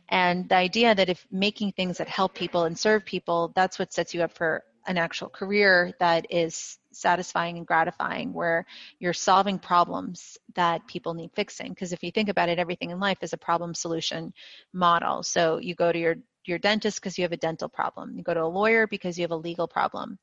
And 0.08 0.48
the 0.48 0.56
idea 0.56 0.94
that 0.94 1.10
if 1.10 1.26
making 1.32 1.72
things 1.72 1.98
that 1.98 2.08
help 2.08 2.36
people 2.36 2.66
and 2.66 2.78
serve 2.78 3.06
people 3.06 3.52
that's 3.56 3.80
what 3.80 3.92
sets 3.92 4.14
you 4.14 4.22
up 4.22 4.34
for 4.34 4.64
an 4.88 4.98
actual 4.98 5.30
career 5.30 5.94
that 6.00 6.28
is 6.30 6.78
satisfying 6.92 7.58
and 7.58 7.68
gratifying 7.68 8.34
where 8.34 8.66
you're 9.00 9.14
solving 9.14 9.60
problems 9.60 10.38
that 10.54 10.86
people 10.88 11.14
need 11.14 11.32
fixing. 11.34 11.70
Because 11.70 11.92
if 11.92 12.04
you 12.04 12.12
think 12.12 12.30
about 12.30 12.50
it 12.50 12.60
everything 12.60 12.92
in 12.92 13.00
life 13.00 13.18
is 13.22 13.34
a 13.34 13.38
problem 13.38 13.74
solution 13.74 14.34
model. 14.74 15.24
So 15.24 15.58
you 15.58 15.76
go 15.76 15.92
to 15.92 16.00
your 16.00 16.16
your 16.48 16.60
dentist 16.60 17.00
because 17.00 17.18
you 17.18 17.24
have 17.24 17.32
a 17.32 17.38
dental 17.38 17.70
problem. 17.70 18.18
You 18.18 18.24
go 18.24 18.34
to 18.34 18.44
a 18.44 18.46
lawyer 18.46 18.88
because 18.88 19.18
you 19.18 19.24
have 19.24 19.32
a 19.32 19.36
legal 19.36 19.68
problem. 19.68 20.20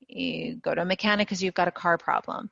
You 0.00 0.56
go 0.56 0.74
to 0.74 0.82
a 0.82 0.84
mechanic 0.84 1.28
because 1.28 1.42
you've 1.42 1.54
got 1.54 1.68
a 1.68 1.72
car 1.72 1.98
problem. 1.98 2.50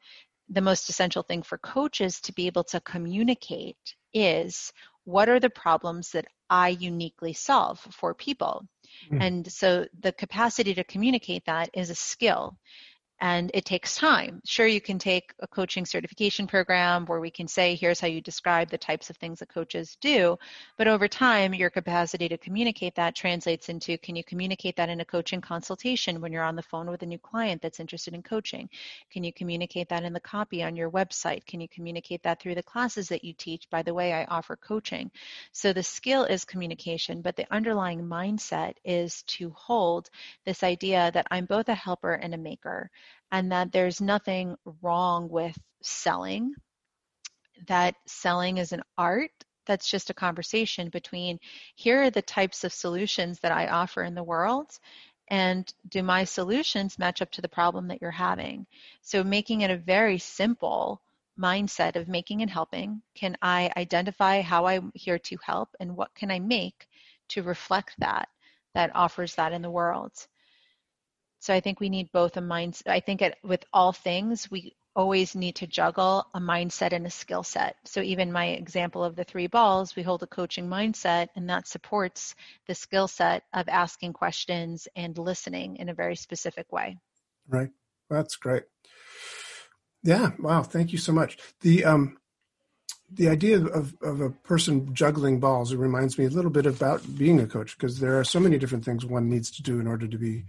The 0.51 0.61
most 0.61 0.89
essential 0.89 1.23
thing 1.23 1.43
for 1.43 1.59
coaches 1.59 2.21
to 2.23 2.33
be 2.33 2.47
able 2.47 2.65
to 2.65 2.81
communicate 2.81 3.77
is 4.13 4.73
what 5.05 5.29
are 5.29 5.41
the 5.41 5.51
problems 5.51 6.11
that 6.13 6.27
I 6.51 6.69
uniquely 6.69 7.33
solve 7.33 7.79
for 7.91 8.15
people? 8.15 8.67
Mm. 9.13 9.23
And 9.23 9.53
so 9.53 9.87
the 10.01 10.13
capacity 10.13 10.75
to 10.75 10.85
communicate 10.85 11.45
that 11.47 11.71
is 11.75 11.91
a 11.91 11.95
skill 11.95 12.59
and 13.21 13.51
it 13.53 13.65
takes 13.65 13.97
time. 13.97 14.41
Sure, 14.45 14.67
you 14.67 14.81
can 14.81 14.99
take 14.99 15.35
a 15.41 15.47
coaching 15.47 15.85
certification 15.85 16.47
program 16.47 17.05
where 17.07 17.21
we 17.21 17.31
can 17.31 17.49
say, 17.49 17.75
here's 17.75 17.99
how 17.99 18.07
you 18.07 18.21
describe 18.21 18.71
the 18.71 18.79
types 18.79 19.11
of 19.11 19.17
things 19.17 19.41
that 19.41 19.49
coaches 19.49 19.97
do. 20.01 20.39
But 20.77 20.87
over 20.87 21.09
time, 21.09 21.53
your 21.53 21.71
capacity 21.71 22.29
to 22.29 22.39
communicate 22.39 22.95
that 22.95 23.17
translates 23.17 23.69
into 23.69 23.99
can 23.99 24.15
you 24.15 24.23
communicate 24.23 24.77
that 24.77 24.89
in 24.89 25.01
a 25.01 25.05
coaching 25.05 25.41
consultation 25.41 26.21
when 26.21 26.33
you're 26.33 26.45
on 26.45 26.55
the 26.55 26.63
phone 26.63 26.89
with 26.89 27.03
a 27.03 27.07
new 27.07 27.19
client 27.19 27.61
that's 27.61 27.81
interested 27.81 28.15
in 28.15 28.23
coaching? 28.23 28.69
Can 29.11 29.25
you 29.25 29.33
communicate 29.33 29.89
that 29.89 30.05
in 30.05 30.13
the 30.13 30.21
copy 30.21 30.63
on 30.63 30.77
your 30.77 30.91
website? 30.91 31.45
Can 31.45 31.61
you 31.61 31.69
communicate 31.69 32.23
that 32.23 32.41
through 32.41 32.55
the 32.55 32.63
classes 32.63 33.09
that 33.09 33.25
you 33.25 33.33
teach? 33.33 33.69
By 33.69 33.83
the 33.83 33.95
way, 33.95 34.13
I 34.13 34.25
offer 34.27 34.55
coaching. 34.55 35.11
So 35.51 35.73
the 35.73 35.83
skill 35.83 36.23
is 36.23 36.45
communication, 36.45 37.23
but 37.23 37.35
the 37.35 37.53
underlying 37.53 38.03
mindset 38.03 38.75
is 38.85 39.23
to 39.25 39.51
hold 39.51 40.09
this 40.45 40.63
idea 40.63 41.11
that 41.13 41.27
I'm 41.33 41.47
both 41.47 41.69
a 41.69 41.75
helper 41.75 42.15
and 42.15 42.33
a 42.33 42.39
maker 42.39 42.91
and 43.31 43.53
that 43.53 43.73
there's 43.73 44.01
nothing 44.01 44.57
wrong 44.83 45.29
with 45.29 45.57
selling, 45.83 46.55
that 47.67 47.95
selling 48.07 48.59
is 48.59 48.73
an 48.73 48.83
art. 48.97 49.31
That's 49.67 49.91
just 49.91 50.11
a 50.11 50.15
conversation 50.15 50.89
between 50.89 51.39
here 51.75 52.03
are 52.05 52.11
the 52.11 52.23
types 52.23 52.65
of 52.65 52.73
solutions 52.73 53.41
that 53.41 53.53
I 53.53 53.69
offer 53.69 54.03
in 54.03 54.15
the 54.15 54.23
world, 54.23 54.71
and 55.29 55.71
do 55.89 56.03
my 56.03 56.25
solutions 56.25 56.99
match 56.99 57.21
up 57.21 57.31
to 57.33 57.43
the 57.43 57.49
problem 57.49 57.89
that 57.89 58.01
you're 58.01 58.11
having? 58.11 58.67
So, 59.03 59.23
making 59.23 59.61
it 59.61 59.71
a 59.71 59.77
very 59.77 60.19
simple 60.19 61.03
mindset 61.39 61.97
of 61.97 62.09
making 62.09 62.43
and 62.43 62.51
helping. 62.51 63.03
Can 63.15 63.37
I 63.43 63.71
identify 63.77 64.43
how 64.43 64.67
I'm 64.67 64.91
here 64.95 65.19
to 65.19 65.37
help, 65.43 65.69
and 65.81 65.97
what 65.97 66.15
can 66.15 66.31
I 66.31 66.41
make 66.41 66.89
to 67.29 67.43
reflect 67.43 67.95
that, 67.99 68.29
that 68.75 68.95
offers 68.97 69.35
that 69.37 69.53
in 69.53 69.63
the 69.63 69.71
world? 69.71 70.13
So 71.41 71.55
I 71.55 71.61
think 71.61 71.81
we 71.81 71.89
need 71.89 72.11
both 72.13 72.37
a 72.37 72.41
mind. 72.41 72.81
I 72.87 73.01
think 73.01 73.23
it, 73.23 73.37
with 73.43 73.65
all 73.73 73.93
things, 73.93 74.51
we 74.51 74.75
always 74.97 75.37
need 75.37 75.55
to 75.55 75.67
juggle 75.67 76.27
a 76.35 76.41
mindset 76.41 76.93
and 76.93 77.07
a 77.07 77.11
skill 77.11 77.45
set. 77.45 77.77
So 77.85 78.01
even 78.01 78.33
my 78.33 78.47
example 78.47 79.05
of 79.05 79.15
the 79.15 79.23
three 79.23 79.47
balls, 79.47 79.95
we 79.95 80.03
hold 80.03 80.25
a 80.25 80.27
coaching 80.27 80.69
mindset, 80.69 81.29
and 81.37 81.49
that 81.49 81.69
supports 81.69 82.35
the 82.67 82.75
skill 82.75 83.07
set 83.07 83.45
of 83.53 83.69
asking 83.69 84.15
questions 84.15 84.89
and 84.97 85.17
listening 85.17 85.77
in 85.77 85.89
a 85.89 85.95
very 85.95 86.17
specific 86.17 86.73
way. 86.73 86.99
Right. 87.49 87.71
That's 88.11 88.37
great. 88.37 88.65
Yeah. 90.03 90.31
Wow. 90.41 90.65
Thank 90.65 90.93
you 90.93 90.99
so 90.99 91.13
much. 91.13 91.39
The 91.61 91.85
um, 91.85 92.19
the 93.11 93.29
idea 93.29 93.65
of, 93.65 93.95
of 94.03 94.21
a 94.21 94.31
person 94.31 94.95
juggling 94.95 95.41
balls 95.41 95.73
it 95.73 95.79
reminds 95.79 96.19
me 96.19 96.27
a 96.27 96.31
little 96.31 96.51
bit 96.51 96.67
about 96.67 97.17
being 97.17 97.41
a 97.41 97.47
coach 97.47 97.77
because 97.77 98.01
there 98.01 98.19
are 98.19 98.25
so 98.25 98.41
many 98.41 98.59
different 98.59 98.85
things 98.85 99.05
one 99.05 99.31
needs 99.31 99.51
to 99.51 99.63
do 99.63 99.81
in 99.81 99.87
order 99.87 100.07
to 100.07 100.19
be 100.19 100.45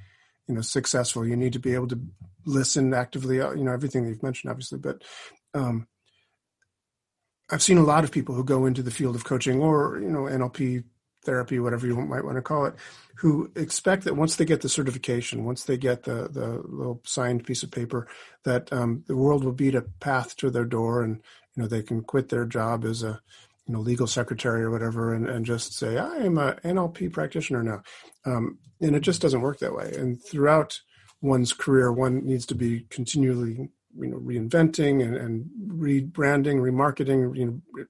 you 0.50 0.56
know 0.56 0.62
successful. 0.62 1.26
You 1.26 1.38
need 1.38 1.54
to 1.54 1.60
be 1.60 1.74
able 1.74 1.88
to 1.88 2.02
listen 2.46 2.94
actively 2.94 3.42
uh, 3.42 3.52
you 3.52 3.64
know 3.64 3.72
everything 3.72 4.04
that 4.04 4.10
you've 4.10 4.24
mentioned 4.24 4.50
obviously 4.50 4.80
but 4.80 5.04
um, 5.54 5.88
i've 7.52 7.62
seen 7.62 7.78
a 7.78 7.84
lot 7.84 8.04
of 8.04 8.12
people 8.12 8.36
who 8.36 8.44
go 8.44 8.66
into 8.66 8.82
the 8.82 8.92
field 8.92 9.16
of 9.16 9.24
coaching 9.24 9.62
or 9.62 10.00
you 10.02 10.10
know 10.10 10.22
nlp 10.22 10.84
therapy 11.26 11.60
whatever 11.60 11.86
you 11.86 11.96
might 11.96 12.24
want 12.24 12.38
to 12.38 12.42
call 12.42 12.66
it 12.66 12.74
who 13.18 13.52
expect 13.56 14.06
that 14.06 14.16
once 14.16 14.38
they 14.38 14.46
get 14.46 14.62
the 14.62 14.70
certification 14.70 15.44
once 15.44 15.64
they 15.66 15.78
get 15.78 16.04
the 16.04 16.30
the 16.30 16.62
little 16.66 17.02
signed 17.06 17.46
piece 17.46 17.62
of 17.62 17.72
paper 17.72 18.08
that 18.46 18.72
um, 18.72 19.04
the 19.08 19.16
world 19.16 19.44
will 19.44 19.52
beat 19.52 19.76
a 19.76 19.82
path 20.00 20.36
to 20.36 20.50
their 20.50 20.66
door 20.66 21.04
and 21.04 21.18
you 21.56 21.62
know 21.62 21.68
they 21.68 21.84
can 21.84 22.02
quit 22.02 22.30
their 22.30 22.46
job 22.46 22.86
as 22.86 23.04
a 23.04 23.20
you 23.70 23.76
know 23.76 23.82
legal 23.82 24.08
secretary 24.08 24.64
or 24.64 24.72
whatever 24.72 25.14
and, 25.14 25.30
and 25.30 25.46
just 25.46 25.74
say 25.74 26.00
i 26.00 26.16
am 26.18 26.40
a 26.40 26.56
nlp 26.66 27.14
practitioner 27.14 27.64
now. 27.64 27.82
Um, 28.26 28.58
and 28.82 28.96
it 28.96 29.02
just 29.02 29.22
doesn't 29.22 29.42
work 29.42 29.60
that 29.60 29.76
way. 29.76 29.94
And 29.98 30.22
throughout 30.22 30.80
one's 31.22 31.54
career 31.54 31.92
one 31.92 32.26
needs 32.26 32.46
to 32.48 32.56
be 32.56 32.86
continually 32.90 33.70
you 33.98 34.08
know 34.08 34.18
reinventing 34.18 35.04
and, 35.04 35.16
and 35.16 35.46
rebranding 35.68 36.60
remarketing 36.62 37.36
you 37.38 37.46
know 37.46 37.86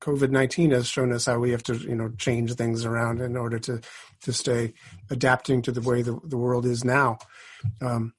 covid-19 0.00 0.72
has 0.72 0.86
shown 0.86 1.12
us 1.12 1.26
how 1.26 1.38
we 1.38 1.50
have 1.50 1.62
to 1.62 1.74
you 1.76 1.94
know 1.94 2.10
change 2.18 2.54
things 2.54 2.84
around 2.84 3.20
in 3.20 3.36
order 3.36 3.58
to 3.58 3.80
to 4.22 4.32
stay 4.32 4.74
adapting 5.10 5.62
to 5.62 5.72
the 5.72 5.80
way 5.80 6.02
the, 6.02 6.18
the 6.24 6.36
world 6.36 6.66
is 6.66 6.84
now. 6.84 7.18
Um, 7.80 8.14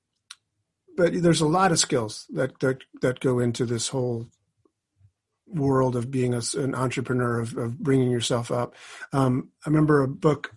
but 0.95 1.21
there's 1.21 1.41
a 1.41 1.47
lot 1.47 1.71
of 1.71 1.79
skills 1.79 2.25
that, 2.31 2.59
that 2.59 2.79
that 3.01 3.19
go 3.19 3.39
into 3.39 3.65
this 3.65 3.87
whole 3.87 4.27
world 5.49 5.95
of 5.95 6.11
being 6.11 6.33
a, 6.33 6.41
an 6.57 6.75
entrepreneur 6.75 7.39
of, 7.39 7.57
of, 7.57 7.77
bringing 7.77 8.11
yourself 8.11 8.51
up. 8.51 8.75
Um, 9.13 9.49
I 9.65 9.69
remember 9.69 10.01
a 10.01 10.07
book, 10.07 10.53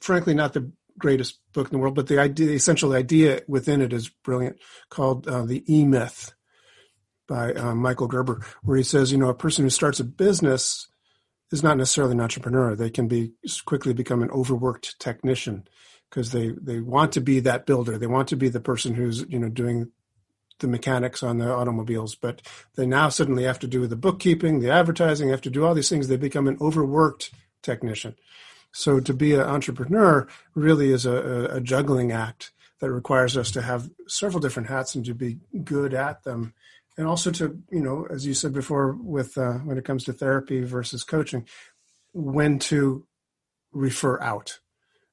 frankly, 0.00 0.34
not 0.34 0.52
the 0.52 0.70
greatest 0.98 1.38
book 1.52 1.68
in 1.68 1.72
the 1.72 1.78
world, 1.78 1.94
but 1.94 2.06
the 2.06 2.20
idea, 2.20 2.46
the 2.46 2.54
essential 2.54 2.92
idea 2.92 3.42
within 3.48 3.80
it 3.80 3.92
is 3.92 4.08
brilliant, 4.08 4.58
called 4.88 5.26
uh, 5.26 5.44
the 5.44 5.64
E 5.72 5.84
Myth 5.84 6.32
by 7.26 7.52
uh, 7.52 7.74
Michael 7.74 8.08
Gerber, 8.08 8.44
where 8.62 8.76
he 8.76 8.82
says, 8.82 9.12
you 9.12 9.18
know, 9.18 9.28
a 9.28 9.34
person 9.34 9.64
who 9.64 9.70
starts 9.70 10.00
a 10.00 10.04
business 10.04 10.88
is 11.52 11.62
not 11.62 11.76
necessarily 11.76 12.12
an 12.12 12.20
entrepreneur. 12.20 12.76
They 12.76 12.90
can 12.90 13.08
be 13.08 13.32
quickly 13.64 13.92
become 13.92 14.22
an 14.22 14.30
overworked 14.30 14.98
technician 15.00 15.66
because 16.08 16.32
they 16.32 16.50
they 16.60 16.80
want 16.80 17.12
to 17.12 17.20
be 17.20 17.40
that 17.40 17.66
builder. 17.66 17.98
They 17.98 18.06
want 18.06 18.28
to 18.28 18.36
be 18.36 18.48
the 18.48 18.60
person 18.60 18.94
who's 18.94 19.24
you 19.28 19.38
know 19.38 19.48
doing 19.48 19.90
the 20.60 20.68
mechanics 20.68 21.22
on 21.22 21.38
the 21.38 21.50
automobiles, 21.50 22.14
but 22.14 22.42
they 22.76 22.86
now 22.86 23.08
suddenly 23.08 23.44
have 23.44 23.58
to 23.60 23.66
do 23.66 23.86
the 23.86 23.96
bookkeeping, 23.96 24.60
the 24.60 24.70
advertising, 24.70 25.28
have 25.28 25.40
to 25.42 25.50
do 25.50 25.64
all 25.64 25.74
these 25.74 25.88
things. 25.88 26.08
They 26.08 26.16
become 26.16 26.46
an 26.46 26.58
overworked 26.60 27.32
technician. 27.62 28.14
So 28.72 29.00
to 29.00 29.12
be 29.12 29.34
an 29.34 29.40
entrepreneur 29.40 30.28
really 30.54 30.92
is 30.92 31.04
a, 31.06 31.46
a 31.52 31.60
juggling 31.60 32.12
act 32.12 32.52
that 32.80 32.90
requires 32.90 33.36
us 33.36 33.50
to 33.52 33.62
have 33.62 33.90
several 34.06 34.40
different 34.40 34.68
hats 34.68 34.94
and 34.94 35.04
to 35.04 35.14
be 35.14 35.38
good 35.64 35.92
at 35.92 36.22
them. 36.22 36.54
And 36.96 37.06
also 37.06 37.30
to, 37.32 37.60
you 37.70 37.80
know, 37.80 38.06
as 38.10 38.26
you 38.26 38.34
said 38.34 38.52
before, 38.52 38.92
with 38.92 39.36
uh, 39.36 39.54
when 39.58 39.78
it 39.78 39.84
comes 39.84 40.04
to 40.04 40.12
therapy 40.12 40.62
versus 40.62 41.04
coaching, 41.04 41.46
when 42.12 42.58
to 42.58 43.06
refer 43.72 44.20
out 44.20 44.60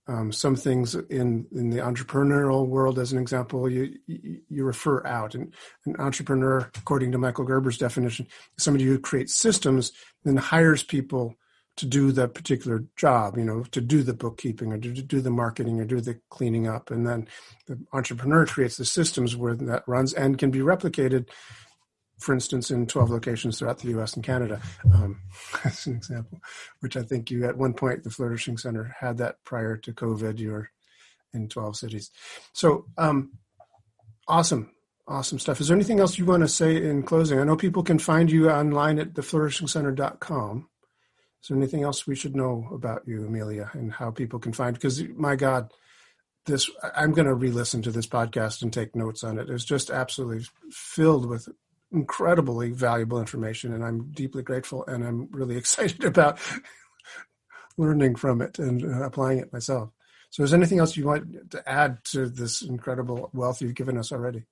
um, 0.07 0.31
some 0.31 0.55
things 0.55 0.95
in 0.95 1.45
in 1.51 1.69
the 1.69 1.79
entrepreneurial 1.79 2.67
world, 2.67 2.97
as 2.97 3.11
an 3.11 3.19
example, 3.19 3.69
you 3.69 3.93
you, 4.07 4.63
refer 4.63 5.05
out. 5.05 5.35
And 5.35 5.53
an 5.85 5.95
entrepreneur, 5.99 6.69
according 6.75 7.11
to 7.11 7.17
Michael 7.17 7.45
Gerber's 7.45 7.77
definition, 7.77 8.27
is 8.57 8.63
somebody 8.63 8.85
who 8.85 8.99
creates 8.99 9.35
systems 9.35 9.91
and 10.23 10.39
hires 10.39 10.83
people 10.83 11.35
to 11.75 11.85
do 11.85 12.11
that 12.13 12.33
particular 12.33 12.85
job. 12.95 13.37
You 13.37 13.43
know, 13.43 13.63
to 13.71 13.81
do 13.81 14.01
the 14.01 14.13
bookkeeping 14.13 14.71
or 14.71 14.77
to 14.77 14.89
do 14.89 15.19
the 15.19 15.29
marketing 15.29 15.79
or 15.81 15.85
do 15.85 15.99
the 15.99 16.19
cleaning 16.29 16.67
up, 16.67 16.89
and 16.89 17.05
then 17.05 17.27
the 17.67 17.77
entrepreneur 17.91 18.45
creates 18.45 18.77
the 18.77 18.85
systems 18.85 19.35
where 19.35 19.55
that 19.55 19.83
runs 19.87 20.13
and 20.13 20.37
can 20.37 20.51
be 20.51 20.59
replicated 20.59 21.27
for 22.19 22.33
instance, 22.33 22.71
in 22.71 22.87
12 22.87 23.09
locations 23.09 23.59
throughout 23.59 23.79
the 23.79 23.89
US 23.99 24.15
and 24.15 24.23
Canada, 24.23 24.61
um, 24.93 25.21
as 25.63 25.85
an 25.85 25.95
example, 25.95 26.39
which 26.79 26.97
I 26.97 27.03
think 27.03 27.29
you 27.29 27.45
at 27.45 27.57
one 27.57 27.73
point, 27.73 28.03
the 28.03 28.09
Flourishing 28.09 28.57
Center 28.57 28.95
had 28.99 29.17
that 29.17 29.43
prior 29.43 29.77
to 29.77 29.93
COVID. 29.93 30.39
You 30.39 30.51
were 30.51 30.69
in 31.33 31.47
12 31.47 31.77
cities. 31.77 32.11
So, 32.53 32.85
um, 32.97 33.33
awesome. 34.27 34.71
Awesome 35.09 35.39
stuff. 35.39 35.61
Is 35.61 35.69
there 35.69 35.77
anything 35.77 36.01
else 36.01 36.17
you 36.17 36.25
want 36.25 36.43
to 36.43 36.49
say 36.49 36.75
in 36.75 37.01
closing? 37.03 37.39
I 37.39 37.45
know 37.45 37.55
people 37.55 37.81
can 37.81 37.97
find 37.97 38.29
you 38.29 38.49
online 38.49 38.99
at 38.99 39.13
theflourishingcenter.com. 39.13 40.67
Is 41.41 41.47
there 41.47 41.57
anything 41.57 41.83
else 41.83 42.05
we 42.05 42.15
should 42.15 42.35
know 42.35 42.67
about 42.73 43.07
you, 43.07 43.21
Emiliya, 43.21 43.73
and 43.73 43.93
how 43.93 44.11
people 44.11 44.37
can 44.37 44.51
find? 44.51 44.73
Because 44.73 45.01
my 45.15 45.37
God, 45.37 45.71
this 46.45 46.69
I'm 46.95 47.13
going 47.13 47.27
to 47.27 47.33
re-listen 47.33 47.81
to 47.83 47.91
this 47.91 48.07
podcast 48.07 48.61
and 48.61 48.73
take 48.73 48.97
notes 48.97 49.23
on 49.23 49.39
it. 49.39 49.49
It's 49.49 49.63
just 49.63 49.89
absolutely 49.89 50.45
filled 50.71 51.25
with 51.25 51.47
incredibly 51.91 52.71
valuable 52.71 53.19
information, 53.19 53.73
and 53.73 53.83
I'm 53.83 54.11
deeply 54.11 54.43
grateful, 54.43 54.85
and 54.85 55.03
I'm 55.03 55.27
really 55.31 55.57
excited 55.61 56.03
about 56.03 56.39
learning 57.77 58.15
from 58.15 58.41
it 58.41 58.59
and 58.59 58.83
uh, 58.83 59.05
applying 59.05 59.39
it 59.39 59.53
myself. 59.53 59.89
So, 60.29 60.43
is 60.43 60.53
anything 60.53 60.79
else 60.79 60.97
you 60.97 61.05
want 61.05 61.51
to 61.51 61.69
add 61.69 62.03
to 62.05 62.27
this 62.29 62.61
incredible 62.61 63.29
wealth 63.33 63.61
you've 63.61 63.75
given 63.75 63.97
us 63.97 64.11
already? 64.11 64.43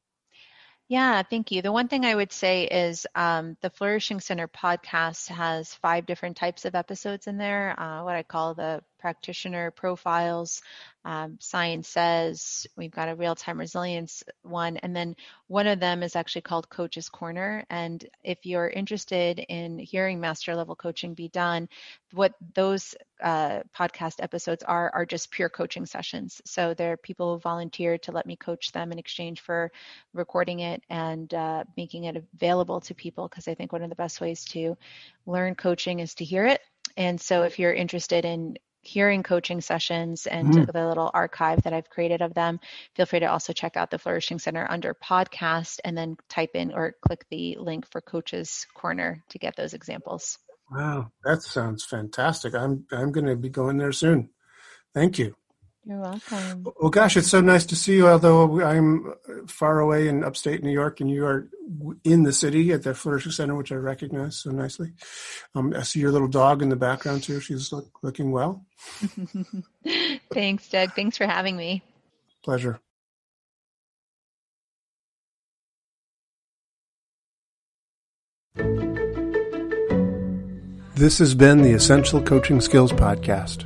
Yeah, 0.87 1.23
thank 1.23 1.51
you. 1.51 1.63
The 1.63 1.71
one 1.71 1.87
thing 1.87 2.05
I 2.05 2.13
would 2.13 2.31
say 2.31 2.65
is 2.65 3.07
um, 3.15 3.57
the 3.61 3.71
Flourishing 3.71 4.19
Center 4.19 4.47
podcast 4.47 5.29
has 5.29 5.73
five 5.73 6.05
different 6.05 6.37
types 6.37 6.63
of 6.63 6.75
episodes 6.75 7.25
in 7.25 7.37
there, 7.37 7.79
uh, 7.79 8.03
what 8.03 8.15
I 8.15 8.21
call 8.21 8.53
the 8.53 8.83
practitioner 8.99 9.71
profiles. 9.71 10.61
Um, 11.03 11.37
science 11.39 11.87
says 11.87 12.65
we've 12.75 12.91
got 12.91 13.09
a 13.09 13.15
real 13.15 13.35
time 13.35 13.59
resilience 13.59 14.23
one, 14.41 14.77
and 14.77 14.95
then 14.95 15.15
one 15.47 15.67
of 15.67 15.79
them 15.79 16.01
is 16.01 16.15
actually 16.15 16.41
called 16.41 16.69
Coach's 16.69 17.09
Corner. 17.09 17.63
And 17.69 18.03
if 18.23 18.45
you're 18.45 18.67
interested 18.67 19.39
in 19.39 19.77
hearing 19.77 20.19
master 20.19 20.55
level 20.55 20.75
coaching 20.75 21.13
be 21.13 21.27
done, 21.29 21.69
what 22.11 22.33
those 22.55 22.95
uh, 23.21 23.61
podcast 23.77 24.15
episodes 24.19 24.63
are 24.63 24.91
are 24.93 25.05
just 25.05 25.31
pure 25.31 25.49
coaching 25.49 25.85
sessions. 25.85 26.41
So 26.45 26.73
there 26.73 26.93
are 26.93 26.97
people 26.97 27.35
who 27.35 27.39
volunteer 27.39 27.97
to 27.99 28.11
let 28.11 28.25
me 28.25 28.35
coach 28.35 28.71
them 28.71 28.91
in 28.91 28.99
exchange 28.99 29.41
for 29.41 29.71
recording 30.13 30.61
it 30.61 30.83
and 30.89 31.31
uh, 31.33 31.63
making 31.77 32.05
it 32.05 32.15
available 32.15 32.81
to 32.81 32.95
people 32.95 33.27
because 33.27 33.47
I 33.47 33.53
think 33.53 33.71
one 33.71 33.83
of 33.83 33.89
the 33.89 33.95
best 33.95 34.21
ways 34.21 34.45
to 34.45 34.75
learn 35.25 35.55
coaching 35.55 35.99
is 35.99 36.15
to 36.15 36.25
hear 36.25 36.45
it. 36.45 36.61
And 36.97 37.19
so 37.19 37.43
if 37.43 37.59
you're 37.59 37.73
interested 37.73 38.25
in 38.25 38.57
hearing 38.87 39.23
coaching 39.23 39.61
sessions 39.61 40.27
and 40.27 40.53
mm. 40.53 40.71
the 40.71 40.87
little 40.87 41.11
archive 41.13 41.63
that 41.63 41.73
I've 41.73 41.89
created 41.89 42.21
of 42.21 42.33
them, 42.33 42.59
feel 42.95 43.05
free 43.05 43.19
to 43.19 43.25
also 43.25 43.53
check 43.53 43.77
out 43.77 43.91
the 43.91 43.99
Flourishing 43.99 44.39
Center 44.39 44.65
under 44.69 44.93
podcast 44.93 45.79
and 45.83 45.97
then 45.97 46.17
type 46.29 46.51
in 46.53 46.73
or 46.73 46.95
click 47.01 47.25
the 47.29 47.57
link 47.59 47.89
for 47.91 48.01
Coach's 48.01 48.67
Corner 48.73 49.23
to 49.29 49.39
get 49.39 49.55
those 49.55 49.73
examples. 49.73 50.37
Wow, 50.71 51.11
that 51.23 51.43
sounds 51.43 51.83
fantastic. 51.83 52.55
I'm 52.55 52.85
I'm 52.91 53.11
going 53.11 53.27
to 53.27 53.35
be 53.35 53.49
going 53.49 53.77
there 53.77 53.91
soon. 53.91 54.29
Thank 54.93 55.19
you. 55.19 55.35
You're 55.87 55.99
welcome. 55.99 56.65
Well, 56.81 56.89
gosh, 56.89 57.15
it's 57.15 57.29
so 57.29 57.41
nice 57.41 57.63
to 57.67 57.75
see 57.75 57.97
you. 57.97 58.07
Although 58.07 58.59
I'm 58.61 59.13
far 59.47 59.79
away 59.79 60.07
in 60.07 60.23
upstate 60.23 60.63
New 60.63 60.71
York, 60.71 60.99
and 60.99 61.11
you 61.11 61.25
are 61.25 61.47
in 62.03 62.23
the 62.23 62.33
city 62.33 62.71
at 62.71 62.81
the 62.81 62.95
Flourishing 62.95 63.31
Center, 63.31 63.53
which 63.53 63.71
I 63.71 63.75
recognize 63.75 64.37
so 64.37 64.49
nicely. 64.49 64.93
Um, 65.53 65.73
I 65.75 65.83
see 65.83 65.99
your 65.99 66.11
little 66.11 66.27
dog 66.27 66.63
in 66.63 66.69
the 66.69 66.75
background 66.75 67.21
too. 67.21 67.39
She's 67.39 67.71
look, 67.71 67.87
looking 68.01 68.31
well. 68.31 68.65
Thanks, 70.33 70.69
Doug. 70.69 70.93
Thanks 70.95 71.17
for 71.17 71.27
having 71.27 71.55
me. 71.55 71.83
Pleasure. 72.43 72.79
This 80.95 81.19
has 81.19 81.35
been 81.35 81.61
the 81.61 81.73
Essential 81.73 82.21
Coaching 82.21 82.59
Skills 82.59 82.91
Podcast. 82.91 83.65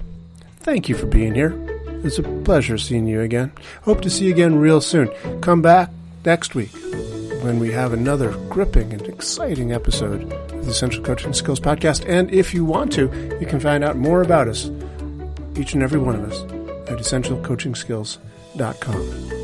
Thank 0.61 0.89
you 0.89 0.95
for 0.95 1.05
being 1.05 1.33
here. 1.33 1.78
It's 2.03 2.19
a 2.19 2.23
pleasure 2.23 2.77
seeing 2.77 3.07
you 3.07 3.21
again. 3.21 3.51
Hope 3.83 4.01
to 4.01 4.09
see 4.09 4.25
you 4.25 4.31
again 4.31 4.57
real 4.57 4.81
soon. 4.81 5.07
Come 5.41 5.61
back 5.61 5.89
next 6.25 6.55
week 6.55 6.71
when 7.43 7.59
we 7.59 7.71
have 7.71 7.93
another 7.93 8.31
gripping 8.49 8.91
and 8.93 9.01
exciting 9.03 9.71
episode 9.71 10.23
of 10.31 10.65
the 10.65 10.71
Essential 10.71 11.03
Coaching 11.03 11.33
Skills 11.33 11.59
Podcast. 11.59 12.07
And 12.07 12.31
if 12.33 12.53
you 12.53 12.63
want 12.65 12.91
to, 12.93 13.03
you 13.39 13.45
can 13.47 13.59
find 13.59 13.83
out 13.83 13.97
more 13.97 14.21
about 14.21 14.47
us, 14.47 14.69
each 15.57 15.73
and 15.73 15.83
every 15.83 15.99
one 15.99 16.15
of 16.15 16.31
us, 16.31 16.41
at 16.89 16.99
essentialcoachingskills.com. 16.99 19.38